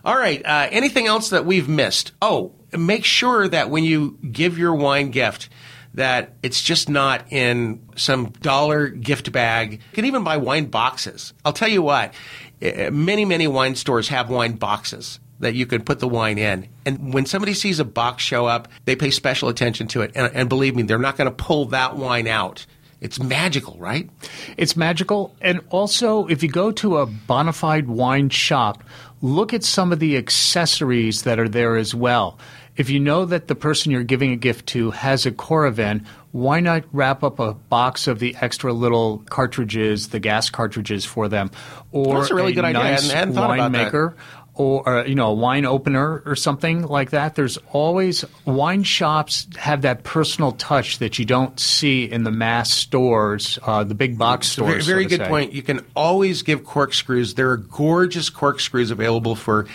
All 0.05 0.17
right. 0.17 0.45
Uh, 0.45 0.69
anything 0.71 1.07
else 1.07 1.31
that 1.31 1.45
we've 1.45 1.69
missed? 1.69 2.13
Oh, 2.23 2.53
make 2.77 3.05
sure 3.05 3.49
that 3.49 3.71
when 3.71 3.85
you 3.85 4.19
give 4.31 4.57
your 4.59 4.75
wine 4.75 5.11
gift, 5.11 5.49
that 5.97 6.35
it's 6.43 6.63
just 6.63 6.89
not 6.89 7.31
in 7.33 7.83
some 7.97 8.27
dollar 8.41 8.89
gift 8.89 9.33
bag. 9.33 9.73
You 9.73 9.95
can 9.95 10.05
even 10.05 10.23
buy 10.25 10.37
wine 10.37 10.67
boxes. 10.67 11.33
I'll 11.45 11.53
tell 11.53 11.69
you 11.69 11.83
what, 11.83 12.15
eh, 12.63 12.91
many, 12.91 13.25
many 13.25 13.49
wine 13.49 13.75
stores 13.75 14.09
have 14.09 14.31
wine 14.31 14.53
boxes 14.53 15.19
that 15.41 15.55
you 15.55 15.67
can 15.67 15.83
put 15.83 15.99
the 15.99 16.09
wine 16.09 16.39
in. 16.39 16.69
And 16.85 17.13
when 17.13 17.27
somebody 17.27 17.55
sees 17.55 17.81
a 17.81 17.85
box 17.85 18.23
show 18.23 18.47
up, 18.47 18.69
they 18.85 18.97
pay 18.97 19.11
special 19.11 19.49
attention 19.49 19.89
to 19.89 20.03
it. 20.03 20.13
And, 20.15 20.35
and 20.35 20.49
believe 20.49 20.77
me, 20.77 20.83
they're 20.83 20.99
not 20.99 21.17
going 21.17 21.29
to 21.29 21.35
pull 21.35 21.67
that 21.67 21.97
wine 21.97 22.27
out. 22.27 22.65
It's 23.01 23.21
magical, 23.21 23.77
right? 23.79 24.09
It's 24.57 24.77
magical. 24.77 25.35
And 25.43 25.61
also, 25.69 26.27
if 26.29 26.43
you 26.43 26.49
go 26.49 26.73
to 26.73 26.99
a 26.99 27.07
bona 27.07 27.53
fide 27.53 27.89
wine 27.89 28.31
shop, 28.31 28.83
look 29.21 29.53
at 29.53 29.65
some 29.65 29.93
of 29.93 29.99
the 29.99 30.17
accessories 30.17 31.23
that 31.23 31.39
are 31.39 31.49
there 31.49 31.77
as 31.77 31.95
well. 31.95 32.39
If 32.77 32.91
you 32.91 33.01
know 33.01 33.25
that 33.25 33.49
the 33.49 33.55
person 33.55 33.91
you're 33.93 34.03
giving 34.03 34.33
a 34.33 34.37
gift 34.37 34.67
to 34.69 34.91
has 34.91 35.25
a 35.27 35.31
Coravin, 35.33 36.05
why 36.33 36.61
not 36.61 36.85
wrap 36.93 37.23
up 37.23 37.39
a 37.39 37.55
box 37.55 38.07
of 38.07 38.19
the 38.19 38.37
extra 38.41 38.73
little 38.73 39.25
cartridges, 39.31 40.09
the 40.09 40.21
gas 40.21 40.51
cartridges 40.51 41.05
for 41.05 41.29
them, 41.29 41.51
or 41.93 42.19
That's 42.19 42.31
a 42.31 42.35
really 42.35 42.53
good 42.53 42.65
idea. 42.65 42.81
I 42.81 42.91
nice 42.91 43.03
hadn't- 43.11 43.17
hadn't 43.19 43.35
thought 43.35 43.55
about 43.55 43.73
that. 43.73 43.93
winemaker, 43.93 44.15
or 44.55 44.89
uh, 44.89 45.05
you 45.05 45.15
know 45.15 45.29
a 45.29 45.35
wine 45.35 45.65
opener 45.67 46.23
or 46.27 46.35
something 46.35 46.87
like 46.87 47.11
that. 47.11 47.35
There's 47.35 47.59
always 47.73 48.25
wine 48.47 48.83
shops 48.85 49.47
have 49.57 49.83
that 49.83 50.03
personal 50.03 50.53
touch 50.53 50.99
that 50.99 51.19
you 51.19 51.25
don't 51.27 51.59
see 51.61 52.05
in 52.05 52.25
the 52.25 52.31
mass 52.31 52.71
stores, 52.73 53.59
uh, 53.67 53.85
the 53.85 53.95
big 53.95 54.17
box 54.19 54.49
stores. 54.49 54.87
very 54.87 55.05
so 55.05 55.09
good 55.11 55.21
say. 55.21 55.29
point. 55.29 55.53
You 55.53 55.63
can 55.63 55.81
always 55.95 56.43
give 56.43 56.65
corkscrews. 56.65 57.35
There 57.35 57.51
are 57.51 57.59
gorgeous 57.59 58.31
corkscrews 58.31 58.91
available 58.91 59.35
for 59.37 59.67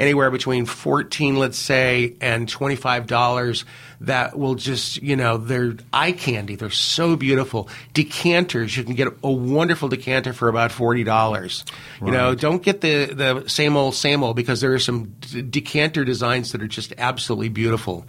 anywhere 0.00 0.30
between 0.30 0.64
14 0.66 1.36
let's 1.36 1.58
say 1.58 2.16
and 2.20 2.48
$25 2.48 3.64
that 4.00 4.38
will 4.38 4.54
just 4.54 5.02
you 5.02 5.14
know 5.14 5.36
they're 5.36 5.74
eye 5.92 6.12
candy. 6.12 6.56
They're 6.56 6.70
so 6.70 7.14
beautiful. 7.14 7.68
Decanters 7.92 8.76
you 8.76 8.82
can 8.82 8.94
get 8.94 9.08
a 9.22 9.30
wonderful 9.30 9.88
decanter 9.88 10.32
for 10.32 10.48
about 10.48 10.70
$40 10.70 11.64
you 12.04 12.10
know 12.10 12.34
don't 12.34 12.62
get 12.62 12.80
the 12.80 13.06
the 13.06 13.48
same 13.48 13.76
old 13.76 13.94
same 13.94 14.24
old 14.24 14.36
because 14.36 14.60
there 14.60 14.72
are 14.72 14.78
some 14.78 15.14
d- 15.20 15.42
decanter 15.42 16.04
designs 16.04 16.52
that 16.52 16.62
are 16.62 16.66
just 16.66 16.92
absolutely 16.98 17.50
beautiful. 17.50 18.06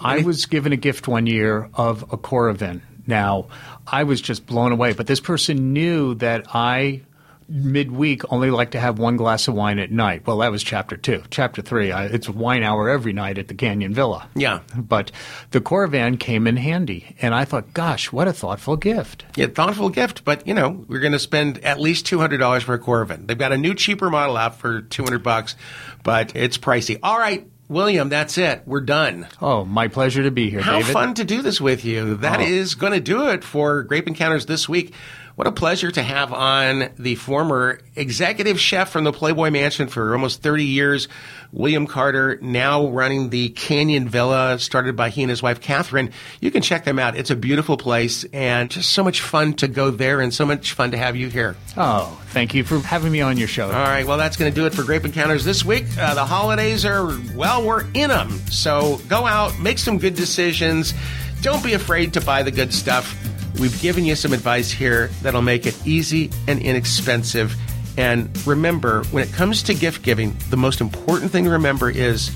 I 0.00 0.18
was 0.22 0.46
given 0.46 0.72
a 0.72 0.76
gift 0.76 1.08
one 1.08 1.26
year 1.26 1.70
of 1.74 2.02
a 2.12 2.18
Coravin. 2.18 2.82
Now, 3.06 3.48
I 3.86 4.04
was 4.04 4.20
just 4.20 4.46
blown 4.46 4.72
away, 4.72 4.92
but 4.92 5.06
this 5.06 5.20
person 5.20 5.72
knew 5.72 6.14
that 6.16 6.46
I 6.54 7.02
midweek 7.48 8.22
only 8.32 8.50
like 8.50 8.70
to 8.72 8.80
have 8.80 8.98
one 8.98 9.16
glass 9.16 9.48
of 9.48 9.54
wine 9.54 9.78
at 9.78 9.90
night. 9.90 10.26
Well, 10.26 10.38
that 10.38 10.50
was 10.50 10.62
chapter 10.62 10.96
two. 10.96 11.22
Chapter 11.30 11.62
three, 11.62 11.92
I, 11.92 12.06
it's 12.06 12.28
wine 12.28 12.62
hour 12.62 12.88
every 12.88 13.12
night 13.12 13.38
at 13.38 13.48
the 13.48 13.54
Canyon 13.54 13.94
Villa. 13.94 14.28
Yeah. 14.34 14.60
But 14.76 15.10
the 15.50 15.60
Coravin 15.60 16.18
came 16.18 16.46
in 16.46 16.56
handy, 16.56 17.16
and 17.20 17.34
I 17.34 17.44
thought, 17.44 17.74
gosh, 17.74 18.10
what 18.12 18.28
a 18.28 18.32
thoughtful 18.32 18.76
gift. 18.76 19.24
Yeah, 19.36 19.46
thoughtful 19.46 19.88
gift, 19.90 20.24
but 20.24 20.46
you 20.46 20.54
know 20.54 20.84
we're 20.88 21.00
going 21.00 21.12
to 21.12 21.18
spend 21.18 21.58
at 21.64 21.80
least 21.80 22.06
two 22.06 22.18
hundred 22.18 22.38
dollars 22.38 22.62
for 22.62 22.74
a 22.74 22.78
Coravin. 22.78 23.26
They've 23.26 23.38
got 23.38 23.52
a 23.52 23.58
new 23.58 23.74
cheaper 23.74 24.10
model 24.10 24.36
out 24.36 24.56
for 24.58 24.82
two 24.82 25.02
hundred 25.02 25.22
bucks, 25.22 25.56
but 26.02 26.34
it's 26.36 26.58
pricey. 26.58 26.98
All 27.02 27.18
right, 27.18 27.46
William, 27.68 28.08
that's 28.08 28.36
it. 28.38 28.62
We're 28.66 28.80
done. 28.82 29.26
Oh, 29.40 29.64
my 29.64 29.88
pleasure 29.88 30.22
to 30.22 30.30
be 30.30 30.50
here, 30.50 30.60
How 30.60 30.78
David. 30.78 30.92
fun 30.92 31.14
to 31.14 31.24
do 31.24 31.40
this 31.42 31.60
with 31.60 31.84
you. 31.84 32.16
That 32.16 32.40
Oh. 32.40 32.44
is 32.44 32.74
going 32.74 32.92
to 32.92 33.00
do 33.00 33.28
it 33.30 33.42
for 33.44 33.82
Grape 33.84 34.06
Encounters 34.06 34.46
this 34.46 34.68
week. 34.68 34.92
What 35.36 35.48
a 35.48 35.52
pleasure 35.52 35.90
to 35.90 36.02
have 36.02 36.32
on 36.32 36.90
the 36.96 37.16
former 37.16 37.80
executive 37.96 38.60
chef 38.60 38.90
from 38.90 39.02
the 39.02 39.12
Playboy 39.12 39.50
Mansion 39.50 39.88
for 39.88 40.12
almost 40.12 40.42
30 40.42 40.64
years, 40.64 41.08
William 41.50 41.88
Carter, 41.88 42.38
now 42.40 42.86
running 42.86 43.30
the 43.30 43.48
Canyon 43.48 44.08
Villa, 44.08 44.60
started 44.60 44.94
by 44.94 45.08
he 45.08 45.24
and 45.24 45.30
his 45.30 45.42
wife, 45.42 45.60
Katherine. 45.60 46.12
You 46.40 46.52
can 46.52 46.62
check 46.62 46.84
them 46.84 47.00
out. 47.00 47.16
It's 47.16 47.32
a 47.32 47.36
beautiful 47.36 47.76
place 47.76 48.22
and 48.32 48.70
just 48.70 48.92
so 48.92 49.02
much 49.02 49.22
fun 49.22 49.54
to 49.54 49.66
go 49.66 49.90
there 49.90 50.20
and 50.20 50.32
so 50.32 50.46
much 50.46 50.72
fun 50.72 50.92
to 50.92 50.96
have 50.96 51.16
you 51.16 51.28
here. 51.28 51.56
Oh, 51.76 52.16
thank 52.28 52.54
you 52.54 52.62
for 52.62 52.78
having 52.78 53.10
me 53.10 53.20
on 53.20 53.36
your 53.36 53.48
show. 53.48 53.66
All 53.66 53.72
right, 53.72 54.06
well, 54.06 54.18
that's 54.18 54.36
going 54.36 54.52
to 54.52 54.54
do 54.54 54.66
it 54.66 54.72
for 54.72 54.84
Grape 54.84 55.04
Encounters 55.04 55.44
this 55.44 55.64
week. 55.64 55.86
Uh, 55.98 56.14
the 56.14 56.24
holidays 56.24 56.84
are, 56.84 57.10
well, 57.34 57.66
we're 57.66 57.86
in 57.94 58.10
them. 58.10 58.30
So 58.52 59.00
go 59.08 59.26
out, 59.26 59.58
make 59.58 59.78
some 59.78 59.98
good 59.98 60.14
decisions. 60.14 60.94
Don't 61.42 61.64
be 61.64 61.72
afraid 61.72 62.12
to 62.12 62.20
buy 62.20 62.44
the 62.44 62.52
good 62.52 62.72
stuff. 62.72 63.20
We've 63.58 63.80
given 63.80 64.04
you 64.04 64.16
some 64.16 64.32
advice 64.32 64.70
here 64.70 65.08
that'll 65.22 65.42
make 65.42 65.66
it 65.66 65.86
easy 65.86 66.30
and 66.48 66.60
inexpensive. 66.60 67.54
And 67.96 68.28
remember, 68.46 69.04
when 69.04 69.22
it 69.22 69.32
comes 69.32 69.62
to 69.64 69.74
gift 69.74 70.02
giving, 70.02 70.36
the 70.50 70.56
most 70.56 70.80
important 70.80 71.30
thing 71.30 71.44
to 71.44 71.50
remember 71.50 71.90
is 71.90 72.30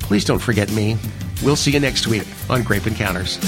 please 0.00 0.24
don't 0.24 0.40
forget 0.40 0.70
me. 0.72 0.98
We'll 1.42 1.56
see 1.56 1.70
you 1.70 1.80
next 1.80 2.06
week 2.06 2.26
on 2.50 2.62
Grape 2.62 2.86
Encounters. 2.86 3.38